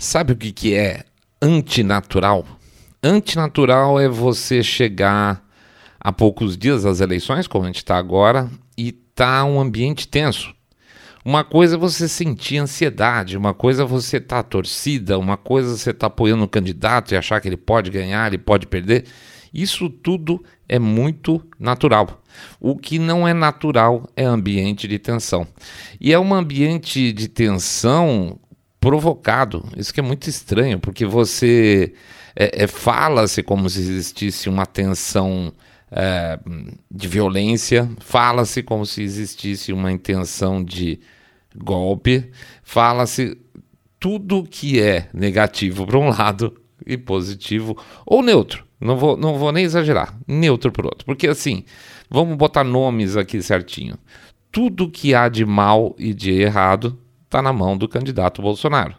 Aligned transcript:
Sabe 0.00 0.32
o 0.32 0.36
que, 0.36 0.52
que 0.52 0.74
é 0.76 1.02
antinatural? 1.42 2.46
Antinatural 3.02 3.98
é 3.98 4.08
você 4.08 4.62
chegar 4.62 5.44
a 5.98 6.12
poucos 6.12 6.56
dias 6.56 6.84
das 6.84 7.00
eleições, 7.00 7.48
como 7.48 7.64
a 7.64 7.66
gente 7.66 7.78
está 7.78 7.96
agora, 7.98 8.48
e 8.76 8.92
tá 8.92 9.44
um 9.44 9.60
ambiente 9.60 10.06
tenso. 10.06 10.54
Uma 11.24 11.42
coisa 11.42 11.74
é 11.74 11.78
você 11.78 12.06
sentir 12.06 12.58
ansiedade, 12.58 13.36
uma 13.36 13.52
coisa 13.52 13.82
é 13.82 13.86
você 13.86 14.18
estar 14.18 14.44
tá 14.44 14.48
torcida, 14.48 15.18
uma 15.18 15.36
coisa 15.36 15.72
é 15.72 15.76
você 15.76 15.90
estar 15.90 15.98
tá 15.98 16.06
apoiando 16.06 16.44
o 16.44 16.48
candidato 16.48 17.12
e 17.12 17.16
achar 17.16 17.40
que 17.40 17.48
ele 17.48 17.56
pode 17.56 17.90
ganhar, 17.90 18.28
ele 18.28 18.38
pode 18.38 18.68
perder. 18.68 19.04
Isso 19.52 19.90
tudo 19.90 20.44
é 20.68 20.78
muito 20.78 21.44
natural. 21.58 22.22
O 22.60 22.76
que 22.76 23.00
não 23.00 23.26
é 23.26 23.34
natural 23.34 24.08
é 24.14 24.24
ambiente 24.24 24.86
de 24.86 25.00
tensão. 25.00 25.44
E 26.00 26.12
é 26.12 26.18
um 26.20 26.32
ambiente 26.32 27.12
de 27.12 27.26
tensão 27.26 28.38
provocado. 28.80 29.64
Isso 29.76 29.92
que 29.92 30.00
é 30.00 30.02
muito 30.02 30.28
estranho, 30.28 30.78
porque 30.78 31.04
você 31.04 31.92
é, 32.34 32.64
é, 32.64 32.66
fala-se 32.66 33.42
como 33.42 33.68
se 33.68 33.80
existisse 33.80 34.48
uma 34.48 34.64
tensão 34.66 35.52
é, 35.90 36.38
de 36.90 37.08
violência, 37.08 37.90
fala-se 37.98 38.62
como 38.62 38.86
se 38.86 39.02
existisse 39.02 39.72
uma 39.72 39.90
intenção 39.90 40.62
de 40.62 41.00
golpe, 41.56 42.30
fala-se 42.62 43.36
tudo 43.98 44.44
que 44.44 44.80
é 44.80 45.08
negativo 45.12 45.86
para 45.86 45.98
um 45.98 46.08
lado 46.08 46.60
e 46.86 46.96
positivo 46.96 47.76
ou 48.06 48.22
neutro. 48.22 48.66
Não 48.80 48.96
vou, 48.96 49.16
não 49.16 49.36
vou 49.36 49.50
nem 49.50 49.64
exagerar, 49.64 50.16
neutro 50.26 50.70
por 50.70 50.86
outro. 50.86 51.04
Porque 51.04 51.26
assim, 51.26 51.64
vamos 52.08 52.36
botar 52.36 52.62
nomes 52.62 53.16
aqui 53.16 53.42
certinho. 53.42 53.98
Tudo 54.52 54.88
que 54.88 55.14
há 55.14 55.28
de 55.28 55.44
mal 55.44 55.96
e 55.98 56.14
de 56.14 56.30
errado 56.30 56.96
está 57.28 57.42
na 57.42 57.52
mão 57.52 57.76
do 57.76 57.86
candidato 57.86 58.42
Bolsonaro. 58.42 58.96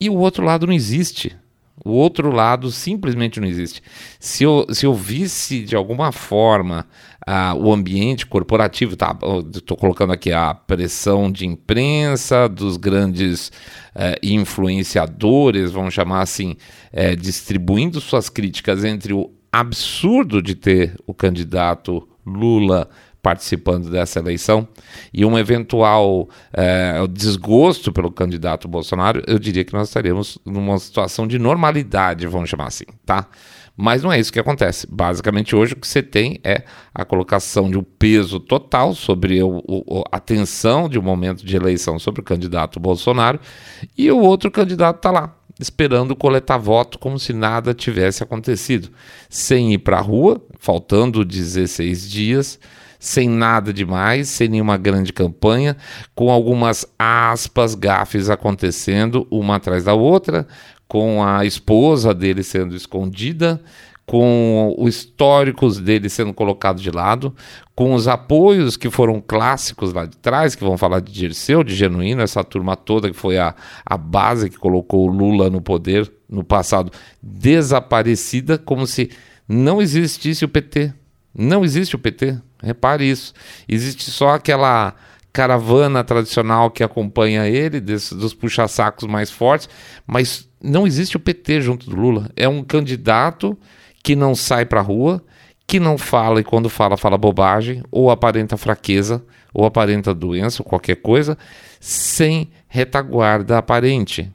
E 0.00 0.08
o 0.08 0.14
outro 0.14 0.44
lado 0.44 0.66
não 0.66 0.72
existe. 0.72 1.36
O 1.84 1.90
outro 1.90 2.30
lado 2.30 2.70
simplesmente 2.70 3.40
não 3.40 3.48
existe. 3.48 3.82
Se 4.20 4.44
eu, 4.44 4.64
se 4.70 4.86
eu 4.86 4.94
visse 4.94 5.64
de 5.64 5.74
alguma 5.74 6.12
forma 6.12 6.86
uh, 7.26 7.56
o 7.56 7.72
ambiente 7.72 8.24
corporativo, 8.24 8.96
tá? 8.96 9.16
Estou 9.52 9.76
colocando 9.76 10.12
aqui 10.12 10.32
a 10.32 10.54
pressão 10.54 11.30
de 11.32 11.44
imprensa, 11.44 12.48
dos 12.48 12.76
grandes 12.76 13.48
uh, 13.48 14.16
influenciadores, 14.22 15.72
vamos 15.72 15.92
chamar 15.92 16.22
assim, 16.22 16.56
uh, 16.92 17.16
distribuindo 17.16 18.00
suas 18.00 18.28
críticas 18.28 18.84
entre 18.84 19.12
o 19.12 19.32
absurdo 19.50 20.40
de 20.40 20.54
ter 20.54 20.94
o 21.04 21.12
candidato 21.12 22.08
Lula 22.24 22.88
participando 23.24 23.88
dessa 23.88 24.18
eleição 24.18 24.68
e 25.12 25.24
um 25.24 25.38
eventual 25.38 26.28
é, 26.52 27.00
desgosto 27.10 27.90
pelo 27.90 28.12
candidato 28.12 28.68
Bolsonaro, 28.68 29.22
eu 29.26 29.38
diria 29.38 29.64
que 29.64 29.72
nós 29.72 29.88
estaríamos 29.88 30.38
numa 30.44 30.78
situação 30.78 31.26
de 31.26 31.38
normalidade, 31.38 32.26
vamos 32.26 32.50
chamar 32.50 32.66
assim, 32.66 32.84
tá? 33.06 33.26
Mas 33.74 34.02
não 34.02 34.12
é 34.12 34.20
isso 34.20 34.30
que 34.30 34.38
acontece. 34.38 34.86
Basicamente, 34.88 35.56
hoje 35.56 35.72
o 35.72 35.76
que 35.76 35.88
você 35.88 36.02
tem 36.02 36.38
é 36.44 36.64
a 36.94 37.02
colocação 37.02 37.70
de 37.70 37.78
um 37.78 37.82
peso 37.82 38.38
total 38.38 38.94
sobre 38.94 39.40
a 40.12 40.20
tensão 40.20 40.86
de 40.86 40.98
um 40.98 41.02
momento 41.02 41.46
de 41.46 41.56
eleição 41.56 41.98
sobre 41.98 42.20
o 42.20 42.24
candidato 42.24 42.78
Bolsonaro 42.78 43.40
e 43.96 44.10
o 44.12 44.20
outro 44.20 44.50
candidato 44.50 44.98
está 44.98 45.10
lá, 45.10 45.34
esperando 45.58 46.14
coletar 46.14 46.58
voto 46.58 46.98
como 46.98 47.18
se 47.18 47.32
nada 47.32 47.72
tivesse 47.72 48.22
acontecido, 48.22 48.90
sem 49.30 49.72
ir 49.72 49.78
para 49.78 49.96
a 49.96 50.02
rua, 50.02 50.40
faltando 50.60 51.24
16 51.24 52.08
dias 52.08 52.60
sem 53.04 53.28
nada 53.28 53.70
demais, 53.70 54.30
sem 54.30 54.48
nenhuma 54.48 54.78
grande 54.78 55.12
campanha, 55.12 55.76
com 56.14 56.30
algumas 56.30 56.86
aspas, 56.98 57.74
gafes 57.74 58.30
acontecendo 58.30 59.26
uma 59.30 59.56
atrás 59.56 59.84
da 59.84 59.92
outra, 59.92 60.46
com 60.88 61.22
a 61.22 61.44
esposa 61.44 62.14
dele 62.14 62.42
sendo 62.42 62.74
escondida, 62.74 63.60
com 64.06 64.74
os 64.78 64.96
históricos 64.96 65.78
dele 65.78 66.08
sendo 66.08 66.32
colocados 66.32 66.82
de 66.82 66.90
lado, 66.90 67.34
com 67.74 67.92
os 67.92 68.08
apoios 68.08 68.74
que 68.74 68.88
foram 68.88 69.20
clássicos 69.20 69.92
lá 69.92 70.06
de 70.06 70.16
trás, 70.16 70.54
que 70.54 70.64
vão 70.64 70.78
falar 70.78 71.00
de 71.00 71.12
Dirceu, 71.12 71.62
de 71.62 71.74
Genuíno, 71.74 72.22
essa 72.22 72.42
turma 72.42 72.74
toda 72.74 73.10
que 73.10 73.16
foi 73.16 73.36
a, 73.36 73.54
a 73.84 73.98
base 73.98 74.48
que 74.48 74.56
colocou 74.56 75.06
o 75.06 75.12
Lula 75.12 75.50
no 75.50 75.60
poder 75.60 76.10
no 76.26 76.42
passado, 76.42 76.90
desaparecida, 77.22 78.56
como 78.56 78.86
se 78.86 79.10
não 79.46 79.82
existisse 79.82 80.42
o 80.44 80.48
PT. 80.48 81.03
Não 81.34 81.64
existe 81.64 81.96
o 81.96 81.98
PT. 81.98 82.38
Repare 82.62 83.08
isso. 83.08 83.32
Existe 83.68 84.10
só 84.10 84.30
aquela 84.30 84.94
caravana 85.32 86.04
tradicional 86.04 86.70
que 86.70 86.84
acompanha 86.84 87.48
ele, 87.48 87.80
dos 87.80 88.32
puxa-sacos 88.32 89.08
mais 89.08 89.32
fortes, 89.32 89.68
mas 90.06 90.48
não 90.62 90.86
existe 90.86 91.16
o 91.16 91.20
PT 91.20 91.60
junto 91.60 91.90
do 91.90 91.96
Lula. 91.96 92.30
É 92.36 92.48
um 92.48 92.62
candidato 92.62 93.58
que 94.02 94.14
não 94.14 94.34
sai 94.34 94.64
para 94.64 94.78
a 94.78 94.82
rua, 94.82 95.24
que 95.66 95.80
não 95.80 95.98
fala 95.98 96.40
e 96.40 96.44
quando 96.44 96.68
fala, 96.68 96.96
fala 96.96 97.18
bobagem, 97.18 97.82
ou 97.90 98.10
aparenta 98.10 98.56
fraqueza, 98.56 99.24
ou 99.52 99.64
aparenta 99.64 100.14
doença, 100.14 100.62
ou 100.62 100.68
qualquer 100.68 100.96
coisa, 100.96 101.36
sem 101.80 102.50
retaguarda 102.68 103.58
aparente. 103.58 104.30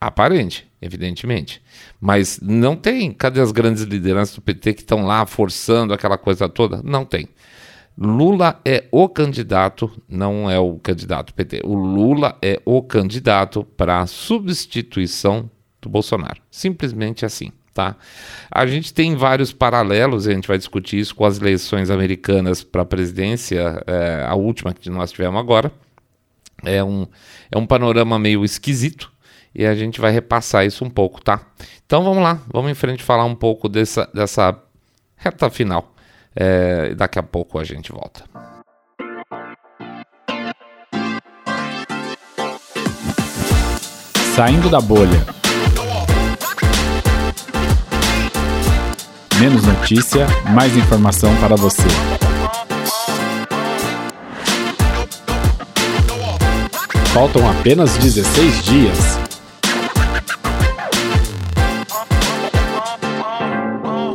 Aparente, 0.00 0.66
evidentemente. 0.82 1.62
Mas 2.00 2.40
não 2.40 2.74
tem. 2.74 3.12
Cadê 3.12 3.40
as 3.40 3.52
grandes 3.52 3.82
lideranças 3.82 4.34
do 4.34 4.40
PT 4.40 4.72
que 4.74 4.80
estão 4.80 5.04
lá 5.04 5.26
forçando 5.26 5.92
aquela 5.92 6.16
coisa 6.16 6.48
toda? 6.48 6.80
Não 6.82 7.04
tem. 7.04 7.28
Lula 7.98 8.58
é 8.64 8.84
o 8.90 9.06
candidato, 9.08 9.90
não 10.08 10.50
é 10.50 10.58
o 10.58 10.78
candidato 10.78 11.34
PT. 11.34 11.60
O 11.64 11.74
Lula 11.74 12.38
é 12.40 12.58
o 12.64 12.82
candidato 12.82 13.62
para 13.76 14.00
a 14.00 14.06
substituição 14.06 15.50
do 15.82 15.90
Bolsonaro. 15.90 16.40
Simplesmente 16.50 17.26
assim, 17.26 17.52
tá? 17.74 17.96
A 18.50 18.66
gente 18.66 18.94
tem 18.94 19.14
vários 19.16 19.52
paralelos, 19.52 20.26
a 20.26 20.32
gente 20.32 20.48
vai 20.48 20.56
discutir 20.56 20.98
isso 20.98 21.14
com 21.14 21.26
as 21.26 21.38
eleições 21.38 21.90
americanas 21.90 22.62
para 22.62 22.82
a 22.82 22.86
presidência, 22.86 23.82
é, 23.86 24.24
a 24.26 24.34
última 24.34 24.72
que 24.72 24.88
nós 24.88 25.12
tivemos 25.12 25.38
agora. 25.38 25.70
É 26.64 26.82
um, 26.82 27.06
é 27.50 27.58
um 27.58 27.66
panorama 27.66 28.18
meio 28.18 28.44
esquisito 28.44 29.12
e 29.54 29.66
a 29.66 29.74
gente 29.74 30.00
vai 30.00 30.10
repassar 30.10 30.64
isso 30.64 30.84
um 30.84 30.90
pouco, 30.90 31.20
tá? 31.20 31.40
Então 31.84 32.02
vamos 32.02 32.22
lá, 32.22 32.40
vamos 32.52 32.70
em 32.70 32.74
frente 32.74 33.02
falar 33.02 33.24
um 33.24 33.34
pouco 33.34 33.68
dessa, 33.68 34.08
dessa 34.14 34.56
reta 35.16 35.50
final 35.50 35.92
é, 36.34 36.94
daqui 36.94 37.18
a 37.18 37.22
pouco 37.22 37.58
a 37.58 37.64
gente 37.64 37.92
volta. 37.92 38.24
Saindo 44.34 44.70
da 44.70 44.80
bolha. 44.80 45.26
Menos 49.38 49.66
notícia, 49.66 50.26
mais 50.50 50.76
informação 50.76 51.34
para 51.36 51.56
você. 51.56 51.88
Faltam 57.12 57.50
apenas 57.50 57.96
16 57.98 58.64
dias 58.64 59.29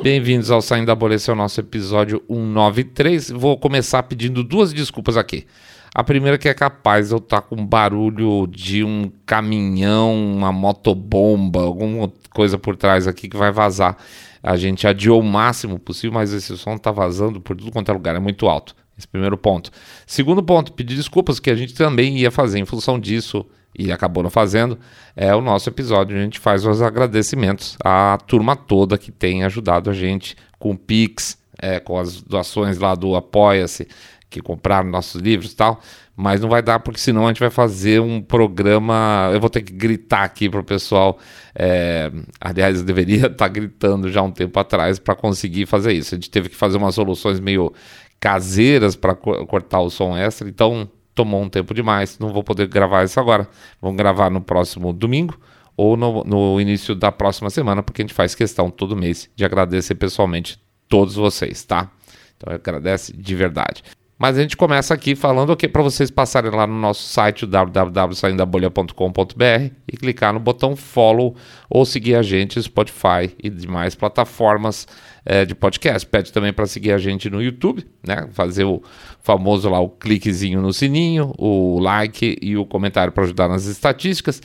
Bem-vindos 0.06 0.52
ao 0.52 0.62
Saindo 0.62 0.86
da 0.86 0.94
Bolha, 0.94 1.16
esse 1.16 1.32
é 1.32 1.34
o 1.34 1.36
nosso 1.36 1.60
episódio 1.60 2.24
193. 2.30 3.32
Vou 3.32 3.58
começar 3.58 4.04
pedindo 4.04 4.44
duas 4.44 4.72
desculpas 4.72 5.18
aqui. 5.18 5.48
A 5.96 6.04
primeira 6.04 6.38
que 6.38 6.48
é 6.48 6.54
capaz 6.54 7.10
eu 7.10 7.18
estar 7.18 7.42
com 7.42 7.66
barulho 7.66 8.46
de 8.46 8.84
um 8.84 9.12
caminhão, 9.26 10.14
uma 10.14 10.52
motobomba, 10.52 11.64
alguma 11.64 12.14
coisa 12.30 12.56
por 12.56 12.76
trás 12.76 13.08
aqui 13.08 13.28
que 13.28 13.36
vai 13.36 13.52
vazar. 13.52 13.98
A 14.44 14.56
gente 14.56 14.86
adiou 14.86 15.20
o 15.20 15.24
máximo 15.24 15.80
possível, 15.80 16.14
mas 16.14 16.32
esse 16.32 16.56
som 16.56 16.76
está 16.76 16.92
vazando 16.92 17.42
por 17.42 17.58
tudo 17.58 17.72
quanto 17.72 17.90
é 17.90 17.94
lugar, 17.96 18.16
é 18.16 18.20
muito 18.20 18.48
alto. 18.48 18.76
Esse 18.96 19.08
primeiro 19.08 19.40
ponto. 19.40 19.72
Segundo 20.06 20.44
ponto, 20.44 20.72
pedir 20.74 20.98
desculpas 20.98 21.40
que 21.40 21.50
a 21.50 21.56
gente 21.56 21.74
também 21.74 22.16
ia 22.20 22.30
fazer 22.30 22.60
em 22.60 22.66
função 22.66 23.00
disso 23.00 23.44
e 23.78 23.92
acabou 23.92 24.24
não 24.24 24.30
fazendo, 24.30 24.78
é 25.16 25.36
o 25.36 25.42
nosso 25.42 25.70
episódio. 25.70 26.18
A 26.18 26.22
gente 26.22 26.40
faz 26.40 26.66
os 26.66 26.82
agradecimentos 26.82 27.78
à 27.84 28.18
turma 28.26 28.56
toda 28.56 28.98
que 28.98 29.12
tem 29.12 29.44
ajudado 29.44 29.90
a 29.90 29.94
gente 29.94 30.36
com 30.58 30.72
o 30.72 30.78
Pix, 30.78 31.38
é, 31.62 31.80
com 31.80 31.98
as 31.98 32.22
doações 32.22 32.78
lá 32.78 32.96
do 32.96 33.16
Apoia-se, 33.16 33.88
que 34.30 34.42
compraram 34.42 34.90
nossos 34.90 35.22
livros 35.22 35.52
e 35.52 35.56
tal. 35.56 35.80
Mas 36.18 36.40
não 36.40 36.48
vai 36.48 36.62
dar, 36.62 36.80
porque 36.80 37.00
senão 37.00 37.26
a 37.26 37.28
gente 37.28 37.42
vai 37.42 37.50
fazer 37.50 38.00
um 38.00 38.22
programa. 38.22 39.30
Eu 39.34 39.40
vou 39.42 39.50
ter 39.50 39.62
que 39.62 39.74
gritar 39.74 40.24
aqui 40.24 40.50
para 40.50 40.62
o 40.62 40.64
pessoal. 40.64 41.20
É, 41.54 42.10
aliás, 42.40 42.80
eu 42.80 42.86
deveria 42.86 43.28
estar 43.28 43.30
tá 43.36 43.48
gritando 43.50 44.10
já 44.10 44.22
um 44.22 44.32
tempo 44.32 44.58
atrás 44.58 44.98
para 44.98 45.14
conseguir 45.14 45.66
fazer 45.66 45.92
isso. 45.92 46.16
A 46.16 46.18
gente 46.18 46.30
teve 46.30 46.48
que 46.48 46.56
fazer 46.56 46.78
umas 46.78 46.96
soluções 46.96 47.40
meio 47.40 47.74
caseiras 48.18 48.96
para 48.96 49.14
cortar 49.14 49.82
o 49.82 49.90
som 49.90 50.18
extra, 50.18 50.48
então 50.48 50.90
tomou 51.16 51.42
um 51.42 51.50
tempo 51.50 51.74
demais, 51.74 52.20
não 52.20 52.30
vou 52.30 52.44
poder 52.44 52.68
gravar 52.68 53.06
isso 53.06 53.20
agora. 53.20 53.48
Vamos 53.82 53.98
gravar 53.98 54.30
no 54.30 54.42
próximo 54.42 54.92
domingo 54.94 55.40
ou 55.78 55.98
no, 55.98 56.24
no, 56.24 56.62
início 56.62 56.94
da 56.94 57.12
próxima 57.12 57.50
semana, 57.50 57.82
porque 57.82 58.02
a 58.02 58.04
gente 58.04 58.14
faz 58.14 58.36
questão 58.36 58.70
todo 58.70 58.96
mês 58.96 59.30
de 59.36 59.44
agradecer 59.44 59.96
pessoalmente 59.96 60.60
todos 60.88 61.16
vocês, 61.16 61.64
tá? 61.64 61.90
Então 62.38 62.54
agradece 62.54 63.16
de 63.16 63.36
verdade. 63.36 63.84
Mas 64.18 64.38
a 64.38 64.42
gente 64.42 64.56
começa 64.56 64.94
aqui 64.94 65.14
falando 65.14 65.54
que 65.58 65.68
para 65.68 65.82
vocês 65.82 66.10
passarem 66.10 66.50
lá 66.50 66.66
no 66.66 66.74
nosso 66.74 67.04
site 67.04 67.46
www.saindabolha.com.br 67.46 69.74
e 69.92 69.98
clicar 69.98 70.32
no 70.32 70.40
botão 70.40 70.74
follow 70.74 71.36
ou 71.70 71.86
seguir 71.86 72.16
a 72.16 72.22
gente 72.22 72.62
Spotify 72.62 73.36
e 73.44 73.50
demais 73.50 73.94
plataformas 73.94 74.88
é, 75.26 75.44
de 75.44 75.54
podcast. 75.54 76.08
Pede 76.08 76.32
também 76.32 76.54
para 76.54 76.66
seguir 76.66 76.94
a 76.94 76.98
gente 76.98 77.30
no 77.30 77.42
YouTube, 77.42 77.86
né? 78.08 78.30
Fazer 78.32 78.64
o 78.64 78.82
famoso 79.22 79.70
lá 79.70 79.82
o 79.82 79.90
cliquezinho 79.90 80.62
no 80.62 80.72
sininho, 80.72 81.34
o 81.38 81.78
like 81.80 82.38
e 82.42 82.56
o 82.56 82.66
comentário 82.66 83.12
para 83.12 83.26
ajudar 83.26 83.50
nas 83.50 83.66
estatísticas 83.66 84.42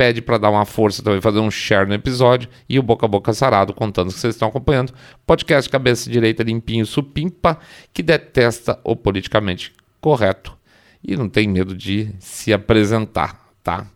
pede 0.00 0.22
para 0.22 0.38
dar 0.38 0.48
uma 0.48 0.64
força 0.64 1.02
também, 1.02 1.20
fazer 1.20 1.40
um 1.40 1.50
share 1.50 1.86
no 1.86 1.92
episódio 1.92 2.48
e 2.66 2.78
o 2.78 2.82
boca 2.82 3.04
a 3.04 3.08
boca 3.08 3.34
sarado 3.34 3.74
contando 3.74 4.10
que 4.10 4.18
vocês 4.18 4.34
estão 4.34 4.48
acompanhando. 4.48 4.94
Podcast 5.26 5.68
cabeça 5.68 6.08
direita 6.08 6.42
limpinho 6.42 6.86
supimpa 6.86 7.58
que 7.92 8.02
detesta 8.02 8.80
o 8.82 8.96
politicamente 8.96 9.74
correto 10.00 10.56
e 11.04 11.14
não 11.18 11.28
tem 11.28 11.46
medo 11.46 11.76
de 11.76 12.14
se 12.18 12.50
apresentar, 12.50 13.46
tá? 13.62 13.86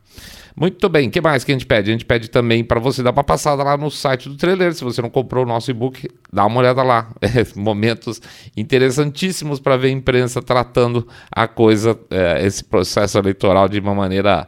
Muito 0.54 0.90
bem, 0.90 1.08
o 1.08 1.10
que 1.10 1.22
mais 1.22 1.42
que 1.42 1.52
a 1.52 1.54
gente 1.54 1.64
pede? 1.64 1.88
A 1.88 1.94
gente 1.94 2.04
pede 2.04 2.28
também 2.28 2.62
para 2.62 2.78
você 2.78 3.02
dar 3.02 3.10
uma 3.10 3.24
passada 3.24 3.62
lá 3.62 3.74
no 3.74 3.90
site 3.90 4.28
do 4.28 4.36
trailer. 4.36 4.74
Se 4.74 4.84
você 4.84 5.00
não 5.00 5.08
comprou 5.08 5.42
o 5.44 5.48
nosso 5.48 5.70
e-book, 5.70 6.06
dá 6.30 6.44
uma 6.44 6.60
olhada 6.60 6.82
lá. 6.82 7.10
É, 7.22 7.28
momentos 7.58 8.20
interessantíssimos 8.54 9.58
para 9.58 9.78
ver 9.78 9.88
a 9.88 9.92
imprensa 9.92 10.42
tratando 10.42 11.08
a 11.32 11.48
coisa, 11.48 11.98
é, 12.10 12.44
esse 12.46 12.62
processo 12.62 13.16
eleitoral 13.16 13.70
de 13.70 13.80
uma 13.80 13.94
maneira 13.94 14.46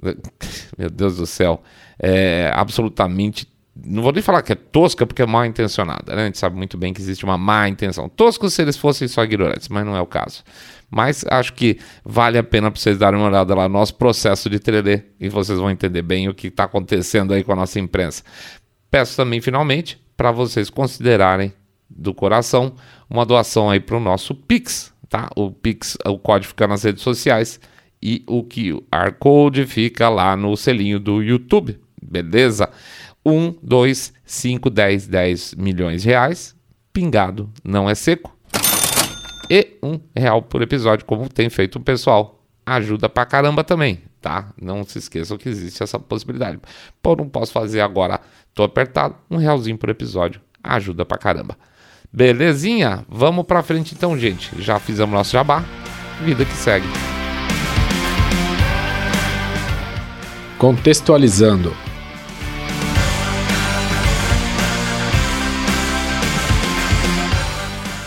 meu 0.78 0.90
Deus 0.90 1.16
do 1.16 1.26
céu, 1.26 1.62
é 1.98 2.50
absolutamente. 2.54 3.50
Não 3.74 4.02
vou 4.02 4.12
nem 4.12 4.22
falar 4.22 4.42
que 4.42 4.52
é 4.52 4.54
tosca 4.54 5.06
porque 5.06 5.22
é 5.22 5.26
mal 5.26 5.46
intencionada, 5.46 6.14
né? 6.14 6.22
A 6.22 6.26
gente 6.26 6.38
sabe 6.38 6.56
muito 6.56 6.76
bem 6.76 6.92
que 6.92 7.00
existe 7.00 7.24
uma 7.24 7.38
má 7.38 7.68
intenção. 7.68 8.08
Tosco 8.08 8.50
se 8.50 8.60
eles 8.60 8.76
fossem 8.76 9.08
só 9.08 9.24
ignorantes, 9.24 9.68
mas 9.68 9.84
não 9.84 9.96
é 9.96 10.00
o 10.00 10.06
caso. 10.06 10.44
Mas 10.90 11.24
acho 11.26 11.54
que 11.54 11.78
vale 12.04 12.36
a 12.36 12.42
pena 12.42 12.70
para 12.70 12.78
vocês 12.78 12.98
darem 12.98 13.18
uma 13.18 13.28
olhada 13.28 13.54
lá 13.54 13.66
no 13.66 13.78
nosso 13.78 13.94
processo 13.94 14.50
de 14.50 14.58
trelê 14.58 15.02
e 15.18 15.28
vocês 15.30 15.58
vão 15.58 15.70
entender 15.70 16.02
bem 16.02 16.28
o 16.28 16.34
que 16.34 16.48
está 16.48 16.64
acontecendo 16.64 17.32
aí 17.32 17.42
com 17.42 17.52
a 17.52 17.56
nossa 17.56 17.80
imprensa. 17.80 18.22
Peço 18.90 19.16
também, 19.16 19.40
finalmente, 19.40 19.98
para 20.18 20.30
vocês 20.30 20.68
considerarem 20.68 21.50
do 21.88 22.12
coração 22.12 22.74
uma 23.08 23.24
doação 23.24 23.70
aí 23.70 23.80
para 23.80 23.96
o 23.96 24.00
nosso 24.00 24.34
Pix, 24.34 24.92
tá? 25.08 25.30
O 25.34 25.50
Pix, 25.50 25.96
o 26.04 26.18
código 26.18 26.48
fica 26.48 26.66
nas 26.66 26.82
redes 26.82 27.02
sociais 27.02 27.58
e 28.02 28.24
o 28.26 28.42
QR 28.42 29.12
Code 29.18 29.64
fica 29.66 30.08
lá 30.08 30.36
no 30.36 30.56
selinho 30.56 30.98
do 30.98 31.22
YouTube, 31.22 31.78
beleza? 32.02 32.68
1, 33.24 33.54
2, 33.62 34.12
5, 34.24 34.70
10, 34.70 35.06
10 35.06 35.54
milhões 35.54 36.02
de 36.02 36.08
reais, 36.08 36.56
pingado, 36.92 37.48
não 37.62 37.88
é 37.88 37.94
seco. 37.94 38.36
E 39.48 39.76
um 39.82 40.00
real 40.16 40.42
por 40.42 40.62
episódio, 40.62 41.06
como 41.06 41.28
tem 41.28 41.48
feito 41.48 41.76
o 41.76 41.80
pessoal. 41.80 42.42
Ajuda 42.64 43.08
pra 43.08 43.26
caramba 43.26 43.62
também, 43.62 44.00
tá? 44.20 44.52
Não 44.60 44.84
se 44.84 44.98
esqueçam 44.98 45.36
que 45.36 45.48
existe 45.48 45.82
essa 45.82 45.98
possibilidade. 45.98 46.58
Pô, 47.02 47.14
não 47.14 47.28
posso 47.28 47.52
fazer 47.52 47.80
agora, 47.80 48.20
tô 48.54 48.62
apertado, 48.62 49.16
um 49.30 49.36
realzinho 49.36 49.78
por 49.78 49.88
episódio, 49.88 50.40
ajuda 50.62 51.04
pra 51.04 51.18
caramba. 51.18 51.56
Belezinha? 52.12 53.04
Vamos 53.08 53.46
pra 53.46 53.62
frente 53.62 53.94
então, 53.94 54.18
gente. 54.18 54.50
Já 54.60 54.78
fizemos 54.78 55.14
nosso 55.14 55.32
jabá, 55.32 55.64
vida 56.22 56.44
que 56.44 56.54
segue. 56.54 57.11
Contextualizando. 60.62 61.74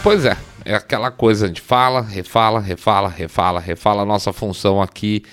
Pois 0.02 0.24
é, 0.24 0.38
é 0.64 0.74
aquela 0.74 1.12
coisa, 1.12 1.48
gente 1.48 1.60
fala, 1.60 2.00
refala, 2.00 2.62
refala, 2.62 3.10
refala, 3.10 3.60
refala. 3.60 4.06
Nossa 4.06 4.32
função 4.32 4.82
aqui 4.82 5.24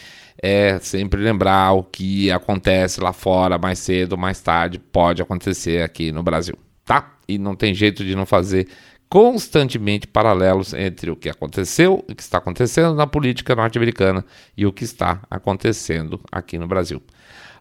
é 0.42 0.80
sempre 0.80 1.22
lembrar 1.22 1.74
o 1.74 1.84
que 1.84 2.28
acontece 2.32 3.00
lá 3.00 3.12
fora 3.12 3.56
mais 3.56 3.78
cedo 3.78 4.19
mais 4.19 4.40
tarde, 4.40 4.80
pode 4.80 5.22
acontecer 5.22 5.80
aqui 5.84 6.10
no 6.10 6.24
Brasil, 6.24 6.56
tá? 6.84 7.14
E 7.28 7.38
não 7.38 7.54
tem 7.54 7.72
jeito 7.72 8.04
de 8.04 8.16
não 8.16 8.26
fazer 8.26 8.66
constantemente 9.12 10.06
paralelos 10.06 10.73
entre 10.73 11.11
o 11.11 11.17
que 11.17 11.29
aconteceu, 11.29 12.03
o 12.09 12.14
que 12.14 12.23
está 12.23 12.38
acontecendo 12.38 12.94
na 12.94 13.06
política 13.06 13.55
norte-americana 13.55 14.25
e 14.56 14.64
o 14.64 14.73
que 14.73 14.85
está 14.85 15.20
acontecendo 15.31 16.19
aqui 16.32 16.56
no 16.56 16.67
Brasil. 16.67 17.03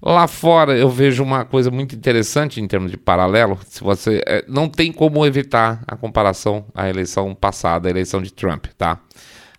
Lá 0.01 0.29
fora 0.29 0.77
eu 0.77 0.89
vejo 0.89 1.21
uma 1.21 1.43
coisa 1.43 1.69
muito 1.69 1.93
interessante 1.93 2.61
em 2.61 2.67
termos 2.69 2.89
de 2.89 2.95
paralelo. 2.95 3.59
Se 3.67 3.83
você 3.83 4.23
é, 4.25 4.45
não 4.47 4.69
tem 4.69 4.93
como 4.93 5.25
evitar 5.25 5.83
a 5.85 5.97
comparação 5.97 6.67
à 6.73 6.89
eleição 6.89 7.35
passada, 7.35 7.89
a 7.89 7.91
eleição 7.91 8.21
de 8.21 8.31
Trump, 8.31 8.67
tá? 8.77 8.97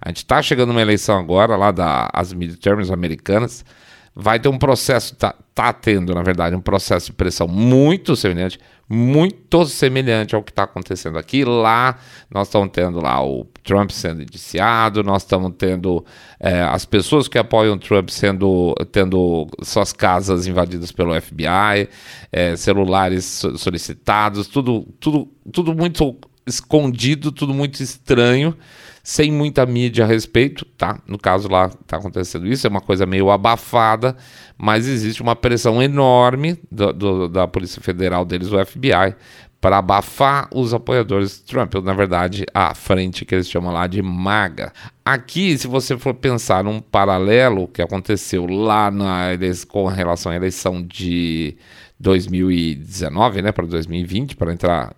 A 0.00 0.08
gente 0.08 0.24
está 0.24 0.40
chegando 0.40 0.68
numa 0.68 0.80
eleição 0.80 1.18
agora 1.18 1.56
lá 1.56 1.70
das 1.70 2.32
midterms 2.32 2.90
americanas 2.90 3.66
vai 4.14 4.38
ter 4.38 4.48
um 4.48 4.58
processo, 4.58 5.14
tá, 5.16 5.34
tá 5.54 5.72
tendo, 5.72 6.14
na 6.14 6.22
verdade, 6.22 6.54
um 6.54 6.60
processo 6.60 7.06
de 7.06 7.12
pressão 7.12 7.48
muito 7.48 8.14
semelhante, 8.14 8.58
muito 8.88 9.64
semelhante 9.64 10.34
ao 10.34 10.42
que 10.42 10.50
está 10.50 10.64
acontecendo 10.64 11.18
aqui. 11.18 11.44
Lá, 11.44 11.98
nós 12.30 12.48
estamos 12.48 12.68
tendo 12.72 13.00
lá 13.00 13.24
o 13.24 13.46
Trump 13.64 13.90
sendo 13.90 14.22
indiciado, 14.22 15.02
nós 15.02 15.22
estamos 15.22 15.52
tendo 15.56 16.04
é, 16.38 16.60
as 16.62 16.84
pessoas 16.84 17.26
que 17.26 17.38
apoiam 17.38 17.78
Trump 17.78 18.10
sendo 18.10 18.74
tendo 18.90 19.46
suas 19.62 19.92
casas 19.92 20.46
invadidas 20.46 20.92
pelo 20.92 21.18
FBI, 21.18 21.88
é, 22.30 22.54
celulares 22.56 23.42
solicitados, 23.56 24.46
tudo, 24.46 24.86
tudo, 25.00 25.26
tudo 25.50 25.74
muito 25.74 26.18
escondido, 26.46 27.32
tudo 27.32 27.54
muito 27.54 27.82
estranho 27.82 28.56
sem 29.02 29.32
muita 29.32 29.66
mídia 29.66 30.04
a 30.04 30.06
respeito, 30.06 30.64
tá? 30.78 31.00
No 31.06 31.18
caso 31.18 31.48
lá 31.48 31.66
está 31.66 31.96
acontecendo 31.96 32.46
isso, 32.46 32.66
é 32.66 32.70
uma 32.70 32.80
coisa 32.80 33.04
meio 33.04 33.30
abafada, 33.30 34.16
mas 34.56 34.86
existe 34.86 35.20
uma 35.20 35.34
pressão 35.34 35.82
enorme 35.82 36.58
do, 36.70 36.92
do, 36.92 37.28
da 37.28 37.48
Polícia 37.48 37.82
Federal 37.82 38.24
deles, 38.24 38.52
o 38.52 38.64
FBI, 38.64 39.16
para 39.60 39.78
abafar 39.78 40.48
os 40.52 40.72
apoiadores 40.74 41.38
de 41.38 41.44
Trump, 41.44 41.74
na 41.74 41.92
verdade, 41.92 42.44
a 42.52 42.74
frente 42.74 43.24
que 43.24 43.34
eles 43.34 43.48
chamam 43.48 43.72
lá 43.72 43.86
de 43.86 44.02
MAGA. 44.02 44.72
Aqui, 45.04 45.56
se 45.56 45.66
você 45.66 45.96
for 45.96 46.14
pensar 46.14 46.64
num 46.64 46.80
paralelo 46.80 47.68
que 47.68 47.82
aconteceu 47.82 48.46
lá 48.46 48.90
na, 48.90 49.28
com 49.68 49.86
relação 49.86 50.32
à 50.32 50.36
eleição 50.36 50.82
de 50.82 51.56
2019, 51.98 53.42
né, 53.42 53.52
para 53.52 53.66
2020, 53.66 54.34
para 54.34 54.52
entrar 54.52 54.92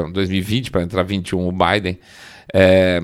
2020 0.00 0.70
para 0.70 0.82
entrar 0.82 1.02
21 1.02 1.46
o 1.46 1.52
Biden, 1.52 1.98
é, 2.52 3.00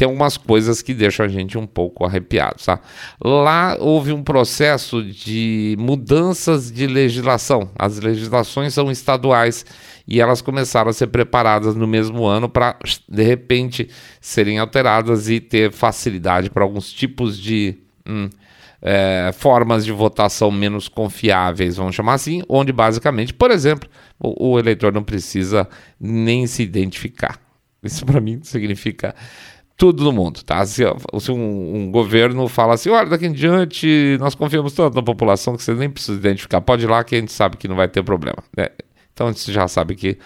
tem 0.00 0.06
algumas 0.06 0.38
coisas 0.38 0.80
que 0.80 0.94
deixam 0.94 1.26
a 1.26 1.28
gente 1.28 1.58
um 1.58 1.66
pouco 1.66 2.06
arrepiado, 2.06 2.56
tá? 2.64 2.80
Lá 3.22 3.76
houve 3.78 4.14
um 4.14 4.22
processo 4.22 5.04
de 5.04 5.76
mudanças 5.78 6.72
de 6.72 6.86
legislação. 6.86 7.70
As 7.78 7.98
legislações 7.98 8.72
são 8.72 8.90
estaduais 8.90 9.66
e 10.08 10.18
elas 10.18 10.40
começaram 10.40 10.88
a 10.88 10.94
ser 10.94 11.08
preparadas 11.08 11.74
no 11.74 11.86
mesmo 11.86 12.24
ano 12.24 12.48
para, 12.48 12.78
de 13.06 13.22
repente, 13.22 13.90
serem 14.22 14.58
alteradas 14.58 15.28
e 15.28 15.38
ter 15.38 15.70
facilidade 15.70 16.48
para 16.48 16.64
alguns 16.64 16.90
tipos 16.90 17.38
de 17.38 17.76
hum, 18.08 18.30
é, 18.82 19.30
formas 19.32 19.84
de 19.84 19.92
votação 19.92 20.50
menos 20.50 20.88
confiáveis, 20.88 21.76
vamos 21.76 21.94
chamar 21.94 22.14
assim, 22.14 22.42
onde 22.48 22.72
basicamente, 22.72 23.34
por 23.34 23.50
exemplo, 23.50 23.88
o, 24.18 24.52
o 24.52 24.58
eleitor 24.58 24.92
não 24.92 25.02
precisa 25.02 25.68
nem 25.98 26.46
se 26.46 26.62
identificar. 26.62 27.38
Isso 27.82 28.04
para 28.04 28.20
mim 28.20 28.40
significa 28.42 29.14
tudo 29.76 30.04
no 30.04 30.12
mundo, 30.12 30.42
tá? 30.42 30.64
Se, 30.66 30.82
se 31.20 31.32
um, 31.32 31.76
um, 31.76 31.90
governo 31.90 32.46
fala 32.48 32.74
assim, 32.74 32.90
olha, 32.90 33.08
daqui 33.08 33.26
em 33.26 33.32
diante 33.32 34.16
nós 34.20 34.34
confiamos 34.34 34.74
tanto 34.74 34.94
na 34.94 35.02
população 35.02 35.56
que 35.56 35.62
você 35.62 35.72
nem 35.74 35.88
precisa 35.88 36.18
identificar, 36.18 36.60
pode 36.60 36.84
ir 36.84 36.86
lá 36.86 37.02
que 37.02 37.14
a 37.14 37.18
gente 37.18 37.32
sabe 37.32 37.56
que 37.56 37.66
não 37.66 37.76
vai 37.76 37.88
ter 37.88 38.02
problema. 38.02 38.44
Né? 38.54 38.68
Então 39.12 39.28
a 39.28 39.32
gente 39.32 39.50
já 39.50 39.66
sabe 39.66 39.94
que 39.94 40.18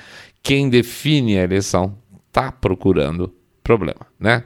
quem 0.42 0.68
define 0.68 1.38
a 1.38 1.44
eleição 1.44 1.96
está 2.26 2.50
procurando 2.50 3.32
problema, 3.62 4.06
né? 4.18 4.42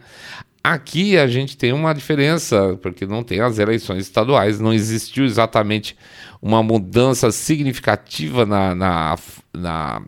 Aqui 0.69 1.17
a 1.17 1.27
gente 1.27 1.57
tem 1.57 1.73
uma 1.73 1.95
diferença, 1.95 2.79
porque 2.83 3.07
não 3.07 3.23
tem 3.23 3.41
as 3.41 3.59
eleições 3.59 4.03
estaduais, 4.03 4.61
não 4.61 4.71
existiu 4.71 5.25
exatamente 5.25 5.97
uma 6.43 6.63
mudança 6.63 7.33
significativa 7.33 8.45
na, 8.45 8.75
na, 8.75 9.17
na 9.55 10.03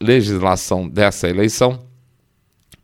legislação 0.00 0.88
dessa 0.88 1.28
eleição, 1.28 1.84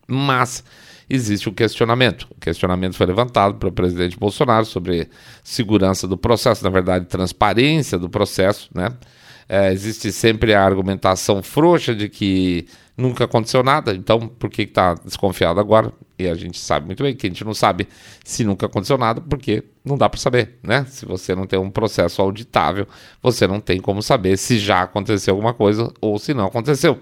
mas 0.05 0.65
existe 1.09 1.49
um 1.49 1.55
questionamento. 1.55 2.27
O 2.29 2.41
questionamento 2.41 2.97
foi 2.97 3.07
levantado 3.07 3.55
pelo 3.55 3.71
presidente 3.71 4.19
Bolsonaro 4.19 4.67
sobre 4.67 5.09
segurança 5.45 6.09
do 6.09 6.19
processo, 6.19 6.65
na 6.65 6.71
verdade, 6.71 7.07
transparência 7.07 8.01
do 8.01 8.11
processo, 8.11 8.69
né? 8.75 8.89
É, 9.49 9.73
existe 9.73 10.11
sempre 10.11 10.55
a 10.55 10.65
argumentação 10.65 11.41
frouxa 11.41 11.95
de 11.95 12.09
que 12.09 12.67
nunca 12.97 13.25
aconteceu 13.25 13.63
nada, 13.63 13.95
então 13.95 14.29
por 14.29 14.51
que 14.51 14.63
está 14.63 14.95
desconfiado 14.95 15.59
agora? 15.59 15.93
E 16.19 16.29
a 16.29 16.35
gente 16.35 16.59
sabe 16.59 16.87
muito 16.87 17.03
bem 17.03 17.15
que 17.17 17.27
a 17.27 17.31
gente 17.31 17.45
não 17.45 17.55
sabe 17.55 17.89
se 18.25 18.45
nunca 18.45 18.67
aconteceu 18.67 18.97
nada, 18.97 19.21
porque 19.21 19.65
não 19.85 19.97
dá 19.97 20.09
para 20.09 20.21
saber, 20.21 20.59
né? 20.63 20.85
Se 20.89 21.05
você 21.05 21.35
não 21.35 21.47
tem 21.47 21.59
um 21.59 21.71
processo 21.71 22.23
auditável, 22.23 22.87
você 23.23 23.47
não 23.47 23.61
tem 23.61 23.81
como 23.81 24.03
saber 24.03 24.37
se 24.37 24.59
já 24.59 24.83
aconteceu 24.83 25.35
alguma 25.35 25.55
coisa 25.55 25.93
ou 26.01 26.19
se 26.19 26.33
não 26.33 26.47
aconteceu. 26.47 27.01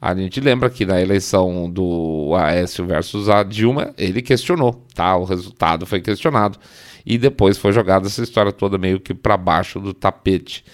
A 0.00 0.14
gente 0.14 0.40
lembra 0.40 0.68
que 0.68 0.84
na 0.84 1.00
eleição 1.00 1.70
do 1.70 2.34
Aécio 2.36 2.84
versus 2.84 3.28
a 3.28 3.42
Dilma, 3.42 3.94
ele 3.96 4.20
questionou, 4.20 4.84
tá? 4.94 5.16
O 5.16 5.24
resultado 5.24 5.86
foi 5.86 6.00
questionado 6.00 6.58
e 7.04 7.16
depois 7.16 7.56
foi 7.56 7.72
jogada 7.72 8.06
essa 8.06 8.22
história 8.22 8.52
toda 8.52 8.76
meio 8.76 9.00
que 9.00 9.14
para 9.14 9.36
baixo 9.36 9.80
do 9.80 9.94
tapete. 9.94 10.64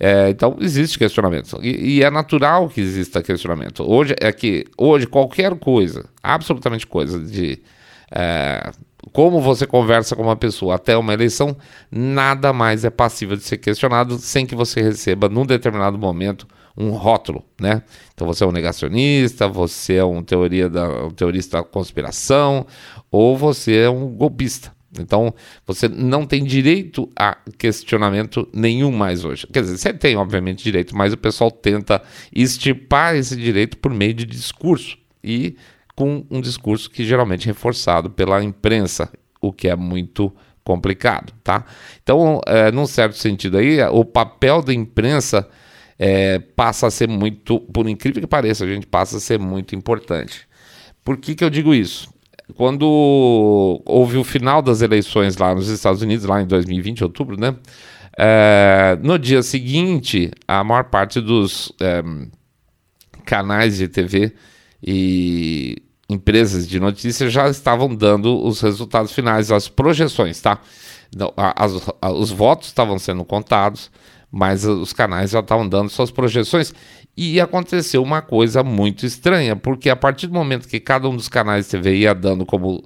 É, 0.00 0.30
então 0.30 0.56
existe 0.60 0.96
questionamento 0.96 1.58
e, 1.60 1.96
e, 1.96 2.02
é 2.04 2.10
natural 2.10 2.68
que 2.68 2.80
exista 2.80 3.20
questionamento. 3.20 3.82
Hoje 3.82 4.14
é 4.20 4.30
que 4.32 4.64
hoje 4.76 5.06
qualquer 5.08 5.56
coisa, 5.56 6.04
absolutamente 6.22 6.86
coisa 6.86 7.18
de 7.18 7.60
é, 8.10 8.70
como 9.12 9.40
você 9.40 9.66
conversa 9.66 10.14
com 10.14 10.22
uma 10.22 10.36
pessoa 10.36 10.76
até 10.76 10.96
uma 10.96 11.12
eleição, 11.12 11.56
nada 11.90 12.52
mais 12.52 12.84
é 12.84 12.90
passível 12.90 13.36
de 13.36 13.42
ser 13.42 13.58
questionado 13.58 14.18
sem 14.18 14.46
que 14.46 14.54
você 14.54 14.80
receba 14.80 15.28
num 15.28 15.44
determinado 15.44 15.98
momento 15.98 16.46
um 16.76 16.90
rótulo, 16.90 17.44
né? 17.60 17.82
Então 18.14 18.24
você 18.24 18.44
é 18.44 18.46
um 18.46 18.52
negacionista, 18.52 19.48
você 19.48 19.96
é 19.96 20.04
um, 20.04 20.22
teoria 20.22 20.68
da, 20.68 21.06
um 21.06 21.10
teorista 21.10 21.58
da 21.58 21.64
conspiração 21.64 22.64
ou 23.10 23.36
você 23.36 23.78
é 23.78 23.90
um 23.90 24.06
golpista. 24.08 24.72
Então, 24.98 25.34
você 25.66 25.88
não 25.88 26.24
tem 26.24 26.42
direito 26.44 27.10
a 27.18 27.36
questionamento 27.58 28.48
nenhum 28.52 28.90
mais 28.90 29.24
hoje. 29.24 29.46
Quer 29.52 29.62
dizer, 29.62 29.76
você 29.76 29.92
tem, 29.92 30.16
obviamente, 30.16 30.64
direito, 30.64 30.96
mas 30.96 31.12
o 31.12 31.16
pessoal 31.16 31.50
tenta 31.50 32.02
extirpar 32.34 33.14
esse 33.16 33.36
direito 33.36 33.76
por 33.76 33.92
meio 33.92 34.14
de 34.14 34.24
discurso. 34.24 34.96
E 35.22 35.56
com 35.94 36.24
um 36.30 36.40
discurso 36.40 36.88
que 36.88 37.04
geralmente 37.04 37.44
é 37.44 37.52
reforçado 37.52 38.08
pela 38.08 38.42
imprensa, 38.42 39.10
o 39.40 39.52
que 39.52 39.68
é 39.68 39.76
muito 39.76 40.32
complicado, 40.64 41.32
tá? 41.42 41.64
Então, 42.02 42.40
é, 42.46 42.70
num 42.70 42.86
certo 42.86 43.16
sentido 43.16 43.58
aí, 43.58 43.82
o 43.90 44.04
papel 44.04 44.62
da 44.62 44.72
imprensa 44.72 45.48
é, 45.98 46.38
passa 46.38 46.86
a 46.86 46.90
ser 46.90 47.08
muito, 47.08 47.58
por 47.58 47.88
incrível 47.88 48.20
que 48.20 48.28
pareça, 48.28 48.64
a 48.64 48.68
gente 48.68 48.86
passa 48.86 49.16
a 49.16 49.20
ser 49.20 49.38
muito 49.38 49.74
importante. 49.74 50.46
Por 51.02 51.16
que, 51.16 51.34
que 51.34 51.42
eu 51.42 51.50
digo 51.50 51.74
isso? 51.74 52.08
Quando 52.54 53.82
houve 53.84 54.16
o 54.16 54.24
final 54.24 54.62
das 54.62 54.80
eleições 54.80 55.36
lá 55.36 55.54
nos 55.54 55.68
Estados 55.68 56.02
Unidos, 56.02 56.24
lá 56.24 56.40
em 56.42 56.46
2020, 56.46 57.04
outubro, 57.04 57.38
né? 57.38 57.54
É, 58.16 58.98
no 59.02 59.18
dia 59.18 59.42
seguinte, 59.42 60.30
a 60.46 60.64
maior 60.64 60.84
parte 60.84 61.20
dos 61.20 61.72
é, 61.80 62.02
canais 63.24 63.76
de 63.76 63.86
TV 63.86 64.34
e 64.82 65.76
empresas 66.08 66.66
de 66.66 66.80
notícias 66.80 67.32
já 67.32 67.48
estavam 67.48 67.94
dando 67.94 68.44
os 68.44 68.60
resultados 68.60 69.12
finais, 69.12 69.52
as 69.52 69.68
projeções, 69.68 70.40
tá? 70.40 70.60
As, 71.36 71.72
os 72.14 72.30
votos 72.30 72.68
estavam 72.68 72.98
sendo 72.98 73.24
contados, 73.24 73.90
mas 74.30 74.64
os 74.64 74.92
canais 74.92 75.30
já 75.30 75.40
estavam 75.40 75.68
dando 75.68 75.88
suas 75.88 76.10
projeções. 76.10 76.72
E 77.16 77.40
aconteceu 77.40 78.02
uma 78.02 78.22
coisa 78.22 78.62
muito 78.62 79.04
estranha, 79.04 79.56
porque 79.56 79.90
a 79.90 79.96
partir 79.96 80.26
do 80.28 80.34
momento 80.34 80.68
que 80.68 80.78
cada 80.78 81.08
um 81.08 81.16
dos 81.16 81.28
canais 81.28 81.64
de 81.64 81.72
TV 81.72 81.96
ia 81.96 82.14
dando 82.14 82.46
como 82.46 82.84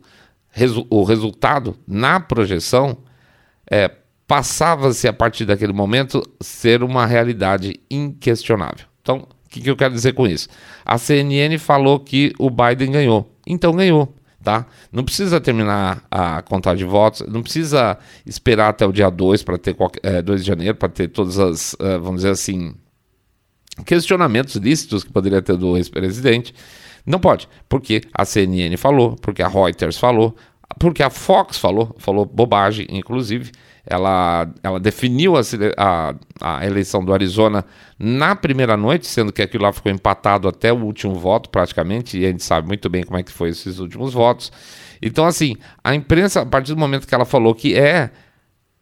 resu 0.50 0.87
o 0.88 1.02
resultado 1.02 1.76
na 1.87 2.18
projeção, 2.20 2.99
é, 3.70 3.90
passava-se 4.26 5.06
a 5.06 5.12
partir 5.12 5.44
daquele 5.44 5.72
momento 5.72 6.22
ser 6.40 6.82
uma 6.82 7.04
realidade 7.04 7.80
inquestionável. 7.90 8.87
Então, 9.02 9.26
o 9.44 9.49
que, 9.49 9.61
que 9.61 9.68
eu 9.68 9.76
quero 9.76 9.92
dizer 9.92 10.14
com 10.14 10.26
isso? 10.26 10.49
A 10.84 10.96
CNN 10.96 11.58
falou 11.58 12.00
que 12.00 12.32
o 12.38 12.49
Biden 12.49 12.92
ganhou, 12.92 13.30
então 13.46 13.72
ganhou. 13.72 14.14
Tá? 14.42 14.66
Não 14.90 15.04
precisa 15.04 15.40
terminar 15.40 16.02
a 16.11 16.42
contagem 16.42 16.84
de 16.84 16.90
votos, 16.90 17.22
não 17.28 17.42
precisa 17.42 17.96
esperar 18.26 18.70
até 18.70 18.84
o 18.84 18.90
dia 18.90 19.08
2 19.08 19.44
para 19.44 19.56
ter 19.56 19.72
qualquer, 19.72 20.00
é, 20.02 20.20
2 20.20 20.40
de 20.40 20.46
janeiro 20.46 20.75
para 20.75 20.88
ter 20.88 21.08
todas 21.08 21.38
as, 21.38 21.75
uh, 21.75 22.00
vamos 22.00 22.16
dizer 22.22 22.30
assim, 22.30 22.75
questionamentos 23.87 24.56
lícitos 24.56 25.04
que 25.04 25.12
poderia 25.12 25.40
ter 25.40 25.56
do 25.56 25.76
ex-presidente. 25.76 26.52
Não 27.06 27.20
pode, 27.20 27.49
porque 27.68 28.00
a 28.12 28.25
CNN 28.25 28.76
falou, 28.76 29.14
porque 29.14 29.42
a 29.42 29.49
Reuters 29.49 29.96
falou, 29.96 30.34
porque 30.78 31.02
a 31.02 31.11
Fox 31.11 31.56
falou, 31.56 31.94
falou 31.99 32.25
bobagem, 32.26 32.87
inclusive. 32.90 33.52
Ela, 33.85 34.49
ela 34.62 34.79
definiu 34.79 35.37
a, 35.37 35.41
a, 35.77 36.15
a, 36.41 36.67
eleição 36.67 37.05
do 37.05 37.12
Arizona 37.12 37.65
na 37.99 38.37
primeira 38.37 38.77
noite, 38.77 39.07
sendo 39.07 39.33
que 39.33 39.43
aquilo 39.43 39.65
lá 39.65 39.73
ficou 39.73 39.91
empatado 39.91 40.47
até 40.47 40.73
o 40.73 40.77
último 40.77 41.17
voto, 41.17 41.51
praticamente, 41.51 42.17
e 42.17 42.25
a 42.25 42.29
gente 42.29 42.45
sabe 42.45 42.69
muito 42.69 42.89
bem 42.89 43.03
como 43.03 43.19
é 43.19 43.23
que 43.25 43.33
foi 43.33 43.49
esses 43.49 43.81
últimos 43.81 44.15
votos. 44.15 44.53
Então, 45.01 45.27
assim, 45.27 45.57
a 45.83 45.95
imprensa, 45.95 46.43
a 46.43 46.47
partir 46.47 46.75
do 46.75 46.79
momento 46.79 47.09
que 47.09 47.15
ela 47.15 47.25
falou 47.25 47.55
que 47.55 47.75
é, 47.75 48.11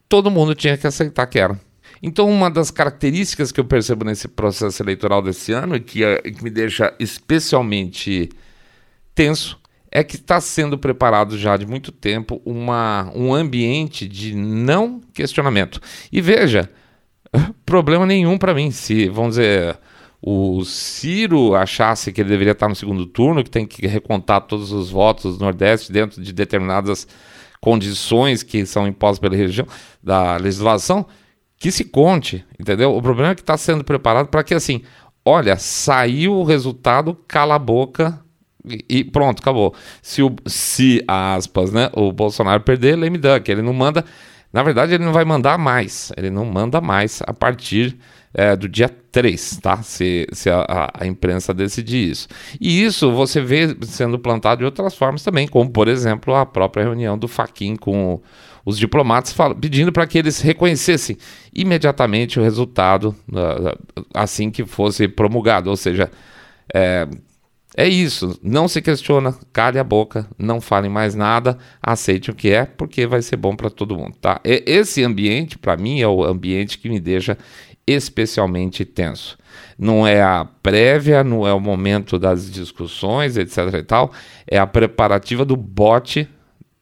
todo 0.07 0.31
mundo 0.31 0.55
tinha 0.55 0.77
que 0.77 0.87
aceitar 0.87 1.27
que 1.27 1.39
era. 1.39 1.59
Então, 2.03 2.31
uma 2.31 2.51
das 2.51 2.71
características 2.71 3.53
que 3.53 3.61
eu 3.61 3.65
percebo 3.65 4.05
nesse 4.05 4.29
processo 4.29 4.83
eleitoral 4.83 5.23
desse 5.23 5.53
ano 5.53 5.77
e 5.77 5.81
que, 5.81 6.01
que 6.23 6.45
me 6.45 6.51
deixa 6.51 6.95
especialmente 6.99 8.31
tenso 9.15 9.60
é 9.91 10.05
que 10.05 10.17
está 10.17 10.41
sendo 10.41 10.79
preparado 10.79 11.37
já 11.37 11.57
de 11.57 11.67
muito 11.67 11.91
tempo 11.91 12.41
uma, 12.45 13.11
um 13.15 13.35
ambiente 13.35 14.07
de 14.07 14.35
não 14.35 15.01
questionamento. 15.13 15.81
E 16.13 16.21
veja, 16.21 16.71
problema 17.67 18.07
nenhum 18.07 18.39
para 18.39 18.55
mim. 18.55 18.71
Se, 18.71 19.09
vamos 19.09 19.31
dizer, 19.31 19.77
o 20.23 20.65
Ciro 20.65 21.55
achasse 21.55 22.13
que 22.13 22.21
ele 22.21 22.31
deveria 22.31 22.53
estar 22.53 22.69
no 22.69 22.77
segundo 22.77 23.05
turno, 23.05 23.43
que 23.43 23.51
tem 23.51 23.67
que 23.67 23.87
recontar 23.87 24.43
todos 24.43 24.71
os 24.71 24.91
votos 24.91 25.37
do 25.37 25.45
Nordeste 25.45 25.91
dentro 25.91 26.23
de 26.23 26.33
determinadas 26.33 27.09
condições 27.61 28.43
que 28.43 28.65
são 28.65 28.87
impostas 28.87 29.19
pela 29.19 29.37
região 29.37 29.67
da 30.03 30.37
legislação, 30.37 31.07
que 31.59 31.71
se 31.71 31.85
conte, 31.85 32.45
entendeu? 32.59 32.95
O 32.97 33.03
problema 33.03 33.33
é 33.33 33.35
que 33.35 33.43
está 33.43 33.57
sendo 33.57 33.85
preparado 33.85 34.29
para 34.29 34.43
que 34.43 34.55
assim, 34.55 34.83
olha, 35.25 35.57
saiu 35.57 36.35
o 36.35 36.45
resultado, 36.45 37.15
cala 37.29 37.57
a 37.57 37.59
boca 37.59 38.19
e, 38.89 39.05
pronto, 39.05 39.41
acabou. 39.41 39.75
Se, 40.03 40.23
o, 40.23 40.35
se 40.47 41.03
aspas, 41.07 41.73
né, 41.73 41.91
o 41.93 42.13
Bolsonaro 42.13 42.63
perder, 42.63 42.97
lame 42.97 43.19
duck, 43.19 43.51
ele 43.51 43.63
não 43.63 43.73
manda, 43.73 44.05
na 44.53 44.63
verdade 44.63 44.95
ele 44.95 45.05
não 45.05 45.13
vai 45.13 45.25
mandar 45.25 45.59
mais, 45.59 46.13
ele 46.17 46.31
não 46.31 46.45
manda 46.45 46.81
mais 46.81 47.23
a 47.27 47.33
partir 47.33 47.97
é, 48.33 48.55
do 48.55 48.69
dia 48.69 48.89
3, 48.89 49.59
tá? 49.61 49.83
Se, 49.83 50.27
se 50.33 50.49
a, 50.51 50.91
a, 50.95 51.07
imprensa 51.07 51.53
decidir 51.53 52.11
isso. 52.11 52.29
E 52.61 52.85
isso 52.85 53.11
você 53.13 53.41
vê 53.41 53.77
sendo 53.83 54.19
plantado 54.19 54.61
de 54.61 54.65
outras 54.65 54.95
formas 54.95 55.23
também, 55.23 55.49
como 55.49 55.71
por 55.71 55.89
exemplo 55.89 56.35
a 56.35 56.47
própria 56.47 56.85
reunião 56.85 57.19
do 57.19 57.27
Faquin 57.27 57.77
com 57.77 58.21
os 58.65 58.79
diplomatas 58.79 59.35
pedindo 59.61 59.91
para 59.91 60.07
que 60.07 60.19
eles 60.19 60.41
reconhecessem 60.41 61.17
imediatamente 61.53 62.39
o 62.39 62.43
resultado 62.43 63.17
uh, 63.31 63.77
assim 64.15 64.51
que 64.51 64.65
fosse 64.65 65.09
promulgado. 65.09 65.71
Ou 65.71 65.77
seja, 65.77 66.11
é, 66.73 67.09
é 67.81 67.89
isso, 67.89 68.39
não 68.43 68.69
se 68.69 68.83
questiona, 68.83 69.35
cale 69.55 69.79
a 69.79 69.85
boca, 69.85 70.29
não 70.39 70.61
fale 70.61 70.87
mais 70.87 71.15
nada, 71.15 71.57
aceite 71.83 72.31
o 72.31 72.35
que 72.35 72.51
é, 72.51 72.67
porque 72.67 73.07
vai 73.07 73.23
ser 73.23 73.37
bom 73.37 73.57
para 73.57 73.71
todo 73.71 73.97
mundo, 73.97 74.17
tá? 74.21 74.39
E, 74.45 74.63
esse 74.67 75.03
ambiente, 75.03 75.57
para 75.57 75.79
mim, 75.79 75.99
é 75.99 76.07
o 76.07 76.23
ambiente 76.23 76.79
que 76.79 76.91
me 76.91 77.01
deixa 77.01 77.39
especialmente 77.87 78.85
tenso. 78.85 79.39
Não 79.79 80.07
é 80.07 80.21
a 80.21 80.47
prévia, 80.63 81.25
não 81.25 81.47
é 81.47 81.55
o 81.55 81.59
momento 81.59 82.19
das 82.19 82.51
discussões, 82.51 83.39
etc 83.39 83.73
e 83.73 83.83
tal, 83.83 84.13
é 84.47 84.59
a 84.59 84.67
preparativa 84.67 85.43
do 85.47 85.57
bote 85.57 86.29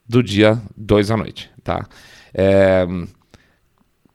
do 0.05 0.21
dia 0.21 0.61
2 0.77 1.13
à 1.13 1.17
noite, 1.17 1.49
tá? 1.63 1.87
É, 2.35 2.85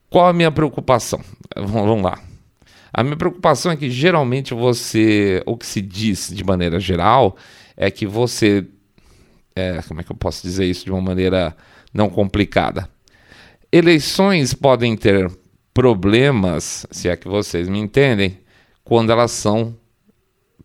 qual 0.10 0.28
a 0.28 0.34
minha 0.34 0.52
preocupação? 0.52 1.22
Vamos 1.56 2.04
lá. 2.04 2.33
A 2.94 3.04
minha 3.04 3.18
preocupação 3.18 3.72
é 3.72 3.76
que 3.76 3.90
geralmente 3.90 4.54
você, 4.54 5.42
o 5.48 5.58
que 5.58 5.66
se 5.66 5.82
diz 5.82 6.30
de 6.32 6.44
maneira 6.44 6.80
geral, 6.80 7.36
é 7.76 7.90
que 7.90 8.06
você, 8.06 8.68
é, 9.56 9.82
como 9.88 10.00
é 10.00 10.04
que 10.04 10.12
eu 10.12 10.16
posso 10.16 10.44
dizer 10.44 10.66
isso 10.66 10.86
de 10.86 10.92
uma 10.92 11.02
maneira 11.02 11.58
não 11.92 12.08
complicada? 12.08 12.88
Eleições 13.72 14.54
podem 14.54 14.96
ter 14.96 15.32
problemas, 15.74 16.86
se 16.92 17.10
é 17.10 17.16
que 17.16 17.28
vocês 17.28 17.68
me 17.68 17.80
entendem, 17.80 18.38
quando 18.84 19.12
elas 19.12 19.32
são 19.32 19.76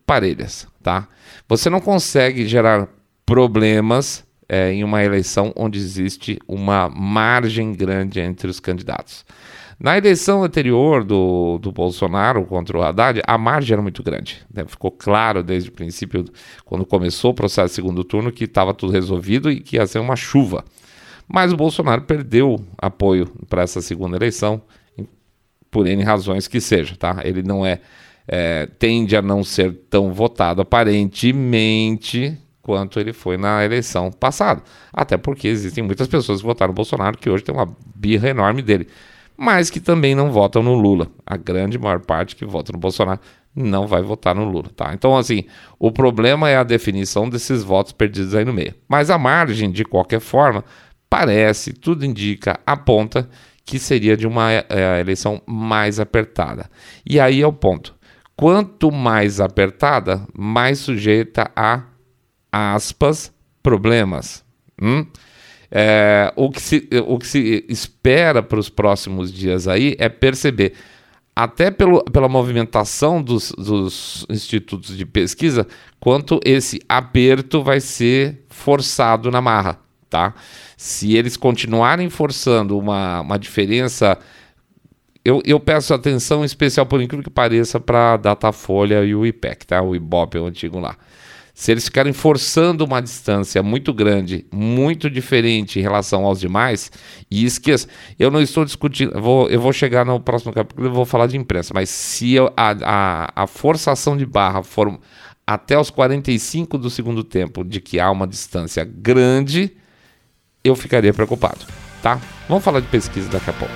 parelhas, 0.05 0.67
tá? 0.83 1.09
Você 1.49 1.71
não 1.71 1.81
consegue 1.81 2.47
gerar 2.47 2.89
problemas 3.25 4.23
é, 4.47 4.73
em 4.73 4.85
uma 4.85 5.03
eleição 5.03 5.53
onde 5.57 5.79
existe 5.79 6.39
uma 6.47 6.91
margem 6.91 7.73
grande 7.73 8.21
entre 8.21 8.49
os 8.49 8.61
candidatos. 8.61 9.25
Na 9.81 9.97
eleição 9.97 10.43
anterior 10.43 11.05
do, 11.05 11.59
do 11.59 11.71
Bolsonaro 11.71 12.45
contra 12.45 12.77
o 12.77 12.83
Haddad, 12.83 13.23
a 13.25 13.39
margem 13.39 13.75
era 13.75 13.83
muito 13.83 14.03
grande. 14.03 14.45
Né? 14.53 14.65
Ficou 14.67 14.91
claro 14.91 15.41
desde 15.41 15.69
o 15.69 15.73
princípio, 15.73 16.25
quando 16.65 16.85
começou 16.85 17.31
o 17.31 17.35
processo 17.35 17.75
segundo 17.75 18.03
turno, 18.03 18.33
que 18.33 18.45
estava 18.45 18.75
tudo 18.75 18.93
resolvido 18.93 19.51
e 19.51 19.61
que 19.61 19.77
ia 19.77 19.87
ser 19.87 20.01
uma 20.01 20.17
chuva. 20.17 20.65
Mas 21.29 21.53
o 21.53 21.57
Bolsonaro 21.57 22.03
perdeu 22.03 22.59
apoio 22.77 23.27
para 23.49 23.63
essa 23.63 23.81
segunda 23.81 24.17
eleição, 24.17 24.61
por 25.71 25.87
N 25.87 26.03
razões 26.03 26.49
que 26.49 26.61
seja. 26.61 26.97
Tá? 26.97 27.21
Ele 27.23 27.45
não 27.45 27.65
é, 27.65 27.81
é 28.27 28.67
tende 28.67 29.17
a 29.17 29.23
não 29.23 29.45
ser 29.45 29.73
tão 29.89 30.13
votado 30.13 30.61
aparentemente 30.61 32.37
quanto 32.61 32.99
ele 32.99 33.13
foi 33.13 33.37
na 33.37 33.65
eleição 33.65 34.11
passada. 34.11 34.61
Até 34.93 35.17
porque 35.17 35.47
existem 35.47 35.85
muitas 35.85 36.09
pessoas 36.09 36.41
que 36.41 36.47
votaram 36.47 36.73
no 36.73 36.75
Bolsonaro 36.75 37.17
que 37.17 37.31
hoje 37.31 37.45
tem 37.45 37.55
uma 37.55 37.75
birra 37.95 38.29
enorme 38.29 38.61
dele, 38.61 38.89
mas 39.39 39.71
que 39.71 39.79
também 39.79 40.17
não 40.17 40.33
votam 40.33 40.65
no 40.65 40.75
Lula. 40.75 41.07
A 41.25 41.37
grande 41.37 41.79
maior 41.79 42.01
parte 42.01 42.35
que 42.35 42.45
vota 42.45 42.73
no 42.73 42.79
Bolsonaro 42.79 43.21
não 43.55 43.87
vai 43.87 44.03
votar 44.03 44.35
no 44.35 44.45
Lula, 44.45 44.69
tá? 44.75 44.93
Então, 44.93 45.17
assim, 45.17 45.45
o 45.79 45.93
problema 45.93 46.51
é 46.51 46.57
a 46.57 46.65
definição 46.65 47.29
desses 47.29 47.63
votos 47.63 47.93
perdidos 47.93 48.35
aí 48.35 48.45
no 48.45 48.53
meio. 48.53 48.75
Mas 48.89 49.11
a 49.11 49.17
margem, 49.17 49.71
de 49.71 49.85
qualquer 49.85 50.19
forma, 50.19 50.65
parece, 51.09 51.73
tudo 51.73 52.05
indica, 52.05 52.59
aponta 52.67 53.31
que 53.65 53.79
seria 53.79 54.17
de 54.17 54.27
uma 54.27 54.51
é, 54.51 55.01
eleição 55.01 55.41
mais 55.47 56.01
apertada. 56.01 56.69
E 57.09 57.21
aí 57.21 57.41
é 57.41 57.47
o 57.47 57.53
ponto. 57.53 57.95
Quanto 58.35 58.91
mais 58.91 59.41
apertada, 59.41 60.27
mais 60.37 60.79
sujeita 60.79 61.49
a 61.55 61.85
aspas 62.51 63.33
problemas. 63.63 64.45
Hum? 64.81 65.07
É, 65.71 66.33
o, 66.35 66.51
que 66.51 66.63
se, 66.63 66.89
o 67.07 67.19
que 67.19 67.27
se 67.27 67.65
espera 67.69 68.43
para 68.43 68.59
os 68.59 68.71
próximos 68.71 69.33
dias 69.33 69.69
aí 69.69 69.95
é 69.99 70.09
perceber, 70.09 70.73
até 71.37 71.71
pelo, 71.71 72.03
pela 72.05 72.29
movimentação 72.29 73.23
dos, 73.23 73.53
dos 73.53 74.27
institutos 74.29 74.97
de 74.97 75.07
pesquisa, 75.07 75.67
quanto 76.01 76.41
esse 76.45 76.81
aperto 76.89 77.63
vai 77.63 77.81
ser 77.81 78.45
forçado 78.49 79.31
na 79.31 79.41
marra. 79.41 79.79
Tá? 80.11 80.35
Se 80.77 81.15
eles 81.15 81.37
continuarem 81.37 82.09
forçando 82.09 82.79
uma, 82.79 83.21
uma 83.21 83.39
diferença. 83.39 84.19
Eu, 85.25 85.43
eu 85.45 85.61
peço 85.61 85.93
atenção 85.93 86.45
especial, 86.45 86.87
por 86.87 87.03
incrível 87.03 87.23
que 87.23 87.31
pareça, 87.31 87.79
para 87.79 88.15
a 88.15 88.17
Datafolha 88.17 89.05
e 89.05 89.15
o 89.15 89.27
IPEC, 89.27 89.67
tá? 89.67 89.83
o 89.83 89.95
IBOP, 89.95 90.39
o 90.39 90.47
antigo 90.47 90.81
lá. 90.81 90.97
Se 91.59 91.73
eles 91.73 91.87
ficarem 91.87 92.13
forçando 92.13 92.85
uma 92.85 93.03
distância 93.03 93.61
muito 93.65 93.93
grande, 93.93 94.47
muito 94.53 95.11
diferente 95.11 95.81
em 95.81 95.83
relação 95.83 96.25
aos 96.25 96.39
demais, 96.39 96.89
e 97.29 97.45
esqueça, 97.45 97.89
eu 98.17 98.31
não 98.31 98.41
estou 98.41 98.65
discutindo, 98.65 99.21
vou, 99.21 99.51
eu 99.51 99.61
vou 99.61 99.73
chegar 99.73 100.07
no 100.07 100.21
próximo 100.21 100.53
capítulo 100.53 100.87
e 100.87 100.89
vou 100.89 101.05
falar 101.05 101.27
de 101.27 101.37
imprensa, 101.37 101.73
mas 101.75 101.91
se 101.91 102.33
eu, 102.33 102.53
a, 102.57 102.77
a, 102.85 103.43
a 103.43 103.47
forçação 103.49 104.17
de 104.17 104.25
barra 104.25 104.63
for 104.63 105.01
até 105.45 105.77
os 105.77 105.91
45 105.91 106.79
do 106.79 106.89
segundo 106.89 107.25
tempo 107.25 107.65
de 107.65 107.81
que 107.81 107.99
há 107.99 108.09
uma 108.09 108.29
distância 108.29 108.85
grande, 108.85 109.73
eu 110.63 110.77
ficaria 110.77 111.13
preocupado, 111.13 111.67
tá? 112.01 112.21
Vamos 112.49 112.63
falar 112.63 112.79
de 112.79 112.87
pesquisa 112.87 113.29
daqui 113.29 113.51
a 113.51 113.55
pouco. 113.55 113.75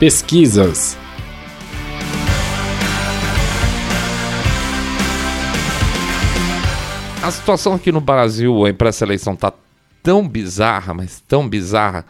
Pesquisas 0.00 1.03
A 7.24 7.30
situação 7.30 7.72
aqui 7.72 7.90
no 7.90 8.02
Brasil 8.02 8.54
para 8.76 8.90
essa 8.90 9.02
eleição 9.02 9.32
está 9.32 9.50
tão 10.02 10.28
bizarra, 10.28 10.92
mas 10.92 11.24
tão 11.26 11.48
bizarra, 11.48 12.04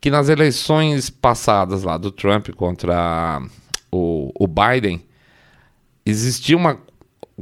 que 0.00 0.12
nas 0.12 0.28
eleições 0.28 1.10
passadas 1.10 1.82
lá 1.82 1.98
do 1.98 2.12
Trump 2.12 2.50
contra 2.50 3.42
o, 3.90 4.30
o 4.32 4.46
Biden, 4.46 5.04
existia 6.06 6.56
uma 6.56 6.78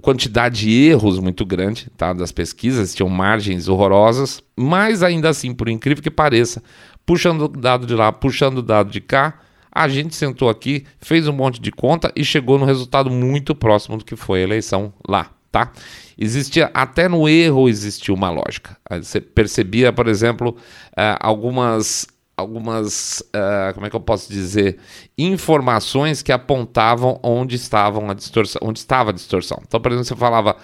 quantidade 0.00 0.60
de 0.60 0.70
erros 0.86 1.18
muito 1.18 1.44
grande 1.44 1.90
tá, 1.98 2.14
das 2.14 2.32
pesquisas, 2.32 2.94
tinham 2.94 3.10
margens 3.10 3.68
horrorosas, 3.68 4.42
mas 4.56 5.02
ainda 5.02 5.28
assim, 5.28 5.52
por 5.52 5.68
incrível 5.68 6.02
que 6.02 6.10
pareça, 6.10 6.62
puxando 7.04 7.42
o 7.42 7.48
dado 7.48 7.86
de 7.86 7.94
lá, 7.94 8.10
puxando 8.10 8.58
o 8.58 8.62
dado 8.62 8.90
de 8.90 9.02
cá, 9.02 9.38
a 9.70 9.86
gente 9.86 10.16
sentou 10.16 10.48
aqui, 10.48 10.86
fez 10.98 11.28
um 11.28 11.34
monte 11.34 11.60
de 11.60 11.70
conta 11.70 12.10
e 12.16 12.24
chegou 12.24 12.58
no 12.58 12.64
resultado 12.64 13.10
muito 13.10 13.54
próximo 13.54 13.98
do 13.98 14.04
que 14.06 14.16
foi 14.16 14.40
a 14.40 14.44
eleição 14.44 14.94
lá 15.06 15.32
tá? 15.50 15.72
Existia, 16.16 16.70
até 16.74 17.08
no 17.08 17.28
erro 17.28 17.68
existia 17.68 18.14
uma 18.14 18.30
lógica. 18.30 18.76
Você 18.90 19.20
percebia, 19.20 19.92
por 19.92 20.08
exemplo, 20.08 20.56
uh, 20.92 21.16
algumas, 21.20 22.06
algumas 22.36 23.20
uh, 23.34 23.74
como 23.74 23.86
é 23.86 23.90
que 23.90 23.96
eu 23.96 24.00
posso 24.00 24.30
dizer, 24.30 24.78
informações 25.16 26.22
que 26.22 26.32
apontavam 26.32 27.18
onde, 27.22 27.56
estavam 27.56 28.10
a 28.10 28.14
distorção, 28.14 28.60
onde 28.64 28.78
estava 28.78 29.10
a 29.10 29.12
distorção. 29.14 29.60
Então, 29.66 29.80
por 29.80 29.92
exemplo, 29.92 30.06
você 30.06 30.16
falava, 30.16 30.56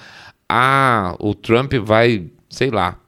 ah, 0.48 1.16
o 1.20 1.34
Trump 1.34 1.72
vai, 1.74 2.30
sei 2.50 2.70
lá, 2.70 2.98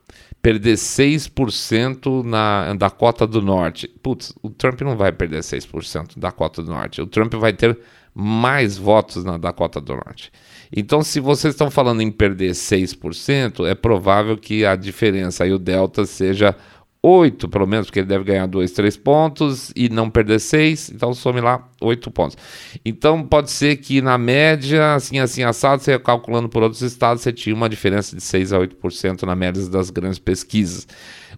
perder 0.41 0.75
6% 0.75 2.23
na 2.23 2.73
Dakota 2.73 3.27
do 3.27 3.41
Norte. 3.41 3.87
Putz, 4.01 4.33
o 4.41 4.49
Trump 4.49 4.79
não 4.81 4.95
vai 4.95 5.11
perder 5.11 5.41
6% 5.41 6.15
da 6.17 6.29
Dakota 6.29 6.63
do 6.63 6.71
Norte. 6.71 7.01
O 7.01 7.07
Trump 7.07 7.33
vai 7.33 7.51
ter 7.51 7.77
mais 8.13 8.77
votos 8.77 9.23
na 9.23 9.37
Dakota 9.37 9.81
do 9.81 9.93
Norte. 9.93 10.31
Então, 10.75 11.01
se 11.01 11.19
vocês 11.19 11.53
estão 11.53 11.71
falando 11.71 12.01
em 12.01 12.11
perder 12.11 12.51
6%, 12.51 13.67
é 13.67 13.75
provável 13.75 14.37
que 14.37 14.65
a 14.65 14.75
diferença 14.75 15.43
aí, 15.43 15.53
o 15.53 15.59
delta, 15.59 16.05
seja 16.05 16.55
8, 17.01 17.47
pelo 17.47 17.67
menos, 17.67 17.87
porque 17.87 17.99
ele 17.99 18.07
deve 18.07 18.25
ganhar 18.25 18.45
2, 18.47 18.71
3 18.71 18.97
pontos 18.97 19.71
e 19.75 19.87
não 19.87 20.09
perder 20.09 20.39
6, 20.39 20.91
então 20.93 21.13
some 21.13 21.39
lá 21.39 21.65
8 21.79 22.11
pontos. 22.11 22.37
Então, 22.83 23.23
pode 23.23 23.51
ser 23.51 23.77
que 23.77 24.01
na 24.01 24.17
média, 24.17 24.95
assim, 24.95 25.19
assim, 25.19 25.43
assado, 25.43 25.81
você 25.81 25.97
calculando 25.99 26.49
por 26.49 26.63
outros 26.63 26.81
estados, 26.81 27.21
você 27.21 27.31
tinha 27.31 27.55
uma 27.55 27.69
diferença 27.69 28.15
de 28.15 28.21
6 28.21 28.51
a 28.51 28.59
8% 28.59 29.23
na 29.23 29.35
média 29.35 29.65
das 29.69 29.89
grandes 29.89 30.19
pesquisas. 30.19 30.87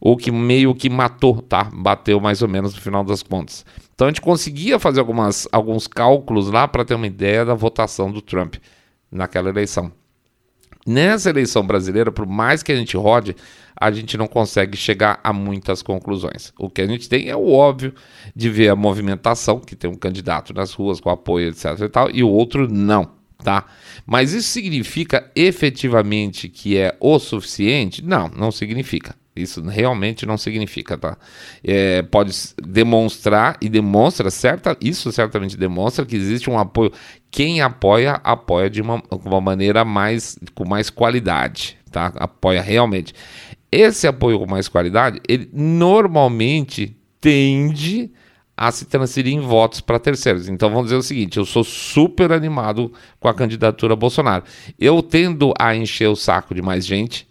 O 0.01 0.15
que 0.15 0.31
meio 0.31 0.73
que 0.73 0.89
matou, 0.89 1.41
tá? 1.41 1.69
Bateu 1.73 2.19
mais 2.19 2.41
ou 2.41 2.47
menos 2.47 2.73
no 2.73 2.81
final 2.81 3.03
das 3.03 3.21
contas. 3.21 3.65
Então, 3.93 4.07
a 4.07 4.09
gente 4.09 4.21
conseguia 4.21 4.79
fazer 4.79 5.01
algumas, 5.01 5.47
alguns 5.51 5.87
cálculos 5.87 6.49
lá 6.49 6.67
para 6.67 6.85
ter 6.85 6.95
uma 6.95 7.07
ideia 7.07 7.43
da 7.43 7.53
votação 7.53 8.09
do 8.09 8.21
Trump 8.21 8.55
naquela 9.11 9.49
eleição. 9.49 9.91
Nessa 10.87 11.29
eleição 11.29 11.65
brasileira, 11.65 12.11
por 12.11 12.25
mais 12.25 12.63
que 12.63 12.71
a 12.71 12.75
gente 12.75 12.95
rode, 12.95 13.35
a 13.79 13.91
gente 13.91 14.17
não 14.17 14.27
consegue 14.27 14.77
chegar 14.77 15.19
a 15.23 15.31
muitas 15.31 15.81
conclusões. 15.81 16.53
O 16.57 16.69
que 16.69 16.81
a 16.81 16.87
gente 16.87 17.07
tem 17.07 17.29
é 17.29 17.35
o 17.35 17.51
óbvio 17.51 17.93
de 18.35 18.49
ver 18.49 18.69
a 18.69 18.75
movimentação, 18.75 19.59
que 19.59 19.75
tem 19.75 19.89
um 19.89 19.95
candidato 19.95 20.53
nas 20.53 20.73
ruas 20.73 20.99
com 20.99 21.09
apoio, 21.09 21.49
etc. 21.49 21.79
e 21.81 21.89
tal, 21.89 22.09
e 22.09 22.23
o 22.23 22.29
outro 22.29 22.71
não, 22.71 23.11
tá? 23.43 23.65
Mas 24.05 24.33
isso 24.33 24.49
significa 24.49 25.29
efetivamente 25.35 26.49
que 26.49 26.77
é 26.77 26.95
o 26.99 27.19
suficiente? 27.19 28.03
Não, 28.03 28.29
não 28.29 28.51
significa. 28.51 29.18
Isso 29.41 29.62
realmente 29.62 30.25
não 30.25 30.38
significa, 30.38 30.97
tá? 30.97 31.17
É, 31.63 32.02
pode 32.02 32.34
demonstrar 32.62 33.58
e 33.62 33.69
demonstra, 33.69 34.30
certa, 34.30 34.78
isso 34.82 35.12
certamente 35.12 35.58
demonstra 35.58 36.06
que 36.06 36.15
existe 36.15 36.49
um 36.49 36.58
apoio. 36.58 36.91
Quem 37.32 37.62
apoia, 37.62 38.19
apoia 38.23 38.69
de 38.69 38.82
uma, 38.82 39.02
uma 39.10 39.41
maneira 39.41 39.86
mais 39.86 40.38
com 40.54 40.67
mais 40.67 40.89
qualidade, 40.89 41.78
tá? 41.91 42.12
Apoia 42.15 42.62
realmente. 42.62 43.13
Esse 43.71 44.08
apoio 44.08 44.39
com 44.39 44.47
mais 44.47 44.67
qualidade, 44.67 45.21
ele 45.28 45.49
normalmente 45.54 46.97
tende 47.21 48.12
a 48.62 48.71
se 48.71 48.86
transferir 48.86 49.34
em 49.34 49.39
votos 49.39 49.80
para 49.80 49.97
terceiros. 49.97 50.49
Então 50.49 50.69
vamos 50.69 50.86
dizer 50.86 50.97
o 50.97 51.02
seguinte: 51.02 51.38
eu 51.38 51.45
sou 51.45 51.63
super 51.63 52.34
animado 52.34 52.91
com 53.17 53.30
a 53.30 53.34
candidatura 53.34 53.95
Bolsonaro. 53.95 54.43
Eu 54.78 55.02
tendo 55.02 55.54
a 55.58 55.73
encher 55.73 56.10
o 56.10 56.15
saco 56.15 56.54
de 56.54 56.62
mais 56.62 56.86
gente 56.86 57.28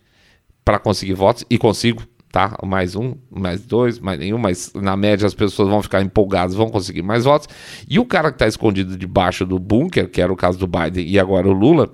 para 0.69 0.79
conseguir 0.79 1.15
votos, 1.15 1.47
e 1.49 1.57
consigo, 1.57 2.03
tá? 2.31 2.55
Mais 2.63 2.95
um, 2.95 3.15
mais 3.31 3.65
dois, 3.65 3.99
mais 3.99 4.19
nenhum, 4.19 4.37
mas 4.37 4.71
na 4.75 4.99
média 4.99 5.27
as 5.27 5.33
pessoas 5.33 5.67
vão 5.67 5.81
ficar 5.81 6.03
empolgadas, 6.03 6.55
vão 6.55 6.69
conseguir 6.69 7.01
mais 7.01 7.25
votos. 7.25 7.49
E 7.89 7.99
o 7.99 8.05
cara 8.05 8.31
que 8.31 8.35
está 8.35 8.47
escondido 8.47 8.95
debaixo 8.95 9.47
do 9.47 9.59
bunker, 9.59 10.11
que 10.11 10.21
era 10.21 10.31
o 10.31 10.37
caso 10.37 10.59
do 10.59 10.67
Biden 10.67 11.09
e 11.09 11.19
agora 11.19 11.49
o 11.49 11.53
Lula, 11.53 11.91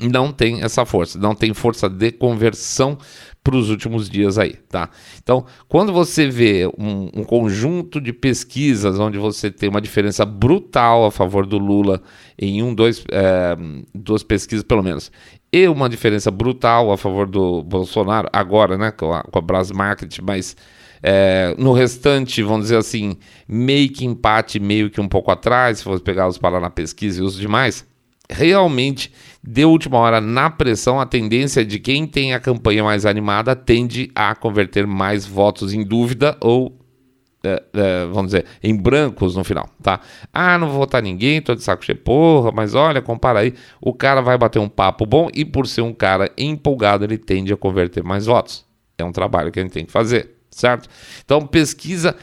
não 0.00 0.30
tem 0.30 0.62
essa 0.62 0.84
força, 0.86 1.18
não 1.18 1.34
tem 1.34 1.52
força 1.54 1.88
de 1.88 2.12
conversão 2.12 2.98
para 3.42 3.56
os 3.56 3.70
últimos 3.70 4.08
dias 4.08 4.38
aí, 4.38 4.54
tá? 4.68 4.90
Então, 5.22 5.44
quando 5.68 5.92
você 5.92 6.28
vê 6.28 6.66
um, 6.78 7.10
um, 7.14 7.24
conjunto 7.24 8.00
de 8.00 8.12
pesquisas 8.12 8.98
onde 8.98 9.18
você 9.18 9.50
tem 9.50 9.68
uma 9.68 9.80
diferença 9.80 10.24
brutal 10.24 11.04
a 11.04 11.10
favor 11.10 11.46
do 11.46 11.56
Lula 11.56 12.02
em 12.36 12.62
um, 12.62 12.74
dois, 12.74 13.04
é, 13.10 13.56
duas 13.94 14.24
pesquisas 14.24 14.64
pelo 14.64 14.82
menos, 14.82 15.12
e 15.56 15.68
uma 15.68 15.88
diferença 15.88 16.30
brutal 16.30 16.92
a 16.92 16.98
favor 16.98 17.26
do 17.26 17.62
Bolsonaro, 17.62 18.28
agora, 18.30 18.76
né, 18.76 18.90
com 18.90 19.12
a, 19.12 19.22
com 19.22 19.38
a 19.38 19.42
Brás 19.42 19.70
Market, 19.70 20.18
mas 20.22 20.54
é, 21.02 21.54
no 21.56 21.72
restante, 21.72 22.42
vamos 22.42 22.64
dizer 22.64 22.76
assim, 22.76 23.16
meio 23.48 23.88
que 23.90 24.04
empate, 24.04 24.60
meio 24.60 24.90
que 24.90 25.00
um 25.00 25.08
pouco 25.08 25.30
atrás, 25.30 25.78
se 25.78 25.84
for 25.84 25.98
pegar 26.00 26.28
os 26.28 26.36
para 26.36 26.60
na 26.60 26.68
pesquisa 26.68 27.20
e 27.20 27.24
os 27.24 27.38
demais, 27.38 27.86
realmente, 28.28 29.10
de 29.42 29.64
última 29.64 29.96
hora, 29.98 30.20
na 30.20 30.50
pressão, 30.50 31.00
a 31.00 31.06
tendência 31.06 31.64
de 31.64 31.78
quem 31.78 32.06
tem 32.06 32.34
a 32.34 32.40
campanha 32.40 32.84
mais 32.84 33.06
animada 33.06 33.56
tende 33.56 34.10
a 34.14 34.34
converter 34.34 34.86
mais 34.86 35.24
votos 35.24 35.72
em 35.72 35.82
dúvida 35.82 36.36
ou 36.40 36.76
é, 37.46 37.62
é, 37.74 38.06
vamos 38.06 38.26
dizer, 38.26 38.44
em 38.62 38.74
brancos 38.74 39.36
no 39.36 39.44
final, 39.44 39.68
tá? 39.82 40.00
Ah, 40.32 40.58
não 40.58 40.68
vou 40.68 40.78
votar 40.78 41.02
ninguém, 41.02 41.40
tô 41.40 41.54
de 41.54 41.62
saco 41.62 41.84
cheio, 41.84 41.98
porra, 41.98 42.50
mas 42.52 42.74
olha, 42.74 43.00
compara 43.00 43.40
aí, 43.40 43.54
o 43.80 43.92
cara 43.92 44.20
vai 44.20 44.36
bater 44.36 44.58
um 44.58 44.68
papo 44.68 45.06
bom 45.06 45.28
e 45.32 45.44
por 45.44 45.66
ser 45.66 45.82
um 45.82 45.92
cara 45.92 46.30
empolgado, 46.36 47.04
ele 47.04 47.18
tende 47.18 47.52
a 47.52 47.56
converter 47.56 48.02
mais 48.02 48.26
votos. 48.26 48.64
É 48.98 49.04
um 49.04 49.12
trabalho 49.12 49.52
que 49.52 49.60
a 49.60 49.62
gente 49.62 49.72
tem 49.72 49.84
que 49.84 49.92
fazer, 49.92 50.36
certo? 50.50 50.88
Então, 51.24 51.46
pesquisa 51.46 52.16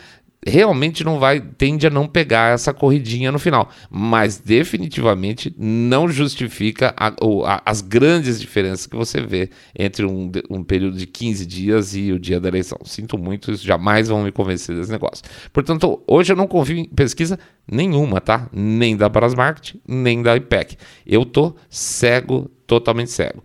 realmente 0.45 1.03
não 1.03 1.19
vai, 1.19 1.39
tende 1.39 1.87
a 1.87 1.89
não 1.89 2.07
pegar 2.07 2.53
essa 2.53 2.73
corridinha 2.73 3.31
no 3.31 3.39
final, 3.39 3.69
mas 3.89 4.37
definitivamente 4.37 5.53
não 5.57 6.09
justifica 6.09 6.93
a, 6.97 7.07
a, 7.07 7.61
as 7.65 7.81
grandes 7.81 8.39
diferenças 8.39 8.85
que 8.85 8.95
você 8.95 9.21
vê 9.21 9.49
entre 9.77 10.05
um, 10.05 10.31
um, 10.49 10.63
período 10.63 10.97
de 10.97 11.07
15 11.07 11.45
dias 11.45 11.95
e 11.95 12.11
o 12.11 12.19
dia 12.19 12.39
da 12.39 12.49
eleição. 12.49 12.77
Sinto 12.83 13.17
muito, 13.17 13.51
isso 13.51 13.65
jamais 13.65 14.07
vão 14.07 14.23
me 14.23 14.31
convencer 14.31 14.75
desse 14.75 14.91
negócio. 14.91 15.23
Portanto, 15.51 16.01
hoje 16.07 16.33
eu 16.33 16.37
não 16.37 16.47
confio 16.47 16.77
em 16.77 16.85
pesquisa 16.85 17.39
nenhuma, 17.69 18.19
tá? 18.19 18.49
Nem 18.51 18.97
da 18.97 19.07
Brasmarket, 19.07 19.75
nem 19.87 20.21
da 20.21 20.35
IPEC. 20.35 20.77
Eu 21.05 21.25
tô 21.25 21.55
cego, 21.69 22.49
totalmente 22.67 23.11
cego. 23.11 23.43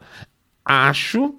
Acho, 0.64 1.34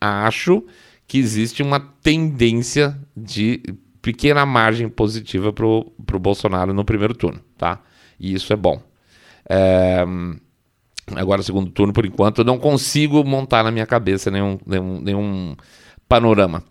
acho 0.00 0.64
que 1.06 1.18
existe 1.18 1.62
uma 1.62 1.80
tendência 1.80 2.98
de 3.16 3.62
pequena 4.02 4.44
margem 4.46 4.88
positiva 4.88 5.52
para 5.52 5.66
o 5.66 6.18
Bolsonaro 6.18 6.72
no 6.72 6.84
primeiro 6.84 7.14
turno, 7.14 7.40
tá? 7.56 7.80
E 8.18 8.34
isso 8.34 8.52
é 8.52 8.56
bom. 8.56 8.82
É, 9.48 10.04
agora, 11.16 11.42
segundo 11.42 11.70
turno, 11.70 11.92
por 11.92 12.06
enquanto, 12.06 12.38
eu 12.38 12.44
não 12.44 12.58
consigo 12.58 13.24
montar 13.24 13.64
na 13.64 13.70
minha 13.70 13.86
cabeça 13.86 14.30
nenhum, 14.30 14.58
nenhum, 14.66 15.00
nenhum 15.00 15.56
panorama. 16.08 16.62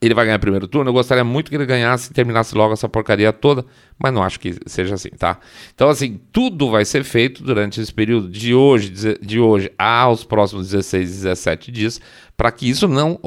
Ele 0.00 0.14
vai 0.14 0.26
ganhar 0.26 0.38
primeiro 0.38 0.68
turno. 0.68 0.90
Eu 0.90 0.94
gostaria 0.94 1.24
muito 1.24 1.50
que 1.50 1.56
ele 1.56 1.66
ganhasse 1.66 2.10
e 2.10 2.14
terminasse 2.14 2.54
logo 2.54 2.72
essa 2.72 2.88
porcaria 2.88 3.32
toda, 3.32 3.64
mas 3.98 4.12
não 4.12 4.22
acho 4.22 4.38
que 4.38 4.54
seja 4.66 4.94
assim, 4.94 5.10
tá? 5.10 5.38
Então, 5.74 5.88
assim, 5.88 6.20
tudo 6.30 6.70
vai 6.70 6.84
ser 6.84 7.02
feito 7.04 7.42
durante 7.42 7.80
esse 7.80 7.92
período 7.92 8.28
de 8.28 8.54
hoje, 8.54 8.90
de 9.20 9.40
hoje 9.40 9.70
aos 9.78 10.24
próximos 10.24 10.70
16, 10.70 11.10
17 11.10 11.72
dias 11.72 12.00
para 12.36 12.52
que 12.52 12.68
isso 12.68 12.86
não 12.86 13.18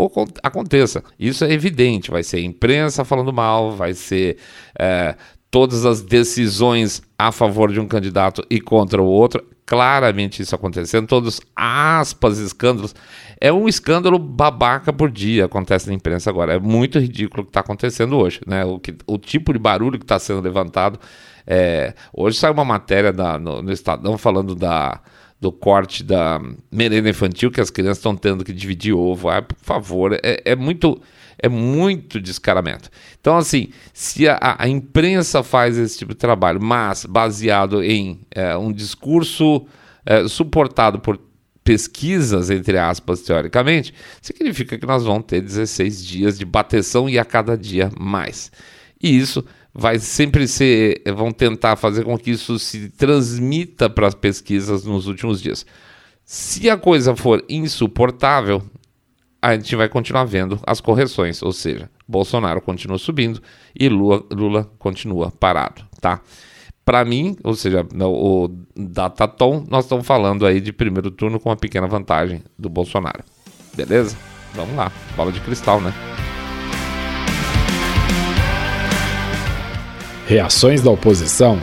aconteça. 0.43 1.03
Isso 1.19 1.43
é 1.43 1.51
evidente, 1.51 2.11
vai 2.11 2.23
ser 2.23 2.41
imprensa 2.41 3.03
falando 3.03 3.33
mal, 3.33 3.71
vai 3.71 3.93
ser 3.93 4.37
é, 4.77 5.15
todas 5.49 5.85
as 5.85 6.01
decisões 6.01 7.01
a 7.17 7.31
favor 7.31 7.71
de 7.71 7.79
um 7.79 7.87
candidato 7.87 8.45
e 8.49 8.61
contra 8.61 9.01
o 9.01 9.05
outro. 9.05 9.43
Claramente 9.65 10.41
isso 10.41 10.55
acontecendo, 10.55 11.07
todos 11.07 11.39
aspas, 11.55 12.39
escândalos. 12.39 12.95
É 13.41 13.53
um 13.53 13.67
escândalo 13.67 14.19
babaca 14.19 14.91
por 14.91 15.09
dia 15.09 15.45
acontece 15.45 15.87
na 15.87 15.93
imprensa 15.93 16.29
agora. 16.29 16.55
É 16.55 16.59
muito 16.59 16.99
ridículo 16.99 17.41
o 17.41 17.45
que 17.45 17.51
está 17.51 17.61
acontecendo 17.61 18.17
hoje. 18.17 18.41
Né? 18.45 18.65
O, 18.65 18.79
que, 18.79 18.95
o 19.07 19.17
tipo 19.17 19.53
de 19.53 19.59
barulho 19.59 19.97
que 19.97 20.03
está 20.03 20.19
sendo 20.19 20.41
levantado. 20.41 20.99
É, 21.47 21.93
hoje 22.13 22.37
sai 22.37 22.51
uma 22.51 22.65
matéria 22.65 23.11
da, 23.13 23.39
no, 23.39 23.61
no 23.61 23.71
Estadão 23.71 24.17
falando 24.17 24.53
da 24.53 25.01
do 25.39 25.51
corte 25.51 26.03
da 26.03 26.39
merenda 26.69 27.09
infantil 27.09 27.49
que 27.49 27.61
as 27.61 27.69
crianças 27.69 27.99
estão 27.99 28.15
tendo 28.15 28.43
que 28.43 28.51
dividir 28.51 28.93
ovo. 28.93 29.29
Ah, 29.29 29.41
por 29.41 29.55
favor, 29.61 30.13
é, 30.21 30.41
é, 30.43 30.55
muito 30.55 31.01
é 31.41 31.47
muito 31.47 32.19
descaramento. 32.19 32.89
Então, 33.19 33.37
assim, 33.37 33.69
se 33.93 34.27
a, 34.27 34.57
a, 34.59 34.67
imprensa 34.67 35.41
faz 35.41 35.77
esse 35.77 35.97
tipo 35.97 36.11
de 36.11 36.17
trabalho, 36.17 36.61
mas 36.61 37.05
baseado 37.05 37.81
em 37.81 38.19
é, 38.29 38.57
um 38.57 38.73
discurso 38.73 39.65
é, 40.05 40.27
suportado 40.27 40.99
por 40.99 41.17
pesquisas, 41.69 42.49
entre 42.49 42.79
aspas, 42.79 43.21
teoricamente, 43.21 43.93
significa 44.23 44.75
que 44.75 44.87
nós 44.87 45.03
vamos 45.03 45.25
ter 45.27 45.39
16 45.39 46.03
dias 46.03 46.35
de 46.35 46.43
bateção 46.43 47.07
e 47.07 47.19
a 47.19 47.23
cada 47.23 47.55
dia 47.55 47.91
mais. 47.95 48.51
E 48.99 49.15
isso 49.15 49.45
vai 49.71 49.99
sempre 49.99 50.47
ser, 50.47 51.03
vão 51.15 51.31
tentar 51.31 51.75
fazer 51.75 52.05
com 52.05 52.17
que 52.17 52.31
isso 52.31 52.57
se 52.57 52.89
transmita 52.89 53.87
para 53.87 54.07
as 54.07 54.15
pesquisas 54.15 54.83
nos 54.83 55.05
últimos 55.05 55.39
dias. 55.39 55.63
Se 56.25 56.67
a 56.71 56.75
coisa 56.75 57.15
for 57.15 57.45
insuportável, 57.47 58.63
a 59.39 59.53
gente 59.53 59.75
vai 59.75 59.87
continuar 59.87 60.25
vendo 60.25 60.59
as 60.65 60.81
correções, 60.81 61.39
ou 61.43 61.53
seja, 61.53 61.87
Bolsonaro 62.07 62.61
continua 62.61 62.97
subindo 62.97 63.43
e 63.79 63.87
Lula, 63.87 64.25
Lula 64.31 64.71
continua 64.79 65.29
parado, 65.29 65.83
tá? 66.01 66.19
Para 66.89 67.05
mim, 67.05 67.37
ou 67.43 67.53
seja, 67.53 67.85
o 68.01 68.49
Datatom, 68.75 69.63
nós 69.69 69.85
estamos 69.85 70.07
falando 70.07 70.43
aí 70.43 70.59
de 70.59 70.73
primeiro 70.73 71.11
turno 71.11 71.39
com 71.39 71.49
uma 71.49 71.55
pequena 71.55 71.85
vantagem 71.85 72.41
do 72.57 72.67
Bolsonaro. 72.67 73.23
Beleza? 73.75 74.17
Vamos 74.55 74.75
lá, 74.75 74.91
bola 75.15 75.31
de 75.31 75.39
cristal, 75.39 75.79
né? 75.79 75.93
Reações 80.25 80.81
da 80.81 80.89
oposição. 80.89 81.61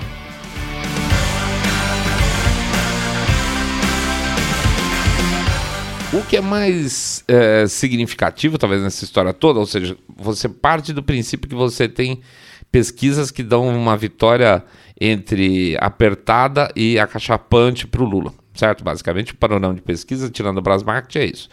O 6.13 6.23
que 6.29 6.37
é 6.37 6.41
mais 6.41 7.25
é, 7.27 7.67
significativo, 7.67 8.57
talvez, 8.59 8.81
nessa 8.81 9.03
história 9.03 9.35
toda, 9.35 9.59
ou 9.59 9.67
seja, 9.67 9.97
você 10.17 10.49
parte 10.49 10.93
do 10.93 11.03
princípio 11.03 11.49
que 11.49 11.57
você 11.57 11.89
tem 11.89 12.21
pesquisas 12.71 13.33
que 13.33 13.43
dão 13.43 13.69
uma 13.69 13.97
vitória 13.97 14.63
entre 15.01 15.77
apertada 15.81 16.71
e 16.75 16.99
acachapante 16.99 17.87
para 17.87 18.03
o 18.03 18.05
Lula, 18.05 18.33
certo? 18.55 18.83
Basicamente, 18.83 19.33
o 19.33 19.37
panorama 19.37 19.75
de 19.75 19.83
pesquisa, 19.83 20.31
tirando 20.31 20.59
o 20.59 20.63
Brasmarket, 20.63 21.17
é 21.17 21.25
isso. 21.27 21.49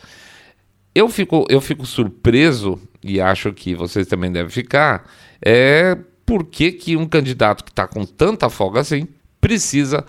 Eu 0.95 1.09
fico, 1.09 1.45
eu 1.49 1.59
fico 1.59 1.85
surpreso, 1.85 2.79
e 3.03 3.19
acho 3.19 3.51
que 3.51 3.73
vocês 3.73 4.07
também 4.07 4.31
devem 4.31 4.51
ficar, 4.51 5.09
é 5.43 5.97
por 6.25 6.45
que, 6.45 6.71
que 6.71 6.95
um 6.95 7.05
candidato 7.05 7.63
que 7.63 7.71
está 7.71 7.87
com 7.87 8.05
tanta 8.05 8.49
folga 8.49 8.79
assim 8.79 9.07
precisa 9.41 10.05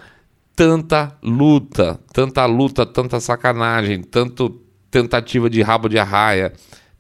tanta 0.55 1.17
luta, 1.23 1.99
tanta 2.13 2.47
luta, 2.47 2.87
tanta 2.87 3.19
sacanagem, 3.19 4.03
tanto 4.03 4.61
tentativa 4.91 5.51
de 5.51 5.61
rabo 5.61 5.89
de 5.89 5.99
arraia, 5.99 6.53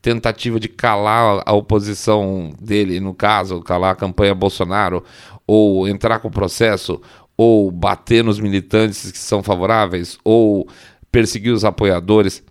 tentativa 0.05 0.61
de 0.61 0.69
calar 0.69 1.43
a 1.47 1.53
oposição 1.55 2.53
dele, 2.61 3.01
no 3.01 3.14
caso, 3.14 3.62
calar 3.62 3.93
a 3.93 3.97
campanha 3.97 4.35
Bolsonaro, 4.35 5.03
ou 5.47 5.88
entrar 5.88 6.19
com 6.19 6.31
processo, 6.31 7.01
ou 7.38 7.71
bater 7.71 8.23
nos 8.23 8.38
militantes 8.38 9.11
que 9.11 9.17
são 9.17 9.43
favoráveis, 9.43 10.19
ou 10.23 10.69
perseguir 11.11 11.55
os 11.55 11.64
apoiadores. 11.64 12.43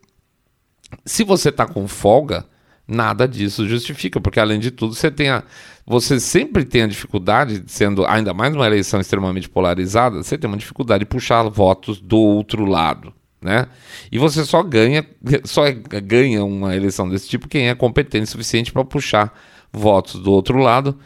Se 1.05 1.23
você 1.23 1.49
está 1.49 1.67
com 1.67 1.87
folga, 1.87 2.43
nada 2.87 3.27
disso 3.27 3.67
justifica, 3.67 4.19
porque 4.19 4.39
além 4.39 4.59
de 4.59 4.71
tudo 4.71 4.95
você 4.95 5.11
tem 5.11 5.29
a, 5.29 5.43
você 5.85 6.19
sempre 6.19 6.65
tem 6.65 6.81
a 6.81 6.87
dificuldade, 6.87 7.63
sendo 7.67 8.03
ainda 8.03 8.33
mais 8.33 8.55
uma 8.55 8.65
eleição 8.65 8.99
extremamente 8.99 9.47
polarizada, 9.47 10.23
você 10.23 10.39
tem 10.39 10.47
uma 10.47 10.57
dificuldade 10.57 11.03
de 11.03 11.09
puxar 11.09 11.43
votos 11.43 12.01
do 12.01 12.17
outro 12.17 12.65
lado. 12.65 13.13
Né? 13.43 13.67
E 14.11 14.17
você 14.17 14.45
só 14.45 14.63
ganha, 14.63 15.05
só 15.43 15.63
ganha 16.03 16.45
uma 16.45 16.75
eleição 16.75 17.09
desse 17.09 17.27
tipo 17.27 17.47
quem 17.47 17.67
é 17.67 17.75
competente 17.75 18.23
o 18.23 18.27
suficiente 18.27 18.71
para 18.71 18.85
puxar 18.85 19.37
votos 19.71 20.21
do 20.21 20.31
outro 20.31 20.59
lado 20.59 20.97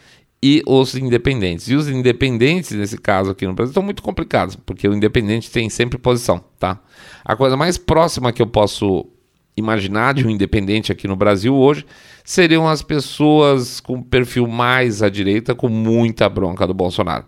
e 0.41 0.61
os 0.67 0.93
independentes. 0.93 1.67
E 1.67 1.75
os 1.75 1.87
independentes, 1.87 2.71
nesse 2.71 2.97
caso 2.97 3.31
aqui 3.31 3.47
no 3.47 3.53
Brasil, 3.53 3.71
estão 3.71 3.81
muito 3.81 4.03
complicados, 4.03 4.55
porque 4.55 4.87
o 4.87 4.93
independente 4.93 5.49
tem 5.49 5.67
sempre 5.69 5.97
posição, 5.97 6.43
tá? 6.59 6.79
A 7.25 7.35
coisa 7.35 7.57
mais 7.57 7.77
próxima 7.77 8.31
que 8.31 8.41
eu 8.41 8.47
posso 8.47 9.09
imaginar 9.55 10.13
de 10.13 10.25
um 10.25 10.29
independente 10.29 10.91
aqui 10.91 11.07
no 11.07 11.15
Brasil 11.15 11.55
hoje 11.55 11.83
seriam 12.23 12.67
as 12.67 12.83
pessoas 12.83 13.79
com 13.79 14.03
perfil 14.03 14.47
mais 14.47 15.01
à 15.01 15.09
direita, 15.09 15.55
com 15.55 15.67
muita 15.67 16.29
bronca 16.29 16.67
do 16.67 16.73
Bolsonaro. 16.75 17.25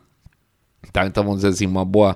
Tá? 0.94 1.08
Então 1.08 1.24
vamos 1.24 1.40
dizer 1.40 1.50
assim, 1.50 1.66
uma 1.66 1.84
boa 1.84 2.16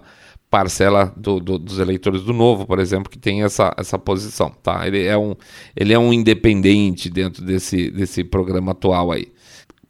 parcela 0.54 1.12
do, 1.18 1.40
do, 1.40 1.58
dos 1.58 1.80
eleitores 1.80 2.22
do 2.22 2.32
Novo, 2.32 2.68
por 2.68 2.78
exemplo, 2.78 3.10
que 3.10 3.18
tem 3.18 3.42
essa, 3.42 3.74
essa 3.76 3.98
posição. 3.98 4.52
Tá? 4.62 4.86
Ele, 4.86 5.04
é 5.04 5.18
um, 5.18 5.36
ele 5.76 5.92
é 5.92 5.98
um 5.98 6.14
independente 6.14 7.10
dentro 7.10 7.44
desse, 7.44 7.90
desse 7.90 8.24
programa 8.24 8.74
atual 8.74 9.12
aí. 9.12 9.34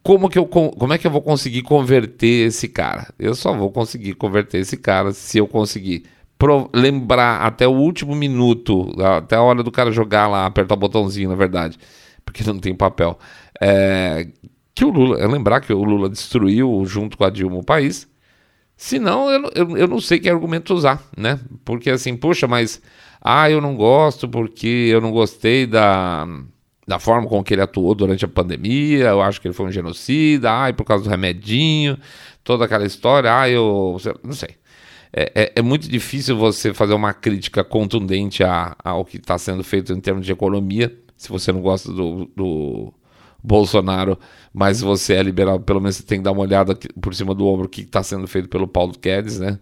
Como, 0.01 0.29
que 0.29 0.39
eu, 0.39 0.45
como 0.45 0.93
é 0.93 0.97
que 0.97 1.05
eu 1.05 1.11
vou 1.11 1.21
conseguir 1.21 1.63
converter 1.63 2.47
esse 2.47 2.69
cara? 2.69 3.13
Eu 3.19 3.35
só 3.35 3.53
vou 3.53 3.71
conseguir 3.71 4.13
converter 4.13 4.59
esse 4.59 4.77
cara 4.77 5.11
se 5.11 5.37
eu 5.37 5.49
conseguir 5.49 6.05
lembrar 6.73 7.41
até 7.41 7.67
o 7.67 7.71
último 7.71 8.15
minuto, 8.15 8.89
até 9.17 9.35
a 9.35 9.41
hora 9.41 9.63
do 9.63 9.71
cara 9.71 9.91
jogar 9.91 10.27
lá, 10.27 10.45
apertar 10.45 10.75
o 10.75 10.77
botãozinho, 10.77 11.29
na 11.29 11.35
verdade, 11.35 11.77
porque 12.23 12.41
não 12.45 12.57
tem 12.57 12.73
papel. 12.73 13.19
É, 13.61 14.27
que 14.73 14.85
o 14.85 14.89
Lula, 14.89 15.19
é 15.19 15.27
lembrar 15.27 15.59
que 15.59 15.73
o 15.73 15.83
Lula 15.83 16.09
destruiu 16.09 16.85
junto 16.85 17.17
com 17.17 17.25
a 17.25 17.29
Dilma 17.29 17.57
o 17.57 17.63
país. 17.63 18.07
Senão, 18.83 19.31
eu, 19.31 19.49
eu, 19.55 19.77
eu 19.77 19.87
não 19.87 20.01
sei 20.01 20.19
que 20.19 20.29
argumento 20.29 20.73
usar, 20.73 21.01
né? 21.15 21.39
Porque 21.63 21.89
assim, 21.89 22.17
puxa, 22.17 22.49
mas 22.49 22.81
ah, 23.21 23.49
eu 23.49 23.61
não 23.61 23.77
gosto 23.77 24.27
porque 24.27 24.89
eu 24.91 24.99
não 24.99 25.09
gostei 25.09 25.65
da, 25.65 26.27
da 26.85 26.99
forma 26.99 27.25
com 27.25 27.41
que 27.41 27.53
ele 27.53 27.61
atuou 27.61 27.95
durante 27.95 28.25
a 28.25 28.27
pandemia, 28.27 29.05
eu 29.05 29.21
acho 29.21 29.39
que 29.39 29.47
ele 29.47 29.53
foi 29.53 29.67
um 29.67 29.71
genocida, 29.71 30.63
ah, 30.63 30.69
e 30.69 30.73
por 30.73 30.83
causa 30.83 31.05
do 31.05 31.09
remedinho, 31.09 31.97
toda 32.43 32.65
aquela 32.65 32.85
história, 32.85 33.33
ah, 33.33 33.49
eu 33.49 33.95
não 34.21 34.33
sei 34.33 34.57
é, 35.13 35.31
é, 35.33 35.53
é, 35.55 35.61
muito 35.61 35.87
difícil 35.87 36.35
você 36.35 36.73
fazer 36.73 36.93
uma 36.93 37.13
crítica 37.13 37.63
contundente 37.63 38.43
a, 38.43 38.75
ao 38.83 39.05
que 39.05 39.15
está 39.15 39.37
sendo 39.37 39.63
feito 39.63 39.93
em 39.93 40.01
termos 40.01 40.25
de 40.25 40.33
economia, 40.33 40.93
se 41.15 41.29
você 41.29 41.53
não 41.53 41.61
gosta 41.61 41.89
do, 41.89 42.29
do 42.35 42.93
Bolsonaro, 43.43 44.17
mas 44.53 44.81
você 44.81 45.13
é 45.15 45.23
liberal, 45.23 45.59
pelo 45.59 45.81
menos 45.81 45.97
você 45.97 46.03
tem 46.03 46.19
que 46.19 46.23
dar 46.23 46.31
uma 46.31 46.41
olhada 46.41 46.77
por 47.01 47.13
cima 47.13 47.35
do 47.35 47.45
ombro 47.47 47.67
que 47.67 47.81
está 47.81 48.01
sendo 48.03 48.27
feito 48.27 48.47
pelo 48.49 48.67
Paulo 48.67 48.93
Guedes, 49.01 49.39
né? 49.39 49.59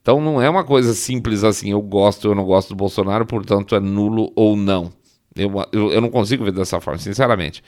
Então 0.00 0.20
não 0.20 0.40
é 0.40 0.48
uma 0.48 0.64
coisa 0.64 0.94
simples 0.94 1.42
assim, 1.44 1.70
eu 1.72 1.80
gosto 1.82 2.28
eu 2.28 2.34
não 2.34 2.44
gosto 2.44 2.70
do 2.70 2.76
Bolsonaro, 2.76 3.26
portanto 3.26 3.74
é 3.74 3.80
nulo 3.80 4.32
ou 4.36 4.56
não. 4.56 4.92
Eu, 5.34 5.50
eu, 5.72 5.92
eu 5.92 6.00
não 6.00 6.10
consigo 6.10 6.44
ver 6.44 6.52
dessa 6.52 6.80
forma, 6.80 6.98
sinceramente. 7.00 7.62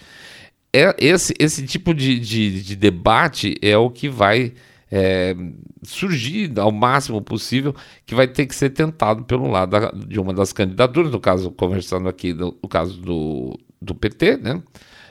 é, 0.72 0.94
esse, 0.98 1.34
esse 1.38 1.66
tipo 1.66 1.94
de, 1.94 2.18
de, 2.20 2.62
de 2.62 2.76
debate 2.76 3.56
é 3.62 3.76
o 3.76 3.90
que 3.90 4.08
vai 4.08 4.52
é, 4.90 5.34
surgir 5.82 6.52
ao 6.58 6.70
máximo 6.70 7.20
possível, 7.22 7.74
que 8.04 8.14
vai 8.14 8.28
ter 8.28 8.46
que 8.46 8.54
ser 8.54 8.70
tentado 8.70 9.24
pelo 9.24 9.48
lado 9.48 9.70
da, 9.70 9.90
de 9.90 10.20
uma 10.20 10.32
das 10.34 10.52
candidaturas, 10.52 11.10
no 11.10 11.20
caso, 11.20 11.50
conversando 11.50 12.08
aqui, 12.08 12.32
no 12.34 12.52
caso 12.68 13.00
do, 13.00 13.58
do 13.80 13.94
PT, 13.94 14.36
né? 14.38 14.62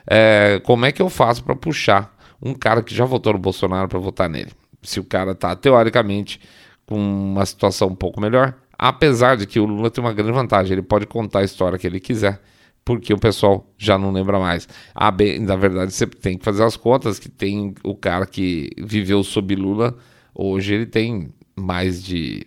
É, 0.07 0.61
como 0.63 0.85
é 0.85 0.91
que 0.91 1.01
eu 1.01 1.09
faço 1.09 1.43
para 1.43 1.55
puxar 1.55 2.15
um 2.41 2.53
cara 2.53 2.83
que 2.83 2.93
já 2.93 3.05
votou 3.05 3.33
no 3.33 3.39
Bolsonaro 3.39 3.87
para 3.87 3.99
votar 3.99 4.29
nele? 4.29 4.51
Se 4.83 4.99
o 4.99 5.03
cara 5.03 5.31
está 5.31 5.55
teoricamente 5.55 6.39
com 6.85 6.97
uma 6.97 7.45
situação 7.45 7.87
um 7.87 7.95
pouco 7.95 8.21
melhor, 8.21 8.53
apesar 8.77 9.35
de 9.35 9.47
que 9.47 9.59
o 9.59 9.65
Lula 9.65 9.89
tem 9.89 10.03
uma 10.03 10.13
grande 10.13 10.31
vantagem, 10.31 10.73
ele 10.73 10.81
pode 10.83 11.07
contar 11.07 11.39
a 11.39 11.43
história 11.43 11.77
que 11.77 11.87
ele 11.87 11.99
quiser, 11.99 12.39
porque 12.83 13.13
o 13.13 13.17
pessoal 13.17 13.67
já 13.77 13.97
não 13.97 14.11
lembra 14.11 14.39
mais. 14.39 14.67
Ah, 14.93 15.09
bem, 15.09 15.39
na 15.39 15.55
verdade, 15.55 15.91
você 15.91 16.05
tem 16.05 16.37
que 16.37 16.45
fazer 16.45 16.63
as 16.63 16.77
contas 16.77 17.17
que 17.17 17.29
tem 17.29 17.73
o 17.83 17.95
cara 17.95 18.25
que 18.27 18.69
viveu 18.77 19.23
sob 19.23 19.55
Lula, 19.55 19.97
hoje 20.33 20.75
ele 20.75 20.85
tem 20.85 21.33
mais 21.55 22.03
de 22.03 22.45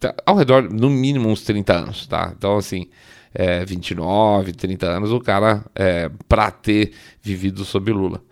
tá, 0.00 0.14
ao 0.26 0.36
redor, 0.36 0.62
no 0.62 0.90
mínimo, 0.90 1.28
uns 1.28 1.42
30 1.42 1.72
anos, 1.72 2.06
tá? 2.06 2.32
Então, 2.36 2.56
assim, 2.56 2.88
é, 3.34 3.64
29, 3.64 4.52
30 4.52 4.86
anos, 4.86 5.12
o 5.12 5.20
cara, 5.20 5.64
é, 5.74 6.10
para 6.28 6.50
ter 6.50 6.92
vivido 7.22 7.64
sob 7.64 7.92
Lula. 7.92 8.22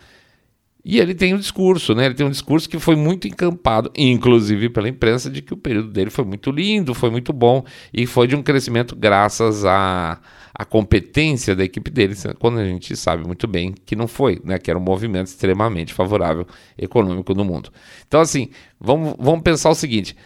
E 0.85 0.99
ele 0.99 1.15
tem 1.15 1.35
um 1.35 1.39
discurso, 1.39 1.95
né? 1.95 2.07
Ele 2.07 2.15
tem 2.15 2.27
um 2.27 2.31
discurso 2.31 2.69
que 2.69 2.79
foi 2.79 2.97
muito 2.97 3.29
encampado, 3.29 3.91
inclusive 3.95 4.71
pela 4.71 4.89
imprensa, 4.89 5.29
de 5.31 5.43
que 5.43 5.53
o 5.53 5.57
período 5.57 5.91
dele 5.91 6.11
foi 6.11 6.25
muito 6.25 6.51
lindo, 6.51 6.95
foi 6.95 7.11
muito 7.11 7.33
bom 7.33 7.63
e 7.93 8.07
foi 8.07 8.27
de 8.27 8.35
um 8.35 8.43
crescimento 8.43 8.97
graças 8.97 9.65
à, 9.65 10.19
à 10.55 10.65
competência 10.65 11.55
da 11.55 11.65
equipe 11.65 11.91
dele, 11.91 12.15
quando 12.39 12.59
a 12.59 12.65
gente 12.65 12.97
sabe 12.97 13.27
muito 13.27 13.47
bem 13.47 13.75
que 13.85 13.95
não 13.95 14.09
foi, 14.09 14.41
né? 14.43 14.59
Que 14.59 14.71
era 14.71 14.79
um 14.79 14.83
movimento 14.83 15.27
extremamente 15.27 15.93
favorável 15.93 16.47
econômico 16.79 17.35
no 17.35 17.45
mundo. 17.45 17.71
Então, 18.09 18.21
assim, 18.21 18.49
vamos, 18.81 19.15
vamos 19.19 19.43
pensar 19.43 19.69
o 19.69 19.75
seguinte: 19.75 20.17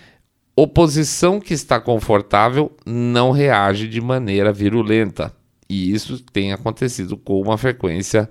oposição 0.57 1.41
que 1.41 1.55
está 1.55 1.81
confortável 1.81 2.71
não 2.87 3.31
reage 3.31 3.89
de 3.89 4.01
maneira 4.01 4.53
virulenta. 4.53 5.35
E 5.69 5.93
isso 5.93 6.23
tem 6.23 6.53
acontecido 6.53 7.17
com 7.17 7.41
uma 7.41 7.59
frequência 7.59 8.29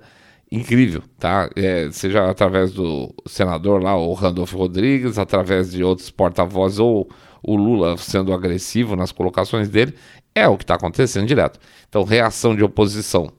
incrível, 0.50 1.02
tá? 1.18 1.50
É, 1.56 1.88
seja 1.90 2.30
através 2.30 2.72
do 2.72 3.12
senador 3.26 3.82
lá, 3.82 3.96
o 3.96 4.12
Randolph 4.12 4.52
Rodrigues, 4.52 5.18
através 5.18 5.72
de 5.72 5.82
outros 5.82 6.10
porta-vozes, 6.10 6.78
ou 6.78 7.08
o 7.42 7.56
Lula 7.56 7.96
sendo 7.96 8.32
agressivo 8.32 8.96
nas 8.96 9.12
colocações 9.12 9.68
dele, 9.68 9.94
é 10.34 10.48
o 10.48 10.56
que 10.56 10.64
está 10.64 10.74
acontecendo 10.74 11.26
direto. 11.26 11.58
Então, 11.88 12.04
reação 12.04 12.54
de 12.54 12.62
oposição 12.62 13.30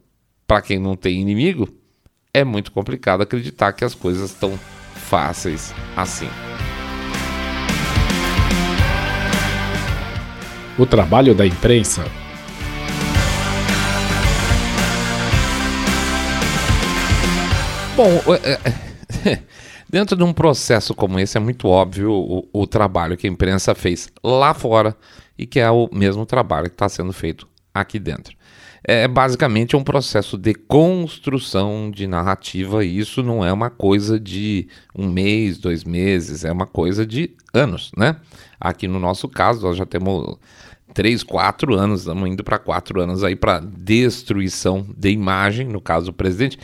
para 0.45 0.61
quem 0.61 0.77
não 0.77 0.95
tem 0.95 1.19
inimigo, 1.19 1.67
é 2.33 2.43
muito 2.43 2.71
complicado 2.71 3.21
acreditar 3.21 3.73
que 3.73 3.83
as 3.83 3.95
coisas 3.95 4.31
estão 4.31 4.57
fáceis 4.95 5.73
assim. 5.95 6.29
O 10.77 10.85
trabalho 10.85 11.33
da 11.33 11.45
imprensa 11.45 12.03
Bom, 17.95 18.09
é, 18.43 18.59
é, 19.29 19.41
dentro 19.89 20.17
de 20.17 20.23
um 20.23 20.33
processo 20.33 20.93
como 20.93 21.17
esse 21.17 21.37
é 21.37 21.39
muito 21.39 21.69
óbvio 21.69 22.11
o, 22.11 22.45
o, 22.51 22.67
trabalho 22.67 23.15
que 23.15 23.25
a 23.25 23.29
imprensa 23.29 23.73
fez 23.73 24.09
lá 24.21 24.53
fora 24.53 24.93
e 25.37 25.45
que 25.45 25.61
é 25.61 25.71
o 25.71 25.89
mesmo 25.93 26.25
trabalho 26.25 26.65
que 26.65 26.75
está 26.75 26.89
sendo 26.89 27.13
feito 27.13 27.47
aqui 27.73 27.97
dentro. 27.97 28.35
É 28.83 29.07
basicamente 29.07 29.77
um 29.77 29.83
processo 29.83 30.37
de 30.37 30.53
construção 30.53 31.89
de 31.89 32.05
narrativa 32.05 32.83
e 32.83 32.99
isso 32.99 33.23
não 33.23 33.45
é 33.45 33.53
uma 33.53 33.69
coisa 33.69 34.19
de 34.19 34.67
um 34.93 35.09
mês, 35.09 35.57
dois 35.57 35.85
meses, 35.85 36.43
é 36.43 36.51
uma 36.51 36.67
coisa 36.67 37.05
de 37.05 37.33
anos, 37.53 37.91
né? 37.95 38.17
Aqui 38.59 38.89
no 38.89 38.99
nosso 38.99 39.29
caso, 39.29 39.65
nós 39.65 39.77
já 39.77 39.85
temos 39.85 40.37
três, 40.95 41.21
quatro 41.21 41.75
anos, 41.75 41.99
estamos 41.99 42.27
indo 42.27 42.43
para 42.43 42.57
quatro 42.57 43.01
anos 43.01 43.21
aí 43.23 43.35
para 43.35 43.59
destruição 43.59 44.87
de 44.97 45.11
imagem, 45.11 45.67
no 45.67 45.81
caso 45.81 46.07
do 46.07 46.13
presidente. 46.13 46.57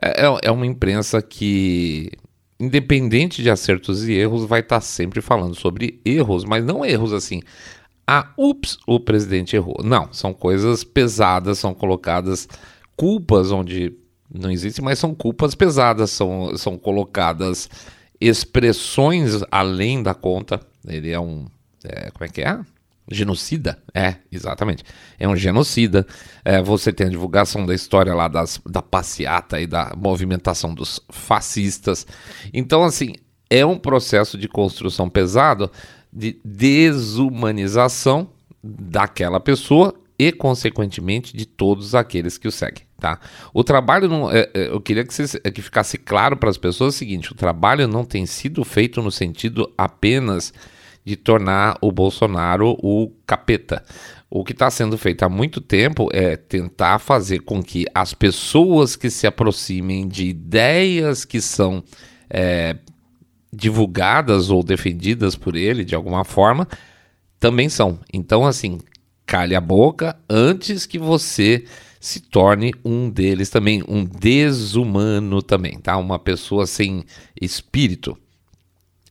É, 0.00 0.24
é, 0.24 0.38
é 0.44 0.50
uma 0.52 0.64
imprensa 0.64 1.20
que, 1.20 2.12
independente 2.60 3.42
de 3.42 3.50
acertos 3.50 4.08
e 4.08 4.12
erros, 4.12 4.44
vai 4.46 4.60
estar 4.60 4.76
tá 4.76 4.80
sempre 4.80 5.20
falando 5.20 5.56
sobre 5.56 6.00
erros, 6.04 6.44
mas 6.44 6.64
não 6.64 6.84
erros 6.84 7.12
assim. 7.12 7.42
Ah, 8.06 8.30
ups, 8.38 8.78
o 8.86 9.00
presidente 9.00 9.56
errou. 9.56 9.80
Não, 9.84 10.12
são 10.12 10.32
coisas 10.32 10.84
pesadas, 10.84 11.58
são 11.58 11.74
colocadas 11.74 12.48
culpas 12.96 13.50
onde 13.50 13.92
não 14.32 14.50
existe, 14.50 14.80
mas 14.80 15.00
são 15.00 15.12
culpas 15.12 15.56
pesadas, 15.56 16.10
são, 16.10 16.56
são 16.56 16.78
colocadas 16.78 17.68
expressões 18.20 19.42
além 19.50 20.04
da 20.04 20.14
conta. 20.14 20.60
Ele 20.86 21.10
é 21.10 21.18
um. 21.18 21.46
É, 21.84 22.12
como 22.12 22.24
é 22.24 22.28
que 22.28 22.42
é? 22.42 22.60
Genocida? 23.10 23.82
É, 23.92 24.16
exatamente. 24.30 24.84
É 25.18 25.28
um 25.28 25.36
genocida. 25.36 26.06
É, 26.44 26.62
você 26.62 26.92
tem 26.92 27.06
a 27.06 27.10
divulgação 27.10 27.66
da 27.66 27.74
história 27.74 28.14
lá 28.14 28.28
das, 28.28 28.60
da 28.66 28.80
passeata 28.80 29.60
e 29.60 29.66
da 29.66 29.92
movimentação 29.96 30.74
dos 30.74 31.00
fascistas. 31.10 32.06
Então, 32.52 32.84
assim, 32.84 33.14
é 33.50 33.66
um 33.66 33.76
processo 33.76 34.38
de 34.38 34.48
construção 34.48 35.10
pesado 35.10 35.70
de 36.12 36.40
desumanização 36.44 38.30
daquela 38.62 39.40
pessoa 39.40 39.94
e, 40.18 40.30
consequentemente, 40.30 41.36
de 41.36 41.44
todos 41.44 41.94
aqueles 41.94 42.38
que 42.38 42.46
o 42.46 42.52
seguem. 42.52 42.84
Tá? 43.00 43.18
O 43.52 43.64
trabalho 43.64 44.08
não, 44.08 44.30
é, 44.30 44.48
é, 44.54 44.68
eu 44.68 44.80
queria 44.80 45.04
que, 45.04 45.12
você, 45.12 45.40
que 45.40 45.60
ficasse 45.60 45.98
claro 45.98 46.36
para 46.36 46.48
as 46.48 46.56
pessoas 46.56 46.94
o 46.94 46.98
seguinte: 46.98 47.32
o 47.32 47.34
trabalho 47.34 47.88
não 47.88 48.04
tem 48.04 48.24
sido 48.26 48.64
feito 48.64 49.02
no 49.02 49.10
sentido 49.10 49.72
apenas 49.76 50.52
de 51.04 51.16
tornar 51.16 51.76
o 51.80 51.90
Bolsonaro 51.90 52.76
o 52.82 53.10
capeta. 53.26 53.84
O 54.30 54.44
que 54.44 54.52
está 54.52 54.70
sendo 54.70 54.96
feito 54.96 55.24
há 55.24 55.28
muito 55.28 55.60
tempo 55.60 56.08
é 56.12 56.36
tentar 56.36 56.98
fazer 56.98 57.40
com 57.40 57.62
que 57.62 57.84
as 57.94 58.14
pessoas 58.14 58.96
que 58.96 59.10
se 59.10 59.26
aproximem 59.26 60.08
de 60.08 60.26
ideias 60.26 61.24
que 61.24 61.40
são 61.40 61.84
é, 62.30 62.76
divulgadas 63.52 64.48
ou 64.48 64.62
defendidas 64.62 65.36
por 65.36 65.54
ele 65.54 65.84
de 65.84 65.94
alguma 65.94 66.24
forma 66.24 66.66
também 67.38 67.68
são. 67.68 67.98
Então, 68.12 68.46
assim, 68.46 68.78
calhe 69.26 69.54
a 69.54 69.60
boca 69.60 70.16
antes 70.30 70.86
que 70.86 70.98
você 70.98 71.64
se 72.00 72.20
torne 72.20 72.72
um 72.84 73.10
deles 73.10 73.50
também, 73.50 73.82
um 73.86 74.04
desumano 74.04 75.42
também, 75.42 75.78
tá? 75.78 75.96
Uma 75.96 76.18
pessoa 76.18 76.66
sem 76.66 77.04
espírito. 77.40 78.18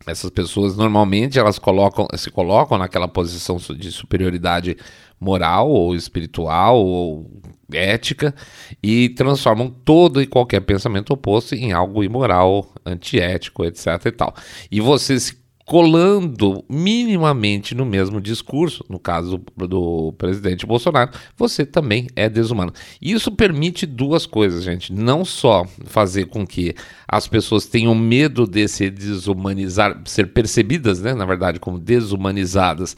Essas 0.07 0.29
pessoas 0.29 0.75
normalmente 0.75 1.37
elas 1.37 1.59
colocam, 1.59 2.07
se 2.15 2.31
colocam 2.31 2.77
naquela 2.77 3.07
posição 3.07 3.57
de 3.57 3.91
superioridade 3.91 4.75
moral 5.19 5.69
ou 5.69 5.95
espiritual 5.95 6.83
ou 6.83 7.41
ética 7.71 8.33
e 8.81 9.09
transformam 9.09 9.69
todo 9.69 10.21
e 10.21 10.27
qualquer 10.27 10.61
pensamento 10.61 11.13
oposto 11.13 11.53
em 11.53 11.71
algo 11.71 12.03
imoral, 12.03 12.67
antiético, 12.85 13.63
etc 13.63 14.05
e 14.05 14.11
tal. 14.11 14.35
E 14.71 14.81
você 14.81 15.19
se 15.19 15.40
colando 15.65 16.63
minimamente 16.69 17.75
no 17.75 17.85
mesmo 17.85 18.19
discurso, 18.19 18.83
no 18.89 18.99
caso 18.99 19.41
do, 19.55 20.13
presidente 20.17 20.65
Bolsonaro, 20.65 21.11
você 21.37 21.65
também 21.65 22.07
é 22.15 22.29
desumano. 22.29 22.73
Isso 23.01 23.31
permite 23.31 23.85
duas 23.85 24.25
coisas, 24.25 24.63
gente. 24.63 24.93
Não 24.93 25.23
só 25.23 25.65
fazer 25.85 26.25
com 26.25 26.45
que 26.45 26.75
as 27.07 27.27
pessoas 27.27 27.65
tenham 27.65 27.95
medo 27.95 28.45
de 28.45 28.67
se 28.67 28.89
desumanizar, 28.89 30.01
ser 30.05 30.33
percebidas, 30.33 31.01
né, 31.01 31.13
na 31.13 31.25
verdade, 31.25 31.59
como 31.59 31.79
desumanizadas 31.79 32.95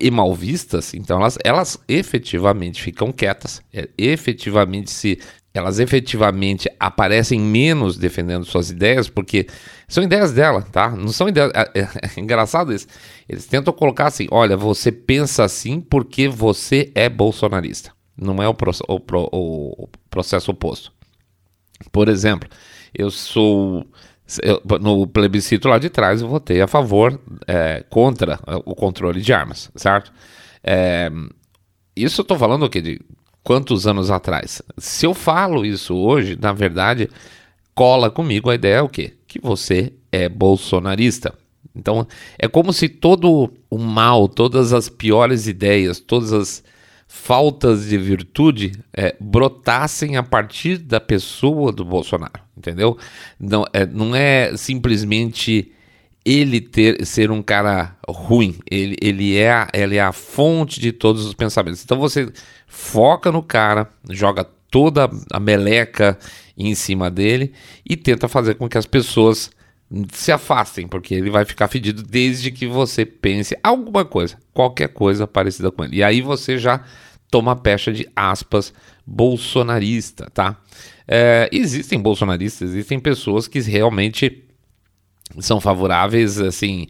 e 0.00 0.10
mal 0.10 0.34
vistas, 0.34 0.94
então 0.94 1.18
elas, 1.18 1.38
elas 1.42 1.78
efetivamente 1.88 2.80
ficam 2.82 3.10
quietas, 3.10 3.62
é, 3.72 3.88
efetivamente 3.96 4.90
se 4.90 5.18
elas 5.54 5.78
efetivamente 5.78 6.70
aparecem 6.78 7.40
menos 7.40 7.96
defendendo 7.96 8.44
suas 8.44 8.70
ideias, 8.70 9.08
porque 9.08 9.46
são 9.88 10.04
ideias 10.04 10.32
dela, 10.32 10.62
tá? 10.62 10.90
Não 10.90 11.08
são 11.08 11.28
ideias. 11.28 11.50
É, 11.54 11.80
é, 11.80 11.82
é 11.82 12.20
engraçado 12.20 12.72
isso. 12.72 12.86
Eles 13.28 13.46
tentam 13.46 13.72
colocar 13.72 14.06
assim: 14.06 14.28
olha, 14.30 14.56
você 14.56 14.92
pensa 14.92 15.44
assim 15.44 15.80
porque 15.80 16.28
você 16.28 16.92
é 16.94 17.08
bolsonarista. 17.08 17.92
Não 18.16 18.42
é 18.42 18.48
o, 18.48 18.54
pro, 18.54 18.72
o, 18.88 19.00
pro, 19.00 19.28
o 19.32 19.88
processo 20.10 20.50
oposto. 20.50 20.92
Por 21.90 22.08
exemplo, 22.08 22.48
eu 22.94 23.10
sou. 23.10 23.86
Eu, 24.42 24.60
no 24.80 25.06
plebiscito 25.06 25.68
lá 25.68 25.78
de 25.78 25.88
trás, 25.88 26.20
eu 26.20 26.28
votei 26.28 26.60
a 26.60 26.66
favor, 26.66 27.18
é, 27.46 27.82
contra 27.88 28.38
o 28.66 28.74
controle 28.74 29.22
de 29.22 29.32
armas, 29.32 29.70
certo? 29.74 30.12
É, 30.62 31.10
isso 31.96 32.20
eu 32.20 32.24
tô 32.26 32.36
falando 32.36 32.64
o 32.64 32.68
quê? 32.68 32.82
De 32.82 33.00
quantos 33.42 33.86
anos 33.86 34.10
atrás. 34.10 34.62
Se 34.76 35.06
eu 35.06 35.14
falo 35.14 35.64
isso 35.64 35.94
hoje, 35.96 36.36
na 36.40 36.52
verdade, 36.52 37.08
cola 37.74 38.10
comigo 38.10 38.50
a 38.50 38.54
ideia 38.54 38.76
é 38.76 38.82
o 38.82 38.88
quê? 38.88 39.14
Que 39.26 39.40
você 39.40 39.92
é 40.10 40.28
bolsonarista. 40.28 41.34
Então, 41.74 42.06
é 42.38 42.48
como 42.48 42.72
se 42.72 42.88
todo 42.88 43.52
o 43.70 43.78
mal, 43.78 44.28
todas 44.28 44.72
as 44.72 44.88
piores 44.88 45.46
ideias, 45.46 46.00
todas 46.00 46.32
as 46.32 46.64
faltas 47.06 47.88
de 47.88 47.96
virtude 47.96 48.72
é, 48.92 49.16
brotassem 49.18 50.16
a 50.16 50.22
partir 50.22 50.76
da 50.76 51.00
pessoa 51.00 51.72
do 51.72 51.84
Bolsonaro, 51.84 52.40
entendeu? 52.56 52.98
Não 53.40 53.64
é, 53.72 53.86
não 53.86 54.14
é 54.14 54.56
simplesmente 54.56 55.72
ele 56.24 56.60
ter 56.60 57.06
ser 57.06 57.30
um 57.30 57.40
cara 57.40 57.96
ruim, 58.06 58.56
ele, 58.70 58.96
ele, 59.00 59.38
é, 59.38 59.66
ele 59.72 59.96
é 59.96 60.02
a 60.02 60.12
fonte 60.12 60.78
de 60.78 60.92
todos 60.92 61.24
os 61.24 61.32
pensamentos. 61.32 61.82
Então 61.82 61.98
você 61.98 62.30
foca 62.68 63.32
no 63.32 63.42
cara, 63.42 63.90
joga 64.10 64.44
toda 64.70 65.10
a 65.32 65.40
meleca 65.40 66.18
em 66.56 66.74
cima 66.74 67.10
dele 67.10 67.52
e 67.88 67.96
tenta 67.96 68.28
fazer 68.28 68.54
com 68.54 68.68
que 68.68 68.78
as 68.78 68.86
pessoas 68.86 69.50
se 70.12 70.30
afastem, 70.30 70.86
porque 70.86 71.14
ele 71.14 71.30
vai 71.30 71.46
ficar 71.46 71.66
fedido 71.66 72.02
desde 72.02 72.50
que 72.50 72.66
você 72.66 73.06
pense 73.06 73.56
alguma 73.62 74.04
coisa, 74.04 74.36
qualquer 74.52 74.88
coisa 74.88 75.26
parecida 75.26 75.70
com 75.70 75.84
ele. 75.84 75.96
E 75.96 76.02
aí 76.02 76.20
você 76.20 76.58
já 76.58 76.84
toma 77.30 77.56
pecha 77.56 77.90
de 77.92 78.06
aspas 78.14 78.72
bolsonarista, 79.06 80.30
tá? 80.32 80.60
É, 81.06 81.48
existem 81.50 81.98
bolsonaristas, 81.98 82.70
existem 82.70 83.00
pessoas 83.00 83.48
que 83.48 83.60
realmente 83.60 84.44
são 85.40 85.58
favoráveis, 85.60 86.38
assim, 86.38 86.86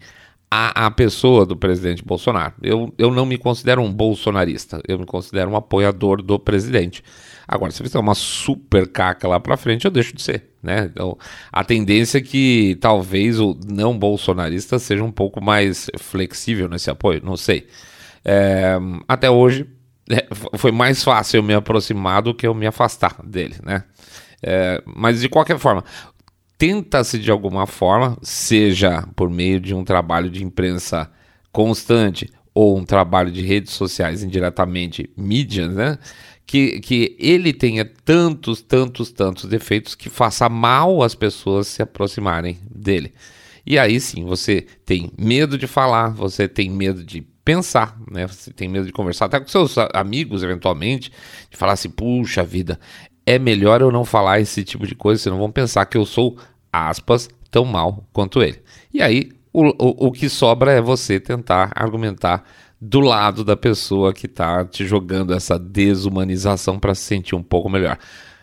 à, 0.50 0.87
à 0.87 0.90
pessoa 0.90 1.44
do 1.44 1.56
presidente 1.56 2.04
Bolsonaro. 2.04 2.54
Eu, 2.62 2.92
eu 2.96 3.11
não 3.11 3.26
me 3.26 3.37
considero 3.37 3.82
um 3.82 3.92
bolsonarista, 3.92 4.80
eu 4.87 4.98
me 4.98 5.06
considero 5.06 5.50
um 5.50 5.56
apoiador 5.56 6.22
do 6.22 6.38
presidente. 6.38 7.02
Agora, 7.46 7.72
se 7.72 7.82
fizer 7.82 7.98
uma 7.98 8.14
super 8.14 8.87
caca 8.87 9.26
lá 9.26 9.40
para 9.40 9.56
frente, 9.56 9.84
eu 9.84 9.90
deixo 9.90 10.14
de 10.14 10.22
ser, 10.22 10.50
né? 10.62 10.90
Então, 10.92 11.16
a 11.50 11.64
tendência 11.64 12.18
é 12.18 12.20
que 12.20 12.76
talvez 12.80 13.40
o 13.40 13.58
não 13.66 13.98
bolsonarista 13.98 14.78
seja 14.78 15.02
um 15.02 15.12
pouco 15.12 15.42
mais 15.42 15.90
flexível 15.98 16.68
nesse 16.68 16.90
apoio, 16.90 17.22
não 17.24 17.37
sei. 17.37 17.66
É, 18.24 18.76
até 19.06 19.30
hoje, 19.30 19.66
é, 20.11 20.26
foi 20.56 20.72
mais 20.72 21.02
fácil 21.02 21.38
eu 21.38 21.42
me 21.42 21.54
aproximar 21.54 22.22
do 22.22 22.34
que 22.34 22.46
eu 22.46 22.54
me 22.54 22.66
afastar 22.66 23.16
dele, 23.24 23.56
né? 23.62 23.84
É, 24.42 24.82
mas 24.87 25.20
de 25.20 25.28
qualquer 25.28 25.58
forma, 25.58 25.82
tenta-se 26.58 27.18
de 27.18 27.30
alguma 27.30 27.66
forma, 27.66 28.18
seja 28.20 29.06
por 29.14 29.30
meio 29.30 29.60
de 29.60 29.72
um 29.72 29.84
trabalho 29.84 30.28
de 30.28 30.44
imprensa 30.44 31.10
constante 31.52 32.30
ou 32.52 32.76
um 32.76 32.84
trabalho 32.84 33.30
de 33.30 33.40
redes 33.40 33.72
sociais 33.72 34.24
indiretamente, 34.24 35.08
mídias, 35.16 35.72
né? 35.72 35.96
Que, 36.44 36.80
que 36.80 37.14
ele 37.18 37.52
tenha 37.52 37.84
tantos, 37.84 38.60
tantos, 38.60 39.12
tantos 39.12 39.44
defeitos 39.44 39.94
que 39.94 40.08
faça 40.10 40.48
mal 40.48 41.02
às 41.02 41.14
pessoas 41.14 41.68
se 41.68 41.82
aproximarem 41.82 42.58
dele. 42.68 43.12
E 43.64 43.78
aí 43.78 44.00
sim, 44.00 44.24
você 44.24 44.66
tem 44.84 45.12
medo 45.16 45.56
de 45.56 45.66
falar, 45.66 46.08
você 46.08 46.48
tem 46.48 46.70
medo 46.70 47.04
de 47.04 47.20
pensar, 47.48 47.98
né? 48.10 48.26
Você 48.26 48.52
tem 48.52 48.68
medo 48.68 48.84
de 48.84 48.92
conversar 48.92 49.24
até 49.24 49.40
com 49.40 49.48
seus 49.48 49.76
amigos, 49.94 50.42
eventualmente, 50.42 51.10
de 51.50 51.56
falar 51.56 51.72
assim, 51.72 51.88
puxa 51.88 52.42
vida, 52.42 52.78
é 53.28 53.38
melhor 53.38 53.82
eu 53.82 53.92
não 53.92 54.06
falar 54.06 54.40
esse 54.40 54.64
tipo 54.64 54.86
de 54.86 54.94
coisa, 54.94 55.22
senão 55.22 55.36
vão 55.36 55.52
pensar 55.52 55.84
que 55.84 55.98
eu 55.98 56.06
sou, 56.06 56.38
aspas, 56.72 57.28
tão 57.50 57.62
mal 57.66 58.02
quanto 58.10 58.42
ele. 58.42 58.62
E 58.92 59.02
aí, 59.02 59.30
o, 59.52 59.66
o, 59.66 60.06
o 60.06 60.12
que 60.12 60.30
sobra 60.30 60.72
é 60.72 60.80
você 60.80 61.20
tentar 61.20 61.70
argumentar 61.74 62.42
do 62.80 63.00
lado 63.00 63.44
da 63.44 63.54
pessoa 63.54 64.14
que 64.14 64.24
está 64.24 64.64
te 64.64 64.86
jogando 64.86 65.34
essa 65.34 65.58
desumanização 65.58 66.78
para 66.78 66.94
se 66.94 67.02
sentir 67.02 67.34
um 67.34 67.42
pouco 67.42 67.68
melhor. 67.68 67.98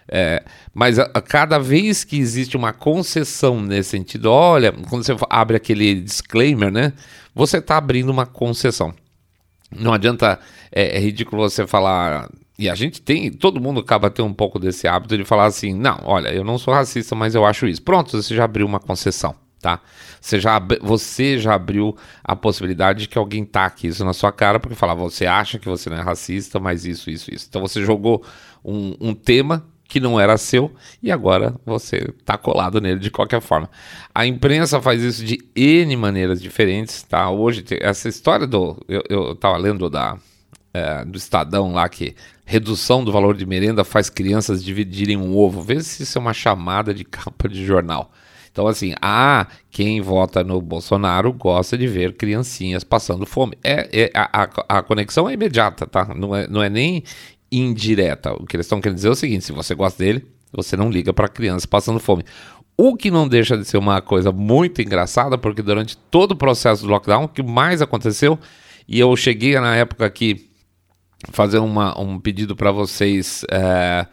É, 0.08 0.44
mas 0.72 1.00
a, 1.00 1.10
a, 1.16 1.20
cada 1.20 1.58
vez 1.58 2.04
que 2.04 2.20
existe 2.20 2.56
uma 2.56 2.72
concessão 2.72 3.60
nesse 3.60 3.90
sentido, 3.90 4.30
olha, 4.30 4.72
quando 4.72 5.04
você 5.04 5.16
abre 5.32 5.58
aquele 5.58 5.96
disclaimer, 5.96 6.72
né? 6.72 6.94
Você 7.34 7.58
está 7.58 7.78
abrindo 7.78 8.10
uma 8.10 8.28
concessão. 8.28 8.94
Não 9.76 9.92
adianta, 9.92 10.40
é, 10.72 10.96
é 10.96 11.00
ridículo 11.00 11.42
você 11.42 11.66
falar 11.66 12.30
e 12.58 12.70
a 12.70 12.76
gente 12.76 13.02
tem, 13.02 13.32
todo 13.32 13.60
mundo 13.60 13.82
acaba 13.82 14.10
tendo 14.10 14.28
um 14.28 14.34
pouco 14.34 14.58
desse 14.58 14.88
hábito 14.88 15.18
de 15.18 15.26
falar 15.26 15.46
assim: 15.46 15.74
não, 15.74 16.00
olha, 16.04 16.30
eu 16.30 16.44
não 16.44 16.58
sou 16.58 16.74
racista, 16.74 17.14
mas 17.14 17.36
eu 17.36 17.46
acho 17.46 17.68
isso. 17.68 17.82
Pronto, 17.82 18.22
você 18.22 18.34
já 18.34 18.46
abriu 18.46 18.66
uma 18.66 18.80
concessão, 18.80 19.36
tá? 19.62 19.82
Você 20.22 20.40
já, 20.40 20.60
você 20.82 21.38
já 21.38 21.54
abriu 21.54 21.96
a 22.24 22.36
possibilidade 22.36 23.02
de 23.02 23.08
que 23.08 23.18
alguém 23.18 23.46
taque 23.46 23.88
isso 23.88 24.06
na 24.06 24.14
sua 24.14 24.32
cara, 24.32 24.60
porque 24.60 24.76
fala, 24.76 24.96
você 24.96 25.26
acha 25.26 25.60
que 25.60 25.68
você 25.68 25.90
não 25.90 25.98
é 25.98 26.02
racista, 26.02 26.60
mas 26.60 26.86
isso, 26.86 27.10
isso, 27.10 27.34
isso. 27.34 27.46
Então 27.50 27.62
você 27.62 27.84
jogou 27.84 28.24
um, 28.64 28.96
um 29.02 29.14
tema 29.14 29.66
que 29.88 30.00
não 30.00 30.20
era 30.20 30.38
seu 30.38 30.74
e 31.04 31.12
agora 31.12 31.54
você 31.66 32.12
tá 32.24 32.38
colado 32.38 32.82
nele 32.82 33.00
de 33.00 33.12
qualquer 33.12 33.42
forma. 33.42 33.70
A 34.14 34.26
imprensa 34.26 34.82
faz 34.82 35.04
isso 35.04 35.24
de 35.24 35.40
N 35.56 35.96
maneiras 35.98 36.42
diferentes, 36.42 37.04
tá? 37.04 37.30
Hoje, 37.30 37.64
essa 37.82 38.08
história 38.08 38.48
do. 38.48 38.78
Eu 39.10 39.36
tava 39.36 39.58
lendo 39.58 39.90
da 39.90 40.18
é, 40.76 41.06
do 41.06 41.18
Estadão 41.18 41.72
lá 41.72 41.88
que 41.88 42.16
redução 42.44 43.04
do 43.04 43.12
valor 43.12 43.36
de 43.36 43.46
merenda 43.46 43.84
faz 43.84 44.10
crianças 44.10 44.64
dividirem 44.64 45.16
um 45.16 45.36
ovo. 45.36 45.62
Vê 45.62 45.82
se 45.82 46.04
isso 46.04 46.18
é 46.18 46.22
uma 46.22 46.34
chamada 46.34 46.94
de 46.94 47.04
capa 47.06 47.48
de 47.48 47.66
jornal. 47.66 48.12
Então, 48.52 48.68
assim, 48.68 48.94
ah, 49.02 49.48
quem 49.70 50.00
vota 50.00 50.44
no 50.44 50.62
Bolsonaro 50.62 51.34
gosta 51.34 51.78
de 51.78 51.88
ver 51.88 52.14
criancinhas 52.16 52.84
passando 52.84 53.26
fome. 53.26 53.58
É, 53.64 53.90
é 53.92 54.12
a, 54.14 54.50
a, 54.70 54.82
conexão 54.82 55.30
é 55.30 55.34
imediata, 55.34 55.86
tá? 55.86 56.14
Não 56.16 56.34
é, 56.34 56.48
não 56.48 56.64
é 56.64 56.70
nem 56.70 57.04
indireta. 57.52 58.34
O 58.34 58.46
que 58.46 58.56
eles 58.56 58.66
estão 58.66 58.80
querendo 58.80 58.96
dizer 58.96 59.10
é 59.10 59.12
o 59.12 59.16
seguinte: 59.16 59.44
se 59.44 59.52
você 59.52 59.76
gosta 59.76 60.02
dele, 60.02 60.26
você 60.54 60.78
não 60.78 60.90
liga 60.90 61.14
para 61.14 61.28
crianças 61.28 61.66
passando 61.66 62.00
fome. 62.00 62.24
O 62.78 62.96
que 62.96 63.12
não 63.12 63.28
deixa 63.28 63.58
de 63.58 63.66
ser 63.66 63.78
uma 63.78 64.02
coisa 64.02 64.32
muito 64.32 64.82
engraçada, 64.82 65.38
porque 65.38 65.62
durante 65.62 65.98
todo 65.98 66.32
o 66.32 66.36
processo 66.36 66.84
do 66.84 66.90
lockdown, 66.90 67.26
o 67.26 67.30
que 67.30 67.44
mais 67.44 67.82
aconteceu, 67.82 68.40
e 68.88 69.00
eu 69.00 69.14
cheguei 69.18 69.60
na 69.60 69.76
época 69.76 70.10
que 70.10 70.50
fazer 71.32 71.60
uma, 71.60 72.00
um 72.00 72.20
pedido 72.20 72.56
para 72.56 72.72
vocês. 72.72 73.46
É, 73.52 74.06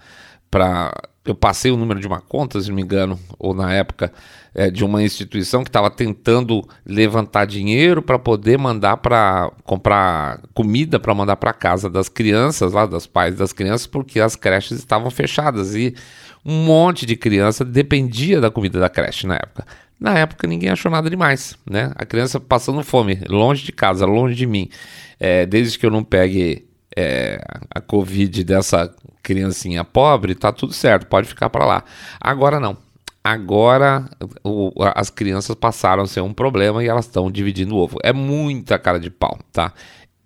para 0.51 0.93
eu 1.25 1.35
passei 1.35 1.71
o 1.71 1.77
número 1.77 2.01
de 2.01 2.07
uma 2.07 2.21
conta, 2.21 2.61
se 2.61 2.69
não 2.69 2.75
me 2.75 2.83
engano, 2.83 3.19
ou 3.39 3.55
na 3.55 3.73
época 3.73 4.13
é, 4.55 4.71
de 4.71 4.85
uma 4.85 5.03
instituição 5.03 5.63
que 5.63 5.69
estava 5.69 5.89
tentando 5.89 6.67
levantar 6.85 7.45
dinheiro 7.47 8.03
para 8.03 8.19
poder 8.19 8.59
mandar 8.59 8.97
para 8.97 9.53
comprar 9.63 10.41
comida 10.53 10.99
para 10.99 11.15
mandar 11.15 11.37
para 11.37 11.53
casa 11.53 11.89
das 11.89 12.09
crianças, 12.09 12.73
lá 12.73 12.87
das 12.87 13.07
pais 13.07 13.37
das 13.37 13.53
crianças, 13.53 13.87
porque 13.87 14.19
as 14.19 14.35
creches 14.35 14.79
estavam 14.79 15.11
fechadas 15.11 15.77
e 15.77 15.95
um 16.45 16.65
monte 16.65 17.07
de 17.07 17.15
criança 17.15 17.65
dependia 17.65 18.41
da 18.41 18.51
comida 18.51 18.81
da 18.81 18.89
creche 18.89 19.27
na 19.27 19.37
época. 19.37 19.65
Na 20.01 20.19
época 20.19 20.49
ninguém 20.49 20.71
achou 20.71 20.91
nada 20.91 21.09
demais, 21.09 21.57
né? 21.65 21.93
A 21.95 22.05
criança 22.05 22.41
passando 22.41 22.83
fome, 22.83 23.21
longe 23.29 23.65
de 23.65 23.71
casa, 23.71 24.05
longe 24.05 24.35
de 24.35 24.45
mim. 24.45 24.69
É, 25.21 25.47
desde 25.47 25.79
que 25.79 25.87
eu 25.87 25.91
não 25.91 26.03
pegue 26.03 26.67
é, 26.97 27.41
a 27.71 27.81
Covid 27.81 28.45
dessa 28.45 28.95
criancinha 29.23 29.85
pobre, 29.85 30.35
tá 30.35 30.53
tudo 30.53 30.73
certo, 30.73 31.07
pode 31.07 31.29
ficar 31.29 31.51
para 31.51 31.65
lá. 31.65 31.85
Agora 32.21 32.59
não. 32.59 32.77
Agora 33.25 34.09
o, 34.43 34.73
as 34.97 35.09
crianças 35.09 35.55
passaram 35.55 36.03
a 36.03 36.07
ser 36.07 36.21
um 36.23 36.35
problema 36.35 36.83
e 36.83 36.89
elas 36.89 37.07
estão 37.07 37.31
dividindo 37.31 37.75
o 37.77 37.79
ovo. 37.79 37.99
É 38.03 38.13
muita 38.13 38.79
cara 38.79 38.99
de 38.99 39.11
pau, 39.11 39.39
tá? 39.53 39.73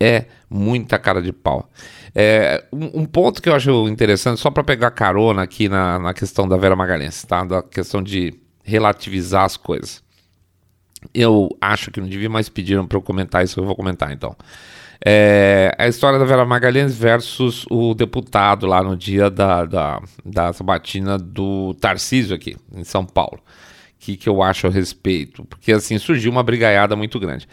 É 0.00 0.26
muita 0.48 0.98
cara 0.98 1.20
de 1.20 1.32
pau. 1.32 1.68
É, 2.14 2.64
um, 2.72 3.02
um, 3.02 3.04
ponto 3.04 3.42
que 3.42 3.48
eu 3.50 3.54
acho 3.54 3.86
interessante, 3.88 4.40
só 4.40 4.50
para 4.50 4.64
pegar 4.64 4.90
carona 4.90 5.42
aqui 5.42 5.68
na, 5.68 5.98
na 5.98 6.14
questão 6.14 6.48
da 6.48 6.56
Vera 6.56 6.74
Magalhães, 6.74 7.22
tá? 7.24 7.44
Da 7.44 7.62
questão 7.62 8.02
de 8.02 8.34
relativizar 8.62 9.44
as 9.44 9.56
coisas. 9.56 10.02
Eu 11.12 11.50
acho 11.60 11.90
que 11.90 12.00
não 12.00 12.08
devia 12.08 12.30
mais 12.30 12.48
pediram 12.48 12.86
para 12.86 12.96
eu 12.96 13.02
comentar 13.02 13.44
isso, 13.44 13.60
eu 13.60 13.64
vou 13.64 13.76
comentar 13.76 14.10
então. 14.12 14.34
É, 15.04 15.74
a 15.78 15.86
história 15.88 16.18
da 16.18 16.24
Vera 16.24 16.44
Magalhães 16.44 16.96
versus 16.96 17.66
o 17.70 17.94
deputado 17.94 18.66
lá 18.66 18.82
no 18.82 18.96
dia 18.96 19.28
da, 19.28 19.64
da, 19.64 20.02
da 20.24 20.52
sabatina 20.52 21.18
do 21.18 21.74
Tarcísio 21.74 22.34
aqui, 22.34 22.56
em 22.74 22.84
São 22.84 23.04
Paulo. 23.04 23.38
O 23.38 23.98
que, 23.98 24.16
que 24.16 24.28
eu 24.28 24.42
acho 24.42 24.66
a 24.66 24.70
respeito? 24.70 25.44
Porque 25.44 25.72
assim, 25.72 25.98
surgiu 25.98 26.30
uma 26.30 26.42
brigaiada 26.42 26.96
muito 26.96 27.18
grande. 27.18 27.48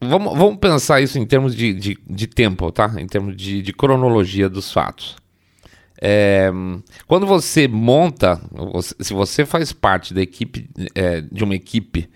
Vamos, 0.00 0.36
vamos 0.36 0.56
pensar 0.58 1.00
isso 1.00 1.18
em 1.18 1.24
termos 1.24 1.54
de, 1.54 1.72
de, 1.72 1.98
de 2.08 2.26
tempo, 2.26 2.70
tá? 2.72 2.92
Em 2.98 3.06
termos 3.06 3.36
de, 3.36 3.62
de 3.62 3.72
cronologia 3.72 4.48
dos 4.48 4.72
fatos. 4.72 5.16
É, 6.04 6.50
quando 7.06 7.26
você 7.26 7.68
monta, 7.68 8.40
se 8.98 9.14
você 9.14 9.46
faz 9.46 9.72
parte 9.72 10.12
da 10.12 10.20
equipe, 10.20 10.68
é, 10.96 11.20
de 11.20 11.44
uma 11.44 11.54
equipe, 11.54 12.10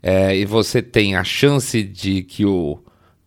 é, 0.00 0.36
e 0.36 0.44
você 0.44 0.80
tem 0.80 1.16
a 1.16 1.24
chance 1.24 1.82
de 1.82 2.22
que 2.22 2.46
o, 2.46 2.78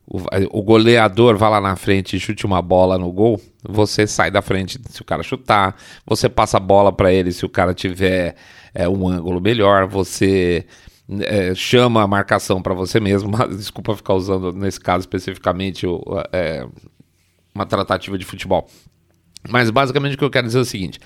o, 0.10 0.62
goleador 0.64 1.38
vá 1.38 1.50
lá 1.50 1.60
na 1.60 1.76
frente 1.76 2.16
e 2.16 2.20
chute 2.20 2.46
uma 2.46 2.62
bola 2.62 2.98
no 2.98 3.12
gol, 3.12 3.42
você 3.62 4.08
sai 4.08 4.32
da 4.32 4.42
frente 4.42 4.80
se 4.90 5.02
o 5.02 5.06
cara 5.06 5.22
chutar, 5.22 5.76
você 6.06 6.30
passa 6.30 6.56
a 6.56 6.62
bola 6.62 6.94
para 6.94 7.12
ele 7.12 7.34
se 7.34 7.46
o 7.46 7.50
cara 7.50 7.74
tiver 7.74 8.36
é, 8.74 8.88
um 8.88 9.06
ângulo 9.06 9.42
melhor, 9.42 9.86
você 9.86 10.66
é, 11.22 11.54
chama 11.54 12.04
a 12.04 12.08
marcação 12.08 12.62
para 12.62 12.74
você 12.74 13.02
mesmo. 13.02 13.32
Desculpa 13.54 13.98
ficar 13.98 14.14
usando 14.14 14.54
nesse 14.54 14.80
caso 14.80 15.02
especificamente 15.02 15.86
o, 15.86 16.02
é, 16.32 16.66
uma 17.54 17.66
tratativa 17.66 18.18
de 18.18 18.24
futebol. 18.24 18.66
Mas 19.50 19.70
basicamente 19.70 20.16
o 20.16 20.18
que 20.18 20.24
eu 20.24 20.30
quero 20.30 20.48
dizer 20.48 20.60
é 20.60 20.62
o 20.62 20.66
seguinte: 20.66 21.00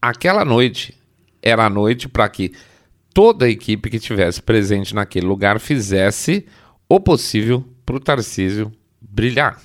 aquela 0.00 0.46
noite 0.46 0.94
era 1.42 1.66
a 1.66 1.70
noite 1.70 2.08
para 2.08 2.26
que 2.30 2.52
toda 3.12 3.44
a 3.44 3.50
equipe 3.50 3.90
que 3.90 3.96
estivesse 3.96 4.40
presente 4.40 4.94
naquele 4.94 5.26
lugar 5.26 5.60
fizesse 5.60 6.46
o 6.88 6.98
possível 6.98 7.75
para 7.86 7.96
o 7.96 8.00
Tarcísio 8.00 8.72
brilhar. 9.00 9.58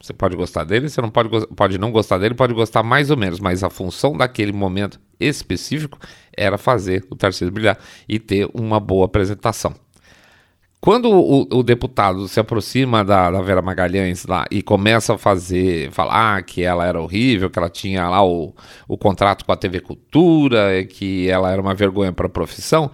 Você 0.00 0.12
pode 0.12 0.36
gostar 0.36 0.64
dele, 0.64 0.90
você 0.90 1.00
não 1.00 1.08
pode, 1.08 1.46
pode 1.56 1.78
não 1.78 1.90
gostar 1.90 2.18
dele, 2.18 2.34
pode 2.34 2.52
gostar 2.52 2.82
mais 2.82 3.10
ou 3.10 3.16
menos, 3.16 3.40
mas 3.40 3.64
a 3.64 3.70
função 3.70 4.14
daquele 4.14 4.52
momento 4.52 5.00
específico 5.18 5.98
era 6.36 6.58
fazer 6.58 7.06
o 7.10 7.16
Tarcísio 7.16 7.50
brilhar 7.50 7.78
e 8.06 8.18
ter 8.18 8.46
uma 8.52 8.78
boa 8.78 9.06
apresentação. 9.06 9.74
Quando 10.84 11.10
o, 11.10 11.48
o, 11.50 11.62
deputado 11.62 12.28
se 12.28 12.38
aproxima 12.38 13.02
da, 13.02 13.30
da, 13.30 13.40
Vera 13.40 13.62
Magalhães 13.62 14.26
lá 14.26 14.44
e 14.50 14.60
começa 14.60 15.14
a 15.14 15.18
fazer, 15.18 15.90
falar 15.90 16.42
que 16.42 16.62
ela 16.62 16.84
era 16.84 17.00
horrível, 17.00 17.48
que 17.48 17.58
ela 17.58 17.70
tinha 17.70 18.06
lá 18.06 18.22
o, 18.22 18.54
o 18.86 18.98
contrato 18.98 19.46
com 19.46 19.52
a 19.52 19.56
TV 19.56 19.80
Cultura, 19.80 20.84
que 20.84 21.26
ela 21.30 21.50
era 21.50 21.62
uma 21.62 21.74
vergonha 21.74 22.12
para 22.12 22.26
a 22.26 22.28
profissão, 22.28 22.90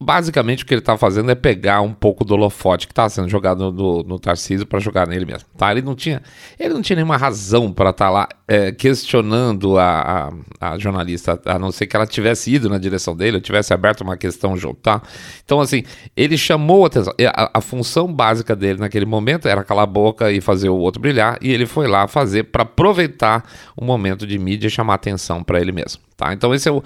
Basicamente 0.00 0.62
o 0.62 0.66
que 0.66 0.72
ele 0.72 0.80
está 0.80 0.96
fazendo 0.96 1.28
é 1.28 1.34
pegar 1.34 1.80
um 1.80 1.92
pouco 1.92 2.24
do 2.24 2.32
holofote 2.34 2.86
que 2.86 2.92
está 2.92 3.08
sendo 3.08 3.28
jogado 3.28 3.72
no, 3.72 4.04
no 4.04 4.18
Tarcísio 4.20 4.64
para 4.64 4.78
jogar 4.78 5.08
nele 5.08 5.26
mesmo. 5.26 5.48
Tá? 5.56 5.72
Ele 5.72 5.82
não 5.82 5.96
tinha, 5.96 6.22
ele 6.56 6.72
não 6.72 6.80
tinha 6.80 6.94
nenhuma 6.94 7.16
razão 7.16 7.72
para 7.72 7.90
estar 7.90 8.04
tá 8.04 8.10
lá 8.10 8.28
é, 8.46 8.70
questionando 8.70 9.76
a, 9.76 10.32
a, 10.60 10.70
a, 10.70 10.78
jornalista, 10.78 11.40
a 11.44 11.58
não 11.58 11.72
ser 11.72 11.88
que 11.88 11.96
ela 11.96 12.06
tivesse 12.06 12.54
ido 12.54 12.68
na 12.68 12.78
direção 12.78 13.16
dele, 13.16 13.38
ou 13.38 13.40
tivesse 13.40 13.74
aberto 13.74 14.02
uma 14.02 14.16
questão 14.16 14.56
junto. 14.56 14.76
Tá? 14.76 15.02
Então, 15.44 15.60
assim, 15.60 15.82
ele 16.16 16.38
chamou 16.38 16.84
a 16.84 16.86
atenção. 16.86 17.12
A, 17.34 17.58
a 17.58 17.60
função 17.60 18.12
básica 18.12 18.54
dele 18.54 18.78
naquele 18.78 19.04
momento 19.04 19.48
era 19.48 19.64
calar 19.64 19.82
a 19.82 19.86
boca 19.86 20.30
e 20.30 20.40
fazer 20.40 20.68
o 20.68 20.76
outro 20.76 21.02
brilhar, 21.02 21.38
e 21.42 21.50
ele 21.50 21.66
foi 21.66 21.88
lá 21.88 22.06
fazer 22.06 22.44
para 22.44 22.62
aproveitar 22.62 23.44
o 23.76 23.84
momento 23.84 24.28
de 24.28 24.38
mídia 24.38 24.68
e 24.68 24.70
chamar 24.70 24.94
atenção 24.94 25.42
para 25.42 25.60
ele 25.60 25.72
mesmo. 25.72 26.00
Tá? 26.16 26.32
Então, 26.32 26.54
esse 26.54 26.68
é 26.68 26.72
o, 26.72 26.84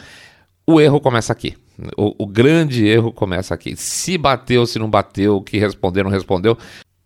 o 0.66 0.80
erro 0.80 1.00
começa 1.00 1.32
aqui. 1.32 1.54
O, 1.96 2.24
o, 2.24 2.26
grande 2.26 2.86
erro 2.86 3.12
começa 3.12 3.54
aqui. 3.54 3.74
Se 3.76 4.16
bateu, 4.16 4.66
se 4.66 4.78
não 4.78 4.88
bateu, 4.88 5.36
o 5.36 5.42
que 5.42 5.58
respondeu, 5.58 6.04
não 6.04 6.10
respondeu. 6.10 6.56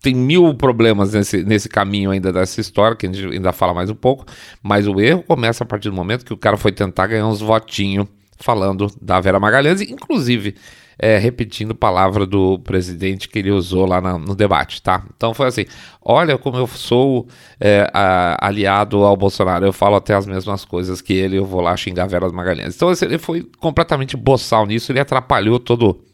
Tem 0.02 0.14
mil 0.14 0.54
problemas 0.54 1.12
nesse, 1.12 1.42
nesse 1.42 1.68
caminho 1.68 2.10
ainda 2.10 2.32
dessa 2.32 2.60
história, 2.60 2.96
que 2.96 3.06
a 3.06 3.12
gente 3.12 3.34
ainda 3.34 3.52
fala 3.52 3.72
mais 3.72 3.90
um 3.90 3.94
pouco. 3.94 4.26
Mas 4.62 4.86
o 4.86 5.00
erro 5.00 5.22
começa 5.22 5.64
a 5.64 5.66
partir 5.66 5.88
do 5.88 5.96
momento 5.96 6.24
que 6.24 6.32
o 6.32 6.36
cara 6.36 6.56
foi 6.56 6.72
tentar 6.72 7.06
ganhar 7.06 7.26
uns 7.26 7.40
votinhos 7.40 8.06
falando 8.38 8.88
da 9.00 9.18
Vera 9.20 9.40
Magalhães, 9.40 9.80
inclusive 9.80 10.54
é, 10.98 11.18
repetindo 11.18 11.74
palavra 11.74 12.26
do 12.26 12.58
presidente 12.60 13.28
que 13.28 13.38
ele 13.38 13.50
usou 13.50 13.86
lá 13.86 14.00
na, 14.00 14.18
no 14.18 14.34
debate, 14.34 14.80
tá? 14.82 15.04
Então 15.16 15.34
foi 15.34 15.46
assim: 15.46 15.64
olha 16.02 16.38
como 16.38 16.56
eu 16.56 16.66
sou 16.66 17.26
é, 17.60 17.90
a, 17.92 18.46
aliado 18.46 19.04
ao 19.04 19.16
Bolsonaro, 19.16 19.66
eu 19.66 19.72
falo 19.72 19.96
até 19.96 20.14
as 20.14 20.26
mesmas 20.26 20.64
coisas 20.64 21.00
que 21.00 21.12
ele, 21.12 21.36
eu 21.38 21.44
vou 21.44 21.60
lá 21.60 21.76
xingar 21.76 22.06
Vera 22.06 22.28
Magalhães. 22.30 22.74
Então 22.74 22.88
assim, 22.88 23.04
ele 23.04 23.18
foi 23.18 23.46
completamente 23.58 24.16
boçal 24.16 24.66
nisso, 24.66 24.90
ele 24.90 25.00
atrapalhou 25.00 25.58
todo 25.58 26.05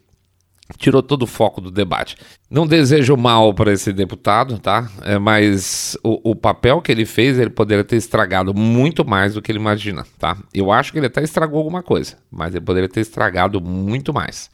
tirou 0.77 1.03
todo 1.03 1.23
o 1.23 1.27
foco 1.27 1.59
do 1.59 1.69
debate. 1.69 2.17
Não 2.49 2.65
desejo 2.65 3.15
mal 3.17 3.53
para 3.53 3.71
esse 3.73 3.91
deputado, 3.91 4.57
tá? 4.59 4.89
É, 5.01 5.19
mas 5.19 5.97
o, 6.03 6.31
o, 6.31 6.35
papel 6.35 6.81
que 6.81 6.91
ele 6.91 7.05
fez, 7.05 7.37
ele 7.37 7.49
poderia 7.49 7.83
ter 7.83 7.97
estragado 7.97 8.53
muito 8.53 9.05
mais 9.05 9.33
do 9.33 9.41
que 9.41 9.51
ele 9.51 9.59
imagina, 9.59 10.05
tá? 10.17 10.37
Eu 10.53 10.71
acho 10.71 10.91
que 10.91 10.99
ele 10.99 11.07
até 11.07 11.21
estragou 11.21 11.59
alguma 11.59 11.83
coisa, 11.83 12.17
mas 12.31 12.53
ele 12.55 12.63
poderia 12.63 12.89
ter 12.89 13.01
estragado 13.01 13.59
muito 13.59 14.13
mais. 14.13 14.49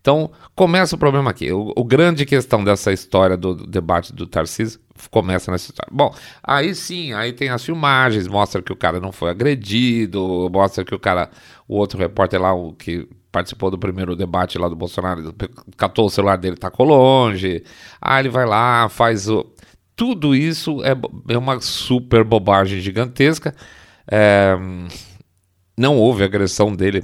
Então, 0.00 0.32
começa 0.56 0.96
o 0.96 0.98
problema 0.98 1.30
aqui. 1.30 1.52
O, 1.52 1.72
o 1.76 1.84
grande 1.84 2.26
questão 2.26 2.64
dessa 2.64 2.92
história 2.92 3.36
do, 3.36 3.54
do 3.54 3.66
debate 3.66 4.12
do 4.12 4.26
Tarcísio 4.26 4.80
começa 5.10 5.50
nessa 5.52 5.70
história. 5.70 5.92
Bom, 5.94 6.12
aí 6.42 6.74
sim, 6.74 7.12
aí 7.12 7.32
tem 7.32 7.50
as 7.50 7.64
filmagens, 7.64 8.26
mostra 8.26 8.60
que 8.60 8.72
o 8.72 8.76
cara 8.76 8.98
não 8.98 9.12
foi 9.12 9.30
agredido, 9.30 10.50
mostra 10.52 10.84
que 10.84 10.94
o 10.94 10.98
cara, 10.98 11.30
o 11.68 11.76
outro 11.76 11.98
repórter 11.98 12.40
lá, 12.40 12.52
o 12.52 12.72
que 12.72 13.08
participou 13.32 13.70
do 13.70 13.78
primeiro 13.78 14.14
debate 14.14 14.58
lá 14.58 14.68
do 14.68 14.76
Bolsonaro, 14.76 15.34
catou 15.76 16.06
o 16.06 16.10
celular 16.10 16.36
dele, 16.36 16.56
tacou 16.56 16.86
longe. 16.86 17.64
Ah, 18.00 18.20
ele 18.20 18.28
vai 18.28 18.44
lá, 18.46 18.88
faz 18.90 19.28
o. 19.28 19.50
Tudo 19.96 20.36
isso 20.36 20.84
é, 20.84 20.94
é 21.32 21.38
uma 21.38 21.60
super 21.60 22.22
bobagem 22.22 22.80
gigantesca. 22.80 23.54
É, 24.10 24.56
não 25.76 25.96
houve 25.96 26.22
agressão 26.22 26.74
dele 26.74 27.02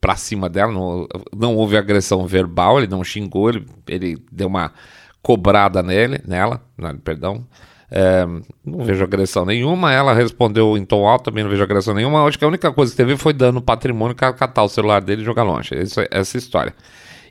para 0.00 0.16
cima 0.16 0.48
dela, 0.48 0.72
não, 0.72 1.08
não 1.34 1.56
houve 1.56 1.76
agressão 1.76 2.26
verbal, 2.26 2.78
ele 2.78 2.88
não 2.88 3.02
xingou, 3.04 3.48
ele, 3.48 3.66
ele 3.88 4.18
deu 4.30 4.48
uma 4.48 4.72
cobrada 5.22 5.82
nele, 5.82 6.20
nela, 6.26 6.60
perdão. 7.04 7.46
É, 7.94 8.24
não 8.64 8.84
vejo 8.84 9.04
agressão 9.04 9.44
nenhuma. 9.44 9.92
Ela 9.92 10.14
respondeu 10.14 10.78
em 10.78 10.84
tom 10.84 11.06
alto, 11.06 11.24
também 11.24 11.44
não 11.44 11.50
vejo 11.50 11.62
agressão 11.62 11.92
nenhuma. 11.92 12.24
Acho 12.24 12.38
que 12.38 12.44
a 12.44 12.48
única 12.48 12.72
coisa 12.72 12.90
que 12.90 12.96
teve 12.96 13.18
foi 13.18 13.34
dano 13.34 13.60
patrimônio, 13.60 14.16
catar 14.16 14.62
o 14.62 14.68
celular 14.68 15.02
dele 15.02 15.20
e 15.20 15.24
jogar 15.24 15.42
longe. 15.42 15.74
Isso, 15.74 16.00
essa 16.10 16.38
história. 16.38 16.74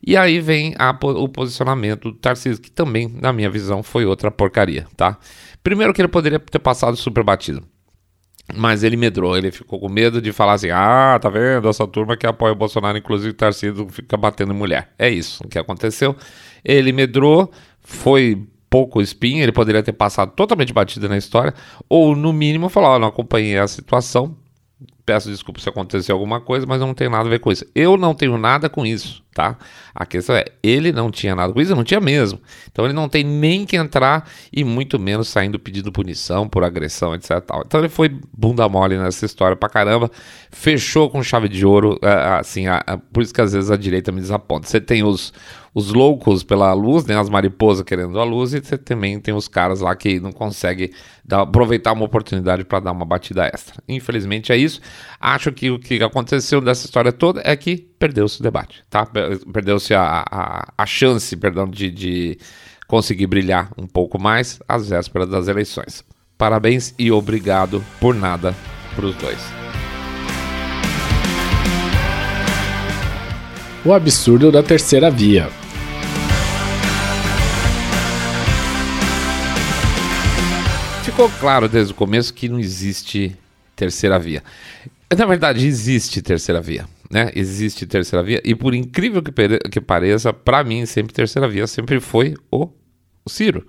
E 0.06 0.16
aí 0.16 0.40
vem 0.40 0.76
a, 0.78 0.92
o 1.02 1.28
posicionamento 1.28 2.12
do 2.12 2.18
Tarcísio, 2.18 2.62
que 2.62 2.72
também, 2.72 3.08
na 3.08 3.34
minha 3.34 3.50
visão, 3.50 3.82
foi 3.82 4.06
outra 4.06 4.30
porcaria, 4.30 4.86
tá? 4.96 5.18
Primeiro 5.64 5.94
que 5.94 6.02
ele 6.02 6.08
poderia 6.08 6.40
ter 6.40 6.60
passado 6.60 6.96
super 6.96 7.24
batido. 7.24 7.64
Mas 8.56 8.84
ele 8.84 8.98
medrou, 8.98 9.38
ele 9.38 9.52
ficou 9.52 9.80
com 9.80 9.90
medo 9.90 10.22
de 10.22 10.32
falar 10.32 10.54
assim: 10.54 10.70
ah, 10.70 11.18
tá 11.22 11.30
vendo? 11.30 11.70
Essa 11.70 11.88
turma 11.88 12.18
que 12.18 12.28
apoia 12.28 12.52
o 12.52 12.56
Bolsonaro, 12.56 12.98
inclusive 12.98 13.30
o 13.30 13.34
Tarcísio, 13.34 13.88
fica 13.90 14.18
batendo 14.18 14.54
em 14.54 14.58
mulher. 14.58 14.90
É 14.98 15.10
isso 15.10 15.48
que 15.48 15.58
aconteceu. 15.58 16.16
Ele 16.64 16.92
medrou, 16.92 17.52
foi 17.80 18.46
pouco 18.72 19.02
espinho, 19.02 19.44
ele 19.44 19.52
poderia 19.52 19.84
ter 19.84 19.92
passado 19.92 20.32
totalmente 20.32 20.72
batido 20.72 21.10
na 21.10 21.18
história, 21.18 21.54
ou 21.90 22.16
no 22.16 22.32
mínimo 22.32 22.70
falar, 22.70 22.96
oh, 22.96 23.00
não 23.00 23.10
acompanhei 23.10 23.58
a 23.58 23.68
situação, 23.68 24.34
peço 25.06 25.30
desculpa 25.30 25.60
se 25.60 25.68
aconteceu 25.68 26.16
alguma 26.16 26.40
coisa, 26.40 26.66
mas 26.66 26.80
não 26.80 26.94
tem 26.94 27.10
nada 27.10 27.28
a 27.28 27.30
ver 27.30 27.40
com 27.40 27.52
isso. 27.52 27.66
Eu 27.76 27.98
não 27.98 28.16
tenho 28.16 28.38
nada 28.38 28.70
com 28.70 28.86
isso, 28.86 29.22
tá? 29.34 29.58
A 29.96 30.06
questão 30.06 30.36
é, 30.36 30.46
ele 30.62 30.92
não 30.92 31.10
tinha 31.10 31.36
nada 31.36 31.54
com 31.54 31.62
isso, 31.62 31.76
não 31.76 31.84
tinha 31.84 32.00
mesmo. 32.00 32.40
Então 32.72 32.86
ele 32.86 32.94
não 32.94 33.08
tem 33.08 33.24
nem 33.24 33.66
que 33.66 33.78
entrar 33.78 34.30
e 34.52 34.64
muito 34.64 35.00
menos 35.00 35.30
saindo 35.30 35.58
pedindo 35.58 35.92
punição 35.92 36.48
por 36.48 36.64
agressão, 36.64 37.16
etc. 37.16 37.42
Tal. 37.42 37.64
Então 37.66 37.80
ele 37.80 37.90
foi 37.90 38.10
bunda 38.36 38.68
mole 38.68 38.98
nessa 38.98 39.26
história 39.26 39.56
pra 39.56 39.70
caramba, 39.70 40.12
fechou 40.52 41.10
com 41.10 41.24
chave 41.24 41.48
de 41.48 41.66
ouro, 41.66 41.98
assim, 42.38 42.66
por 43.12 43.24
isso 43.24 43.34
que 43.34 43.42
às 43.42 43.54
vezes 43.54 43.72
a 43.72 43.78
direita 43.78 44.12
me 44.12 44.20
desaponta. 44.20 44.68
Você 44.68 44.82
tem 44.82 45.04
os, 45.04 45.34
os 45.74 45.94
loucos 45.94 46.44
pela 46.44 46.74
luz, 46.74 47.06
né, 47.06 47.18
as 47.18 47.30
mariposas 47.30 47.84
querendo 47.84 48.20
a 48.20 48.24
luz, 48.24 48.54
e 48.54 48.60
você 48.60 48.78
também 48.78 49.20
tem 49.20 49.34
os 49.34 49.48
caras 49.48 49.80
lá 49.80 49.96
que 49.96 50.20
não 50.20 50.32
conseguem 50.32 50.90
dar, 51.24 51.42
aproveitar 51.42 51.94
uma 51.94 52.04
oportunidade 52.04 52.66
para 52.66 52.82
dar 52.82 52.92
uma 52.92 53.06
batida 53.06 53.46
extra. 53.46 53.76
Infelizmente 53.88 54.52
é 54.52 54.58
isso. 54.58 54.82
Acho 55.20 55.52
que 55.52 55.72
o 55.72 55.80
que 55.80 56.04
aconteceu 56.04 56.60
dessa 56.60 56.86
história 56.86 57.14
toda 57.14 57.42
é 57.46 57.56
que 57.56 57.91
perdeu-se 58.02 58.40
o 58.40 58.44
debate, 58.44 58.84
tá? 58.90 59.06
Perdeu-se 59.06 59.94
a, 59.94 60.26
a, 60.28 60.74
a, 60.76 60.86
chance, 60.88 61.38
perdão, 61.38 61.70
de, 61.70 61.92
de 61.92 62.40
conseguir 62.88 63.28
brilhar 63.28 63.72
um 63.78 63.86
pouco 63.86 64.20
mais 64.20 64.60
às 64.68 64.90
vésperas 64.90 65.30
das 65.30 65.48
eleições. 65.48 66.04
Parabéns 66.36 66.96
e 66.98 67.12
obrigado 67.12 67.86
por 68.00 68.16
nada 68.16 68.56
para 68.96 69.06
os 69.06 69.16
dois. 69.18 69.38
O 73.86 73.94
absurdo 73.94 74.52
da 74.52 74.64
terceira 74.64 75.12
via. 75.12 75.48
Ficou 81.04 81.30
claro 81.40 81.70
desde 81.70 81.94
o 81.94 81.96
começo 81.96 82.34
que 82.34 82.50
não 82.50 82.60
existe 82.60 83.38
terceira 83.76 84.18
via. 84.18 84.44
Na 85.18 85.26
verdade, 85.26 85.68
existe 85.68 86.22
terceira 86.22 86.62
via, 86.62 86.88
né? 87.10 87.32
Existe 87.36 87.86
terceira 87.86 88.24
via 88.24 88.42
e 88.46 88.56
por 88.56 88.74
incrível 88.74 89.22
que, 89.22 89.32
que 89.70 89.82
pareça, 89.82 90.32
para 90.32 90.64
mim 90.64 90.86
sempre 90.86 91.14
terceira 91.14 91.50
via 91.50 91.68
sempre 91.68 92.00
foi 92.00 92.36
o, 92.50 92.70
o 93.26 93.30
Ciro. 93.30 93.66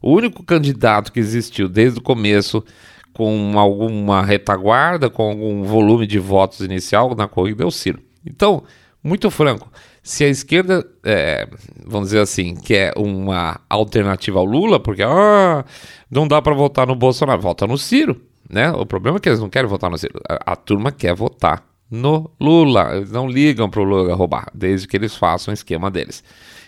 O 0.00 0.12
único 0.12 0.44
candidato 0.44 1.10
que 1.10 1.18
existiu 1.18 1.68
desde 1.68 1.98
o 1.98 2.02
começo 2.02 2.64
com 3.12 3.58
alguma 3.58 4.22
retaguarda, 4.22 5.10
com 5.10 5.30
algum 5.30 5.64
volume 5.64 6.06
de 6.06 6.18
votos 6.18 6.60
inicial 6.60 7.14
na 7.16 7.26
corrida 7.26 7.64
é 7.64 7.66
o 7.66 7.70
Ciro. 7.70 8.00
Então, 8.24 8.62
muito 9.02 9.30
franco, 9.30 9.70
se 10.02 10.22
a 10.22 10.28
esquerda, 10.28 10.86
é, 11.02 11.48
vamos 11.84 12.08
dizer 12.08 12.20
assim, 12.20 12.54
quer 12.54 12.92
uma 12.96 13.58
alternativa 13.68 14.38
ao 14.38 14.44
Lula, 14.44 14.78
porque 14.78 15.02
ah, 15.02 15.64
não 16.08 16.28
dá 16.28 16.40
para 16.40 16.54
votar 16.54 16.86
no 16.86 16.94
Bolsonaro, 16.94 17.40
vota 17.40 17.66
no 17.66 17.76
Ciro, 17.76 18.20
né? 18.48 18.70
O 18.72 18.86
problema 18.86 19.18
é 19.18 19.20
que 19.20 19.28
eles 19.28 19.40
não 19.40 19.48
querem 19.48 19.68
votar 19.68 19.90
no 19.90 19.98
Ciro, 19.98 20.20
a, 20.28 20.52
a 20.52 20.56
turma 20.56 20.92
quer 20.92 21.14
votar 21.14 21.64
no 21.90 22.30
Lula, 22.40 22.96
eles 22.96 23.10
não 23.10 23.28
ligam 23.28 23.70
para 23.70 23.80
o 23.80 23.84
Lula 23.84 24.14
roubar, 24.14 24.48
desde 24.54 24.88
que 24.88 24.96
eles 24.96 25.14
façam 25.14 25.52
o 25.52 25.54
esquema 25.54 25.90
deles. 25.90 26.22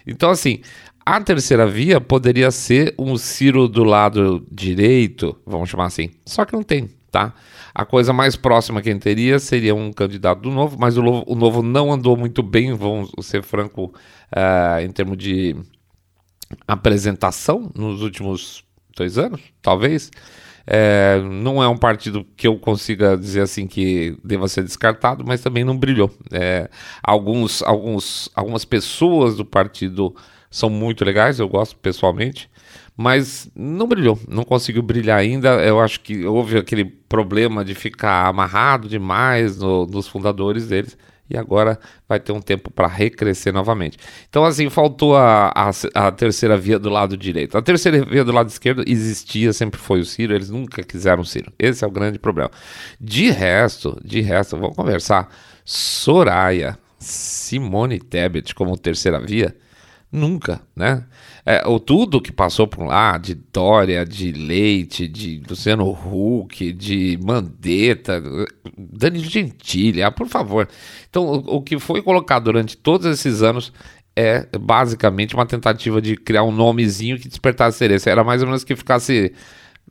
Então, 0.06 0.30
assim, 0.30 0.60
a 1.04 1.20
terceira 1.20 1.66
via 1.66 2.00
poderia 2.00 2.50
ser 2.50 2.94
um 2.98 3.16
Ciro 3.16 3.66
do 3.68 3.82
lado 3.82 4.46
direito, 4.50 5.36
vamos 5.44 5.68
chamar 5.68 5.86
assim, 5.86 6.10
só 6.24 6.44
que 6.44 6.52
não 6.52 6.62
tem, 6.62 6.90
tá? 7.10 7.34
A 7.74 7.84
coisa 7.84 8.12
mais 8.12 8.36
próxima 8.36 8.82
que 8.82 8.94
teria 8.96 9.38
seria 9.38 9.74
um 9.74 9.92
candidato 9.92 10.42
do 10.42 10.50
Novo, 10.50 10.76
mas 10.78 10.96
o 10.96 11.02
Novo, 11.02 11.24
o 11.26 11.34
novo 11.34 11.62
não 11.62 11.92
andou 11.92 12.16
muito 12.16 12.42
bem, 12.42 12.74
vamos 12.74 13.10
ser 13.22 13.42
franco, 13.42 13.92
uh, 14.34 14.80
em 14.80 14.90
termos 14.90 15.16
de 15.16 15.54
apresentação 16.66 17.70
nos 17.74 18.02
últimos 18.02 18.64
dois 18.96 19.18
anos, 19.18 19.40
talvez. 19.62 20.10
É, 20.70 21.18
não 21.22 21.62
é 21.62 21.68
um 21.68 21.78
partido 21.78 22.26
que 22.36 22.46
eu 22.46 22.58
consiga 22.58 23.16
dizer 23.16 23.40
assim 23.40 23.66
que 23.66 24.18
deva 24.22 24.46
ser 24.48 24.62
descartado, 24.62 25.24
mas 25.26 25.40
também 25.40 25.64
não 25.64 25.74
brilhou. 25.74 26.10
É, 26.30 26.68
alguns, 27.02 27.62
alguns, 27.62 28.28
algumas 28.34 28.66
pessoas 28.66 29.36
do 29.36 29.46
partido 29.46 30.14
são 30.50 30.68
muito 30.68 31.06
legais, 31.06 31.38
eu 31.38 31.48
gosto 31.48 31.74
pessoalmente, 31.76 32.50
mas 32.94 33.50
não 33.56 33.86
brilhou, 33.86 34.18
não 34.28 34.44
conseguiu 34.44 34.82
brilhar 34.82 35.18
ainda. 35.18 35.48
Eu 35.64 35.80
acho 35.80 36.00
que 36.00 36.26
houve 36.26 36.58
aquele 36.58 36.84
problema 36.84 37.64
de 37.64 37.74
ficar 37.74 38.26
amarrado 38.26 38.88
demais 38.90 39.56
no, 39.56 39.86
nos 39.86 40.06
fundadores 40.06 40.68
deles 40.68 40.98
e 41.30 41.36
agora 41.36 41.78
vai 42.08 42.18
ter 42.18 42.32
um 42.32 42.40
tempo 42.40 42.70
para 42.70 42.86
recrescer 42.86 43.52
novamente. 43.52 43.98
Então, 44.28 44.44
assim, 44.44 44.68
faltou 44.70 45.16
a, 45.16 45.52
a, 45.54 45.70
a, 45.94 46.12
terceira 46.12 46.56
via 46.56 46.78
do 46.78 46.88
lado 46.88 47.16
direito. 47.16 47.56
A 47.58 47.62
terceira 47.62 48.04
via 48.04 48.24
do 48.24 48.32
lado 48.32 48.48
esquerdo 48.48 48.82
existia, 48.86 49.52
sempre 49.52 49.78
foi 49.78 50.00
o 50.00 50.04
Ciro, 50.04 50.34
eles 50.34 50.50
nunca 50.50 50.82
quiseram 50.82 51.22
o 51.22 51.26
Ciro. 51.26 51.52
Esse 51.58 51.84
é 51.84 51.86
o 51.86 51.90
grande 51.90 52.18
problema. 52.18 52.50
De 53.00 53.30
resto, 53.30 53.98
de 54.04 54.20
resto, 54.20 54.56
vamos 54.56 54.76
conversar. 54.76 55.28
Soraya, 55.64 56.78
Simone 56.98 57.98
Tebet 57.98 58.54
como 58.54 58.76
terceira 58.76 59.20
via, 59.20 59.54
nunca, 60.10 60.60
né? 60.74 61.04
É, 61.44 61.66
o 61.66 61.78
tudo 61.78 62.20
que 62.20 62.32
passou 62.32 62.66
por 62.66 62.84
lá, 62.84 63.18
de 63.18 63.34
Dória, 63.34 64.04
de 64.04 64.32
Leite, 64.32 65.06
de 65.06 65.42
Luciano 65.48 65.88
Huck, 65.90 66.72
de 66.72 67.18
Mandetta, 67.22 68.22
Dani 68.76 69.18
Gentili, 69.20 70.02
ah, 70.02 70.10
por 70.10 70.28
favor. 70.28 70.68
Então, 71.08 71.24
o, 71.24 71.56
o 71.56 71.62
que 71.62 71.78
foi 71.78 72.02
colocado 72.02 72.44
durante 72.44 72.76
todos 72.76 73.06
esses 73.06 73.42
anos 73.42 73.72
é 74.18 74.48
basicamente 74.58 75.34
uma 75.36 75.46
tentativa 75.46 76.02
de 76.02 76.16
criar 76.16 76.42
um 76.42 76.50
nomezinho 76.50 77.18
que 77.20 77.28
despertasse 77.28 77.76
interesse. 77.76 78.10
Era 78.10 78.24
mais 78.24 78.42
ou 78.42 78.48
menos 78.48 78.64
que 78.64 78.74
ficasse. 78.74 79.32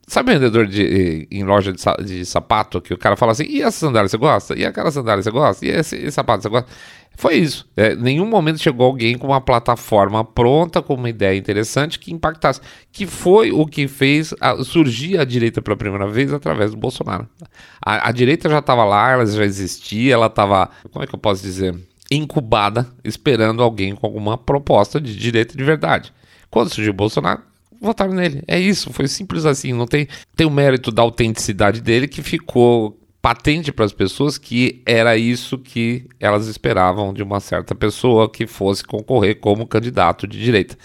Sabe 0.06 0.34
vendedor 0.34 0.68
de, 0.68 1.28
em 1.32 1.44
loja 1.44 1.72
de, 1.74 1.82
de, 2.06 2.26
sapato 2.26 2.82
que 2.82 2.94
o 2.94 2.98
cara 2.98 3.16
fala 3.16 3.32
assim: 3.32 3.46
e 3.46 3.62
essa 3.62 3.80
sandália 3.80 4.10
você 4.10 4.18
gosta? 4.18 4.54
E 4.58 4.66
aquela 4.66 4.92
sandália 4.92 5.24
você 5.24 5.32
gosta? 5.32 5.66
E 5.66 5.70
esse, 5.70 5.96
esse 5.96 6.12
sapato 6.12 6.44
você 6.44 6.50
gosta? 6.50 6.70
Foi 7.18 7.34
isso. 7.34 7.68
É, 7.76 7.96
nenhum 7.96 8.28
momento 8.28 8.62
chegou 8.62 8.86
alguém 8.86 9.18
com 9.18 9.26
uma 9.26 9.42
plataforma 9.42 10.24
pronta, 10.24 10.84
com 10.84 10.94
uma 10.94 11.10
ideia 11.10 11.36
interessante 11.36 11.98
que 11.98 12.14
impactasse. 12.14 12.62
Que 12.92 13.08
foi 13.08 13.52
o 13.52 13.66
que 13.66 13.88
fez 13.88 14.36
a, 14.40 14.64
surgir 14.64 15.18
a 15.18 15.26
direita 15.26 15.60
pela 15.60 15.76
primeira 15.76 16.08
vez 16.08 16.32
através 16.32 16.72
do 16.72 16.78
Bolsonaro. 16.78 17.28
A, 17.84 18.10
a 18.10 18.12
direita 18.12 18.48
já 18.48 18.60
estava 18.60 18.86
lá, 18.86 19.14
ela 19.14 19.26
já 19.26 19.44
existia, 19.44 20.14
ela 20.14 20.28
estava. 20.28 20.70
Como 20.92 21.04
é 21.04 21.08
que 21.08 21.16
eu 21.16 21.20
posso 21.20 21.42
dizer? 21.42 21.76
Incubada, 22.12 22.88
esperando 23.04 23.64
alguém 23.64 23.96
com 23.96 24.06
alguma 24.06 24.38
proposta 24.38 25.02
de 25.02 25.16
direita 25.16 25.58
de 25.58 25.64
verdade. 25.64 26.14
Quando 26.52 26.72
surgiu 26.72 26.94
o 26.94 26.96
Bolsonaro, 26.96 27.42
votaram 27.82 28.14
nele. 28.14 28.44
É 28.48 28.60
isso, 28.60 28.94
foi 28.94 29.08
simples 29.08 29.44
assim. 29.44 29.74
Não 29.74 29.88
tem, 29.88 30.08
tem 30.36 30.46
o 30.46 30.52
mérito 30.52 30.92
da 30.92 31.02
autenticidade 31.02 31.82
dele 31.82 32.08
que 32.08 32.22
ficou 32.22 32.96
patente 33.28 33.74
para 33.74 33.84
as 33.84 33.92
pessoas 33.92 34.38
que 34.38 34.82
era 34.86 35.18
isso 35.18 35.58
que 35.58 36.06
elas 36.18 36.48
esperavam 36.48 37.14
de 37.14 37.22
uma 37.22 37.42
certa 37.42 37.76
pessoa 37.76 38.32
que 38.32 38.48
fosse 38.48 38.86
concorrer 38.86 39.38
como 39.42 39.68
candidato 39.68 40.26
de 40.26 40.42
direita. 40.42 40.78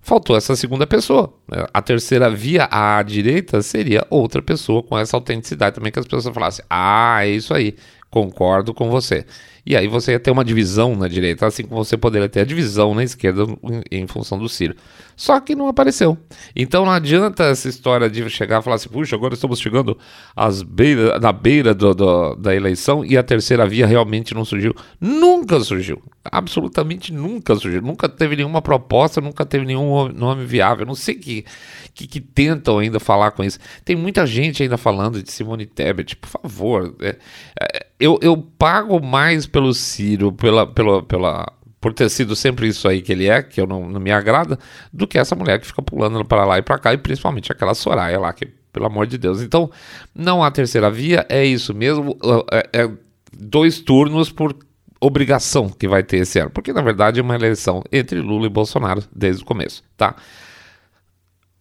Faltou 0.00 0.36
essa 0.36 0.56
segunda 0.56 0.84
pessoa. 0.84 1.32
Né? 1.46 1.64
A 1.72 1.80
terceira 1.80 2.28
via 2.28 2.66
à 2.72 3.00
direita 3.04 3.62
seria 3.62 4.04
outra 4.10 4.42
pessoa 4.42 4.82
com 4.82 4.98
essa 4.98 5.16
autenticidade 5.16 5.76
também 5.76 5.92
que 5.92 6.00
as 6.00 6.04
pessoas 6.04 6.34
falassem: 6.34 6.64
ah, 6.68 7.24
é 7.24 7.28
isso 7.28 7.54
aí, 7.54 7.76
concordo 8.10 8.72
com 8.72 8.90
você. 8.90 9.24
E 9.66 9.76
aí 9.76 9.88
você 9.88 10.12
ia 10.12 10.20
ter 10.20 10.30
uma 10.30 10.44
divisão 10.44 10.94
na 10.94 11.08
direita, 11.08 11.44
assim 11.44 11.64
como 11.64 11.84
você 11.84 11.96
poderia 11.96 12.28
ter 12.28 12.40
a 12.40 12.44
divisão 12.44 12.94
na 12.94 13.02
esquerda 13.02 13.44
em, 13.90 14.06
função 14.06 14.38
do 14.38 14.48
Ciro. 14.48 14.76
Só 15.16 15.40
que 15.40 15.56
não 15.56 15.66
apareceu. 15.66 16.16
Então 16.54 16.84
não 16.84 16.92
adianta 16.92 17.42
essa 17.42 17.68
história 17.68 18.08
de 18.08 18.30
chegar 18.30 18.60
e 18.60 18.62
falar 18.62 18.76
assim, 18.76 18.88
puxa, 18.88 19.16
agora 19.16 19.34
estamos 19.34 19.58
chegando 19.58 19.98
às 20.36 20.62
beira, 20.62 21.18
na 21.18 21.32
beira 21.32 21.74
do, 21.74 21.92
do, 21.92 22.36
da 22.36 22.54
eleição 22.54 23.04
e 23.04 23.18
a 23.18 23.24
terceira 23.24 23.66
via 23.66 23.88
realmente 23.88 24.34
não 24.34 24.44
surgiu. 24.44 24.72
Nunca 25.00 25.58
surgiu. 25.58 26.00
Absolutamente 26.24 27.12
nunca 27.12 27.56
surgiu. 27.56 27.82
Nunca 27.82 28.08
teve 28.08 28.36
nenhuma 28.36 28.62
proposta, 28.62 29.20
nunca 29.20 29.44
teve 29.44 29.64
nenhum 29.64 30.08
nome 30.10 30.44
viável. 30.44 30.86
Não 30.86 30.94
sei 30.94 31.16
que, 31.16 31.44
que, 31.92 32.06
que 32.06 32.20
tentam 32.20 32.78
ainda 32.78 33.00
falar 33.00 33.32
com 33.32 33.42
isso. 33.42 33.58
Tem 33.84 33.96
muita 33.96 34.24
gente 34.24 34.62
ainda 34.62 34.76
falando 34.76 35.20
de 35.20 35.32
Simone 35.32 35.66
Tebet, 35.66 36.14
por 36.14 36.28
favor. 36.28 36.94
É, 37.00 37.16
é, 37.60 37.85
eu, 37.98 38.18
eu 38.22 38.36
pago 38.36 39.00
mais 39.00 39.46
pelo 39.46 39.72
Ciro, 39.72 40.32
pela, 40.32 40.66
pela, 40.66 41.02
pela, 41.02 41.52
por 41.80 41.92
ter 41.92 42.08
sido 42.10 42.36
sempre 42.36 42.68
isso 42.68 42.86
aí 42.86 43.00
que 43.00 43.12
ele 43.12 43.28
é, 43.28 43.42
que 43.42 43.60
eu 43.60 43.66
não, 43.66 43.88
não 43.88 44.00
me 44.00 44.12
agrada, 44.12 44.58
do 44.92 45.06
que 45.06 45.18
essa 45.18 45.34
mulher 45.34 45.58
que 45.60 45.66
fica 45.66 45.82
pulando 45.82 46.24
para 46.24 46.44
lá 46.44 46.58
e 46.58 46.62
para 46.62 46.78
cá, 46.78 46.92
e 46.92 46.98
principalmente 46.98 47.50
aquela 47.50 47.74
Soraya 47.74 48.18
lá, 48.18 48.32
que, 48.32 48.46
pelo 48.72 48.86
amor 48.86 49.06
de 49.06 49.16
Deus. 49.16 49.40
Então, 49.40 49.70
não 50.14 50.42
há 50.42 50.50
terceira 50.50 50.90
via, 50.90 51.26
é 51.28 51.44
isso 51.44 51.74
mesmo, 51.74 52.16
é, 52.52 52.82
é 52.82 52.90
dois 53.32 53.80
turnos 53.80 54.30
por 54.30 54.54
obrigação 55.00 55.68
que 55.68 55.86
vai 55.86 56.02
ter 56.02 56.18
esse 56.18 56.38
ano, 56.38 56.50
porque 56.50 56.72
na 56.72 56.82
verdade 56.82 57.20
é 57.20 57.22
uma 57.22 57.34
eleição 57.34 57.82
entre 57.92 58.20
Lula 58.20 58.46
e 58.46 58.50
Bolsonaro 58.50 59.02
desde 59.14 59.42
o 59.42 59.46
começo, 59.46 59.84
tá? 59.96 60.16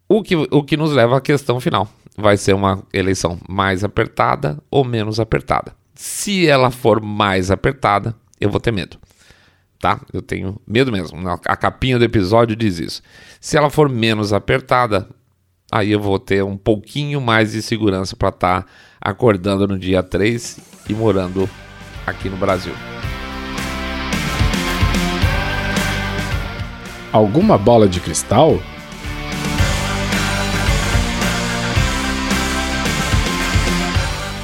O 0.07 0.23
que, 0.23 0.35
o 0.35 0.63
que 0.63 0.77
nos 0.77 0.91
leva 0.91 1.17
à 1.17 1.21
questão 1.21 1.59
final. 1.59 1.87
Vai 2.17 2.37
ser 2.37 2.53
uma 2.53 2.81
eleição 2.93 3.37
mais 3.49 3.83
apertada 3.83 4.57
ou 4.71 4.85
menos 4.85 5.19
apertada? 5.19 5.73
Se 5.95 6.45
ela 6.45 6.69
for 6.69 7.01
mais 7.01 7.49
apertada, 7.49 8.13
eu 8.39 8.49
vou 8.49 8.59
ter 8.59 8.71
medo. 8.71 8.97
Tá? 9.79 10.01
Eu 10.11 10.21
tenho 10.21 10.59
medo 10.67 10.91
mesmo. 10.91 11.17
A 11.29 11.55
capinha 11.55 11.97
do 11.97 12.03
episódio 12.03 12.55
diz 12.55 12.79
isso. 12.79 13.01
Se 13.39 13.57
ela 13.57 13.69
for 13.69 13.87
menos 13.87 14.33
apertada, 14.33 15.07
aí 15.71 15.91
eu 15.91 15.99
vou 15.99 16.19
ter 16.19 16.43
um 16.43 16.57
pouquinho 16.57 17.21
mais 17.21 17.53
de 17.53 17.61
segurança 17.61 18.15
para 18.15 18.29
estar 18.29 18.63
tá 18.63 18.69
acordando 18.99 19.67
no 19.67 19.79
dia 19.79 20.03
3 20.03 20.59
e 20.89 20.93
morando 20.93 21.49
aqui 22.05 22.29
no 22.29 22.37
Brasil. 22.37 22.73
Alguma 27.11 27.57
bola 27.57 27.87
de 27.87 28.01
cristal? 28.01 28.59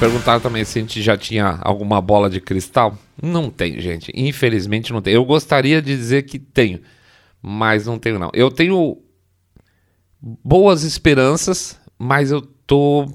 Perguntaram 0.01 0.39
também 0.39 0.65
se 0.65 0.79
a 0.79 0.81
gente 0.81 0.99
já 0.99 1.15
tinha 1.15 1.59
alguma 1.61 2.01
bola 2.01 2.27
de 2.27 2.41
cristal. 2.41 2.97
Não 3.21 3.51
tem, 3.51 3.79
gente. 3.79 4.11
Infelizmente 4.15 4.91
não 4.91 4.99
tem. 4.99 5.13
Eu 5.13 5.23
gostaria 5.23 5.79
de 5.79 5.95
dizer 5.95 6.23
que 6.23 6.39
tenho, 6.39 6.81
mas 7.39 7.85
não 7.85 7.99
tenho 7.99 8.17
não. 8.17 8.31
Eu 8.33 8.49
tenho 8.49 8.97
boas 10.19 10.81
esperanças, 10.81 11.79
mas 11.99 12.31
eu 12.31 12.41
tô 12.41 13.07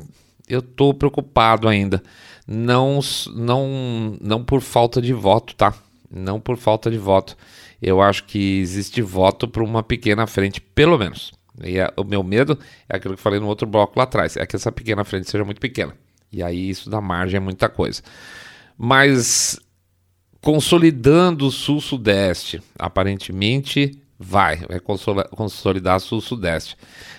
eu 0.49 0.63
tô 0.63 0.95
preocupado 0.95 1.67
ainda. 1.67 2.01
Não 2.47 3.01
não 3.35 4.17
não 4.21 4.45
por 4.45 4.61
falta 4.61 5.03
de 5.03 5.13
voto, 5.13 5.57
tá? 5.57 5.75
Não 6.09 6.39
por 6.39 6.57
falta 6.57 6.89
de 6.89 6.99
voto. 6.99 7.37
Eu 7.83 8.01
acho 8.01 8.23
que 8.23 8.61
existe 8.61 9.03
voto 9.03 9.49
para 9.49 9.65
uma 9.65 9.83
pequena 9.83 10.25
frente, 10.25 10.61
pelo 10.61 10.97
menos. 10.97 11.33
E 11.65 11.81
é, 11.81 11.93
o 11.97 12.05
meu 12.05 12.23
medo 12.23 12.57
é 12.89 12.97
aquilo 12.97 13.17
que 13.17 13.23
falei 13.23 13.41
no 13.41 13.49
outro 13.49 13.67
bloco 13.67 13.99
lá 13.99 14.05
atrás, 14.05 14.37
é 14.37 14.47
que 14.47 14.55
essa 14.55 14.71
pequena 14.71 15.03
frente 15.03 15.29
seja 15.29 15.45
muito 15.45 15.61
pequena. 15.61 15.93
E 16.37 16.43
aí 16.43 16.69
isso 16.69 16.91
dá 16.91 17.01
margem 17.01 17.39
a 17.39 17.41
muita 17.41 17.69
coisa. 17.69 18.03
Mas 18.77 19.59
consolidando 20.41 21.47
o 21.47 21.51
sul-sudeste, 21.51 22.63
aparentemente 22.79 23.99
vai, 24.19 24.59
vai 24.59 24.81
consolidar 25.31 25.99
sul-sudeste. 25.99 26.77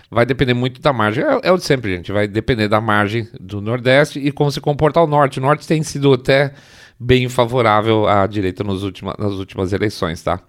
Vai 0.10 0.26
depender 0.26 0.54
muito 0.54 0.80
da 0.80 0.94
margem, 0.94 1.24
é, 1.24 1.40
é, 1.44 1.52
o 1.52 1.58
de 1.58 1.64
sempre, 1.66 1.96
gente, 1.96 2.12
vai 2.12 2.28
depender 2.28 2.68
da 2.68 2.80
margem 2.80 3.28
do 3.40 3.60
nordeste 3.60 4.20
e 4.20 4.32
como 4.32 4.52
se 4.52 4.62
comportar 4.62 5.04
o 5.04 5.08
norte. 5.08 5.40
O 5.40 5.42
norte 5.42 5.68
tem 5.68 5.82
sido 5.84 6.14
até 6.14 6.54
bem 7.00 7.28
favorável 7.28 8.08
à 8.08 8.26
direita 8.28 8.64
nos 8.64 8.84
última, 8.84 9.16
nas 9.18 9.34
últimas 9.34 9.74
eleições, 9.74 10.22
tá? 10.22 10.40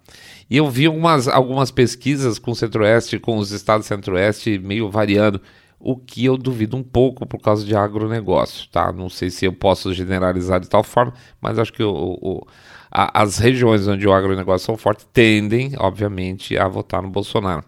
E 0.48 0.56
eu 0.56 0.70
vi 0.70 0.86
algumas, 0.86 1.26
algumas 1.26 1.70
pesquisas 1.70 2.38
com 2.38 2.52
o 2.52 2.54
centro-oeste, 2.54 3.18
com 3.18 3.38
os 3.38 3.50
estados 3.50 3.86
centro-oeste 3.86 4.58
meio 4.58 4.90
variando 4.90 5.40
o 5.80 5.96
que 5.96 6.24
eu 6.24 6.36
duvido 6.36 6.76
um 6.76 6.82
pouco 6.82 7.26
por 7.26 7.40
causa 7.40 7.64
de 7.64 7.74
agronegócio, 7.76 8.68
tá? 8.70 8.92
Não 8.92 9.08
sei 9.08 9.30
se 9.30 9.44
eu 9.44 9.52
posso 9.52 9.94
generalizar 9.94 10.60
de 10.60 10.68
tal 10.68 10.82
forma, 10.82 11.14
mas 11.40 11.58
acho 11.58 11.72
que 11.72 11.82
o, 11.82 12.18
o, 12.20 12.46
a, 12.90 13.22
as 13.22 13.38
regiões 13.38 13.86
onde 13.86 14.06
o 14.06 14.12
agronegócio 14.12 14.66
são 14.66 14.76
fortes 14.76 15.06
tendem, 15.12 15.72
obviamente, 15.78 16.58
a 16.58 16.66
votar 16.66 17.02
no 17.02 17.10
Bolsonaro. 17.10 17.64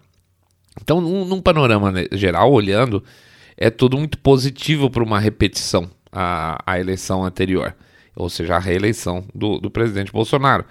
Então, 0.81 0.99
num, 0.99 1.25
num 1.25 1.41
panorama 1.41 1.93
geral, 2.11 2.51
olhando, 2.51 3.03
é 3.57 3.69
tudo 3.69 3.97
muito 3.97 4.17
positivo 4.17 4.89
para 4.89 5.03
uma 5.03 5.19
repetição 5.19 5.89
à, 6.11 6.61
à 6.65 6.79
eleição 6.79 7.23
anterior, 7.23 7.75
ou 8.15 8.29
seja, 8.29 8.55
a 8.55 8.59
reeleição 8.59 9.23
do, 9.33 9.57
do 9.59 9.69
presidente 9.69 10.11
Bolsonaro. 10.11 10.65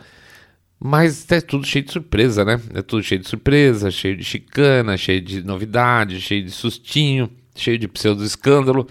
Mas 0.83 1.31
é 1.31 1.43
tudo 1.43 1.66
cheio 1.66 1.85
de 1.85 1.93
surpresa, 1.93 2.43
né? 2.43 2.59
É 2.72 2.81
tudo 2.81 3.03
cheio 3.03 3.20
de 3.20 3.28
surpresa, 3.28 3.91
cheio 3.91 4.16
de 4.16 4.24
chicana, 4.24 4.97
cheio 4.97 5.20
de 5.20 5.43
novidade, 5.43 6.18
cheio 6.22 6.43
de 6.43 6.51
sustinho, 6.51 7.31
cheio 7.55 7.78
de 7.78 7.87
pseudo-escândalo. 7.87 8.89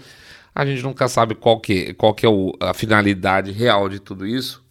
A 0.54 0.64
gente 0.64 0.84
nunca 0.84 1.08
sabe 1.08 1.34
qual 1.34 1.58
que, 1.58 1.92
qual 1.94 2.14
que 2.14 2.24
é 2.24 2.28
o, 2.28 2.54
a 2.60 2.72
finalidade 2.72 3.50
real 3.50 3.88
de 3.88 3.98
tudo 3.98 4.24
isso, 4.24 4.64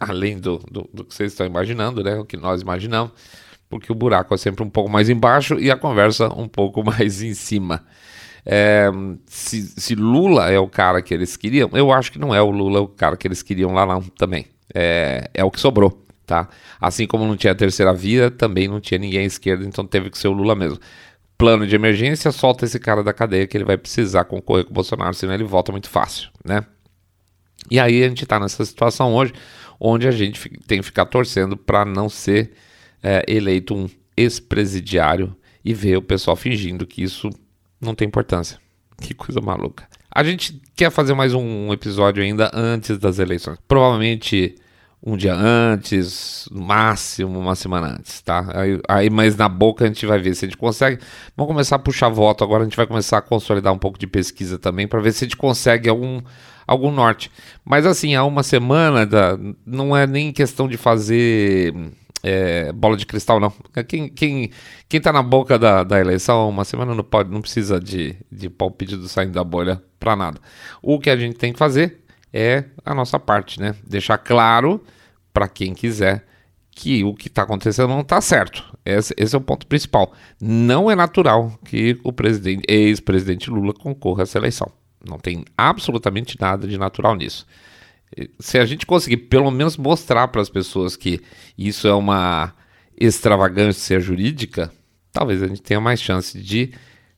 além 0.00 0.40
do, 0.40 0.58
do, 0.68 0.90
do, 0.92 1.04
que 1.04 1.14
vocês 1.14 1.30
estão 1.30 1.46
imaginando, 1.46 2.02
né? 2.02 2.16
O 2.16 2.24
que 2.24 2.36
nós 2.36 2.62
imaginamos, 2.62 3.12
porque 3.68 3.92
o 3.92 3.94
buraco 3.94 4.34
é 4.34 4.36
sempre 4.36 4.64
um 4.64 4.70
pouco 4.70 4.90
mais 4.90 5.08
embaixo 5.08 5.54
e 5.60 5.70
a 5.70 5.76
conversa 5.76 6.28
um 6.34 6.48
pouco 6.48 6.82
mais 6.84 7.22
em 7.22 7.34
cima. 7.34 7.84
É, 8.44 8.90
se, 9.24 9.62
se, 9.80 9.94
Lula 9.94 10.50
é 10.50 10.58
o 10.58 10.68
cara 10.68 11.00
que 11.00 11.14
eles 11.14 11.36
queriam, 11.36 11.70
eu 11.72 11.92
acho 11.92 12.10
que 12.10 12.18
não 12.18 12.34
é 12.34 12.42
o 12.42 12.50
Lula 12.50 12.80
o 12.80 12.88
cara 12.88 13.16
que 13.16 13.26
eles 13.26 13.42
queriam 13.42 13.72
lá, 13.72 13.84
lá 13.84 14.02
também. 14.18 14.46
É, 14.74 15.30
é 15.32 15.44
o 15.44 15.50
que 15.50 15.60
sobrou 15.60 16.03
tá? 16.26 16.48
Assim 16.80 17.06
como 17.06 17.26
não 17.26 17.36
tinha 17.36 17.54
terceira 17.54 17.92
via, 17.92 18.30
também 18.30 18.68
não 18.68 18.80
tinha 18.80 18.98
ninguém 18.98 19.20
à 19.20 19.24
esquerda, 19.24 19.64
então 19.64 19.86
teve 19.86 20.10
que 20.10 20.18
ser 20.18 20.28
o 20.28 20.32
Lula 20.32 20.54
mesmo. 20.54 20.78
Plano 21.36 21.66
de 21.66 21.74
emergência, 21.74 22.30
solta 22.30 22.64
esse 22.64 22.78
cara 22.78 23.02
da 23.02 23.12
cadeia 23.12 23.46
que 23.46 23.56
ele 23.56 23.64
vai 23.64 23.76
precisar 23.76 24.24
concorrer 24.24 24.64
com 24.64 24.70
o 24.70 24.74
Bolsonaro, 24.74 25.14
senão 25.14 25.34
ele 25.34 25.44
volta 25.44 25.72
muito 25.72 25.88
fácil, 25.88 26.30
né? 26.44 26.64
E 27.70 27.80
aí 27.80 28.04
a 28.04 28.08
gente 28.08 28.24
está 28.24 28.38
nessa 28.38 28.64
situação 28.64 29.14
hoje, 29.14 29.32
onde 29.80 30.06
a 30.06 30.10
gente 30.10 30.48
tem 30.66 30.78
que 30.78 30.84
ficar 30.84 31.06
torcendo 31.06 31.56
para 31.56 31.84
não 31.84 32.08
ser 32.08 32.52
é, 33.02 33.24
eleito 33.26 33.74
um 33.74 33.88
ex-presidiário 34.16 35.34
e 35.64 35.72
ver 35.74 35.96
o 35.96 36.02
pessoal 36.02 36.36
fingindo 36.36 36.86
que 36.86 37.02
isso 37.02 37.30
não 37.80 37.94
tem 37.94 38.06
importância. 38.06 38.58
Que 39.00 39.14
coisa 39.14 39.40
maluca. 39.40 39.88
A 40.10 40.22
gente 40.22 40.60
quer 40.76 40.90
fazer 40.90 41.14
mais 41.14 41.34
um 41.34 41.72
episódio 41.72 42.22
ainda 42.22 42.50
antes 42.54 42.98
das 42.98 43.18
eleições. 43.18 43.58
Provavelmente 43.66 44.54
um 45.06 45.16
dia 45.18 45.34
antes, 45.34 46.48
no 46.50 46.62
máximo 46.62 47.38
uma 47.38 47.54
semana 47.54 47.98
antes, 47.98 48.22
tá? 48.22 48.46
Aí, 48.54 48.80
aí, 48.88 49.10
mas 49.10 49.36
na 49.36 49.50
boca 49.50 49.84
a 49.84 49.86
gente 49.86 50.06
vai 50.06 50.18
ver 50.18 50.34
se 50.34 50.46
a 50.46 50.48
gente 50.48 50.56
consegue. 50.56 50.98
Vamos 51.36 51.52
começar 51.52 51.76
a 51.76 51.78
puxar 51.78 52.08
voto 52.08 52.42
agora, 52.42 52.62
a 52.62 52.64
gente 52.64 52.76
vai 52.76 52.86
começar 52.86 53.18
a 53.18 53.22
consolidar 53.22 53.72
um 53.72 53.78
pouco 53.78 53.98
de 53.98 54.06
pesquisa 54.06 54.58
também 54.58 54.88
para 54.88 55.00
ver 55.00 55.12
se 55.12 55.24
a 55.24 55.26
gente 55.26 55.36
consegue 55.36 55.90
algum, 55.90 56.22
algum 56.66 56.90
norte. 56.90 57.30
Mas 57.62 57.84
assim, 57.84 58.14
há 58.14 58.24
uma 58.24 58.42
semana 58.42 59.04
da, 59.04 59.38
não 59.66 59.94
é 59.94 60.06
nem 60.06 60.32
questão 60.32 60.66
de 60.66 60.78
fazer 60.78 61.74
é, 62.22 62.72
bola 62.72 62.96
de 62.96 63.04
cristal, 63.04 63.38
não. 63.38 63.52
Quem, 63.86 64.08
quem, 64.08 64.50
quem 64.88 65.00
tá 65.02 65.12
na 65.12 65.22
boca 65.22 65.58
da, 65.58 65.84
da 65.84 66.00
eleição 66.00 66.48
uma 66.48 66.64
semana 66.64 66.94
não 66.94 67.04
pode, 67.04 67.30
não 67.30 67.42
precisa 67.42 67.78
de, 67.78 68.16
de 68.32 68.48
palpite 68.48 68.96
do 68.96 69.06
saindo 69.06 69.32
da 69.32 69.44
bolha 69.44 69.82
para 70.00 70.16
nada. 70.16 70.40
O 70.80 70.98
que 70.98 71.10
a 71.10 71.16
gente 71.16 71.36
tem 71.36 71.52
que 71.52 71.58
fazer 71.58 72.03
é 72.34 72.64
a 72.84 72.92
nossa 72.92 73.18
parte, 73.18 73.60
né? 73.60 73.76
Deixar 73.86 74.18
claro 74.18 74.82
para 75.32 75.46
quem 75.46 75.72
quiser 75.72 76.26
que 76.70 77.04
o 77.04 77.14
que 77.14 77.28
está 77.28 77.42
acontecendo 77.42 77.88
não 77.88 78.00
está 78.00 78.20
certo. 78.20 78.76
Esse, 78.84 79.14
esse, 79.16 79.34
é 79.34 79.38
o 79.38 79.40
ponto 79.40 79.66
principal. 79.66 80.12
Não 80.40 80.90
é 80.90 80.96
natural 80.96 81.56
que 81.64 81.98
o 82.02 82.12
presidente, 82.12 82.64
ex-presidente 82.68 83.48
Lula 83.48 83.72
concorra 83.72 84.24
essa 84.24 84.38
eleição. 84.38 84.70
Não 85.08 85.18
tem 85.18 85.44
absolutamente 85.56 86.36
nada 86.40 86.66
de 86.66 86.76
natural 86.76 87.14
nisso 87.14 87.46
se 88.38 88.58
a 88.58 88.64
gente 88.66 88.86
conseguir 88.86 89.16
pelo 89.16 89.50
menos 89.50 89.76
mostrar 89.76 90.28
para 90.28 90.40
as 90.40 90.48
pessoas 90.48 90.96
que 90.96 91.20
isso 91.56 91.88
é 91.88 91.94
uma 91.94 92.54
extravagância 92.98 93.98
jurídica, 93.98 94.72
talvez 95.12 95.42
a 95.42 95.48
gente 95.48 95.62
tenha 95.62 95.80
mais 95.80 96.00
chance 96.00 96.40
de, 96.40 96.72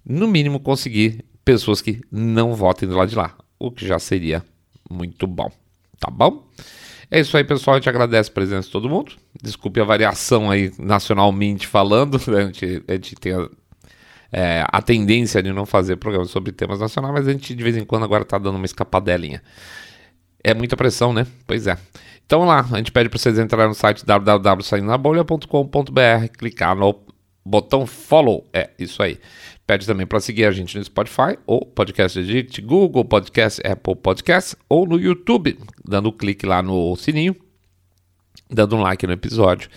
no 0.05 0.27
mínimo, 0.27 0.59
conseguir 0.59 1.25
pessoas 1.45 1.83
que 1.83 2.01
não 2.11 2.55
votem 2.55 2.89
do 2.89 2.97
lado 2.97 3.09
de 3.09 3.17
lá, 3.17 3.37
o 3.59 3.71
que 3.71 3.87
já 3.87 3.99
seria 3.99 4.43
muito 4.91 5.27
bom. 5.27 5.51
Tá 5.99 6.11
bom? 6.11 6.47
É 7.11 7.21
isso 7.21 7.37
aí, 7.37 7.45
pessoal. 7.45 7.77
A 7.77 7.79
gente 7.79 7.89
agradece 7.89 8.31
a 8.31 8.33
presença 8.33 8.67
de 8.67 8.73
todo 8.73 8.89
mundo. 8.89 9.13
Desculpe 9.43 9.81
a 9.81 9.85
variação 9.85 10.51
aí 10.51 10.73
nacionalmente 10.79 11.67
falando. 11.67 12.17
A 12.37 12.47
gente, 12.47 12.83
a 12.87 12.93
gente 12.93 13.15
tem 13.15 13.33
a, 13.33 13.49
é, 14.33 14.65
a 14.67 14.83
tendência 14.83 15.43
de 15.43 15.53
não 15.53 15.65
fazer 15.65 15.97
programas 15.97 16.31
sobre 16.31 16.53
temas 16.53 16.81
nacionais, 16.81 17.15
mas 17.15 17.29
a 17.29 17.33
gente 17.33 17.55
de 17.55 17.63
vez 17.63 17.77
em 17.77 17.85
quando 17.85 18.05
agora 18.05 18.23
está 18.23 18.39
dando 18.39 18.57
uma 18.57 18.67
escapadelinha. 18.67 19.43
É 20.43 20.55
muita 20.55 20.77
pressão, 20.77 21.13
né? 21.13 21.27
Pois 21.47 21.67
é. 21.67 21.77
Então 22.25 22.45
lá, 22.45 22.67
a 22.73 22.79
gente 22.79 22.93
pede 22.93 23.09
para 23.09 23.19
vocês 23.19 23.39
entrarem 23.39 23.69
no 23.69 23.75
site 23.75 24.05
www.saindonabolha.com.br, 24.05 26.29
clicar 26.37 26.77
no 26.77 27.01
botão 27.45 27.87
follow. 27.87 28.45
É, 28.53 28.71
isso 28.79 29.03
aí. 29.03 29.19
Pede 29.67 29.87
também 29.87 30.07
para 30.07 30.21
seguir 30.21 30.45
a 30.45 30.53
gente 30.53 30.79
no 30.79 30.85
Spotify, 30.85 31.39
ou 31.47 31.67
Podcast 31.67 32.19
Addict, 32.19 32.61
Google 32.63 33.05
Podcast, 33.05 33.61
Apple 33.67 33.97
Podcast, 33.97 34.57
ou 34.69 34.87
no 34.87 34.99
YouTube, 34.99 35.59
dando 35.85 36.09
um 36.09 36.13
clique 36.13 36.47
lá 36.47 36.63
no 36.63 36.95
sininho, 36.97 37.35
dando 38.49 38.77
um 38.77 38.81
like 38.81 39.07
no 39.07 39.13
episódio, 39.13 39.69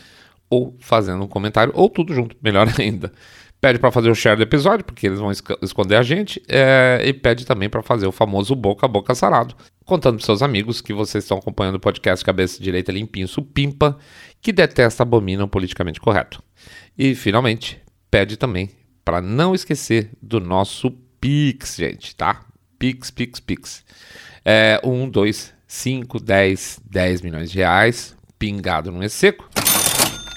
ou 0.50 0.76
fazendo 0.80 1.24
um 1.24 1.28
comentário, 1.28 1.74
ou 1.76 1.90
tudo 1.90 2.14
junto, 2.14 2.36
melhor 2.42 2.68
ainda. 2.80 3.12
Pede 3.60 3.80
para 3.80 3.92
fazer 3.92 4.10
o 4.10 4.16
share 4.16 4.38
do 4.38 4.44
episódio, 4.44 4.86
porque 4.86 5.08
eles 5.08 5.20
vão 5.20 5.32
esconder 5.62 5.96
a 5.96 6.04
gente, 6.04 6.42
é, 6.48 7.02
e 7.04 7.12
pede 7.12 7.46
também 7.46 7.68
para 7.68 7.82
fazer 7.82 8.06
o 8.06 8.12
famoso 8.12 8.56
boca 8.56 8.86
a 8.86 8.90
boca 8.90 9.16
sarado 9.16 9.56
contando 9.90 10.18
para 10.18 10.26
seus 10.26 10.44
amigos 10.44 10.82
que 10.82 10.94
vocês 10.94 11.24
estão 11.24 11.40
acompanhando 11.40 11.76
o 11.76 11.80
podcast 11.80 12.24
Cabeça 12.24 12.62
Direita 12.62 12.92
Limpinho 12.92 13.28
Supimpa, 13.28 13.98
que 14.40 14.54
detesta 14.54 15.02
abomina 15.02 15.44
o 15.44 15.48
politicamente 15.48 16.00
correto. 16.00 16.44
E, 16.96 17.16
finalmente, 17.16 17.82
pede 18.12 18.38
também 18.38 18.70
para 19.10 19.22
não 19.22 19.55
esquecer 19.55 20.12
do 20.22 20.39
nosso 20.39 20.91
Pix, 21.20 21.78
gente, 21.78 22.16
tá? 22.16 22.41
Pix, 22.78 23.10
Pix, 23.10 23.39
Pix. 23.39 23.84
É 24.45 24.80
1, 24.84 25.10
2, 25.10 25.51
5, 25.66 26.20
10, 26.20 26.80
10 26.86 27.22
milhões 27.24 27.49
de 27.49 27.57
reais, 27.57 28.16
pingado 28.38 28.91
no 28.91 29.03
E-Seco. 29.03 29.49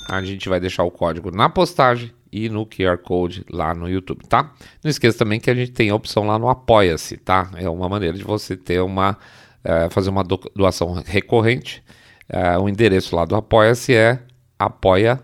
A 0.08 0.22
gente 0.22 0.48
vai 0.48 0.58
deixar 0.58 0.84
o 0.84 0.90
código 0.90 1.30
na 1.30 1.50
postagem 1.50 2.12
e 2.32 2.48
no 2.48 2.64
QR 2.64 2.96
Code 2.96 3.44
lá 3.50 3.74
no 3.74 3.90
YouTube, 3.90 4.26
tá? 4.26 4.54
Não 4.82 4.90
esqueça 4.90 5.18
também 5.18 5.38
que 5.38 5.50
a 5.50 5.54
gente 5.54 5.72
tem 5.72 5.90
a 5.90 5.94
opção 5.94 6.26
lá 6.26 6.38
no 6.38 6.48
Apoia-se, 6.48 7.18
tá? 7.18 7.50
É 7.56 7.68
uma 7.68 7.90
maneira 7.90 8.16
de 8.16 8.24
você 8.24 8.56
ter 8.56 8.80
uma 8.80 9.18
é, 9.62 9.90
fazer 9.90 10.08
uma 10.08 10.24
doação 10.24 10.94
recorrente. 11.04 11.84
É, 12.26 12.56
o 12.56 12.70
endereço 12.70 13.14
lá 13.14 13.26
do 13.26 13.36
Apoia-se 13.36 13.94
é 13.94 14.18
apoia.se 14.58 15.22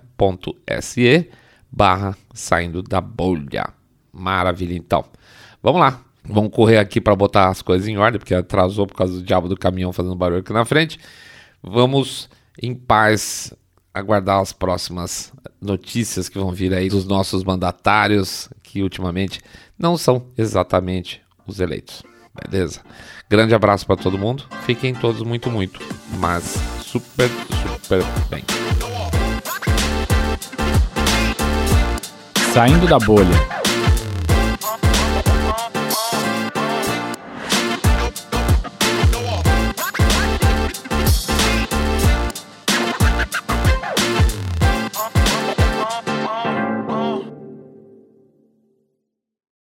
barra 1.70 2.16
saindo 2.32 2.82
da 2.82 3.00
bolha. 3.00 3.72
Maravilha, 4.12 4.74
então. 4.74 5.04
Vamos 5.62 5.80
lá. 5.80 6.00
Vamos 6.24 6.50
correr 6.52 6.78
aqui 6.78 7.00
para 7.00 7.16
botar 7.16 7.48
as 7.48 7.62
coisas 7.62 7.88
em 7.88 7.96
ordem, 7.96 8.18
porque 8.18 8.34
atrasou 8.34 8.86
por 8.86 8.94
causa 8.94 9.14
do 9.14 9.22
diabo 9.22 9.48
do 9.48 9.56
caminhão 9.56 9.92
fazendo 9.92 10.14
barulho 10.14 10.40
aqui 10.40 10.52
na 10.52 10.64
frente. 10.64 10.98
Vamos 11.62 12.28
em 12.60 12.74
paz 12.74 13.52
aguardar 13.94 14.40
as 14.40 14.52
próximas 14.52 15.32
notícias 15.60 16.28
que 16.28 16.38
vão 16.38 16.52
vir 16.52 16.74
aí 16.74 16.88
dos 16.88 17.06
nossos 17.06 17.42
mandatários, 17.42 18.48
que 18.62 18.82
ultimamente 18.82 19.40
não 19.78 19.96
são 19.96 20.26
exatamente 20.36 21.22
os 21.46 21.60
eleitos. 21.60 22.02
Beleza? 22.50 22.80
Grande 23.28 23.54
abraço 23.54 23.86
para 23.86 23.96
todo 23.96 24.18
mundo. 24.18 24.44
Fiquem 24.64 24.94
todos 24.94 25.22
muito, 25.22 25.50
muito, 25.50 25.80
mas 26.18 26.56
super, 26.82 27.28
super 27.82 28.02
bem. 28.30 28.44
Saindo 32.58 32.88
da 32.88 32.98
bolha. 32.98 33.57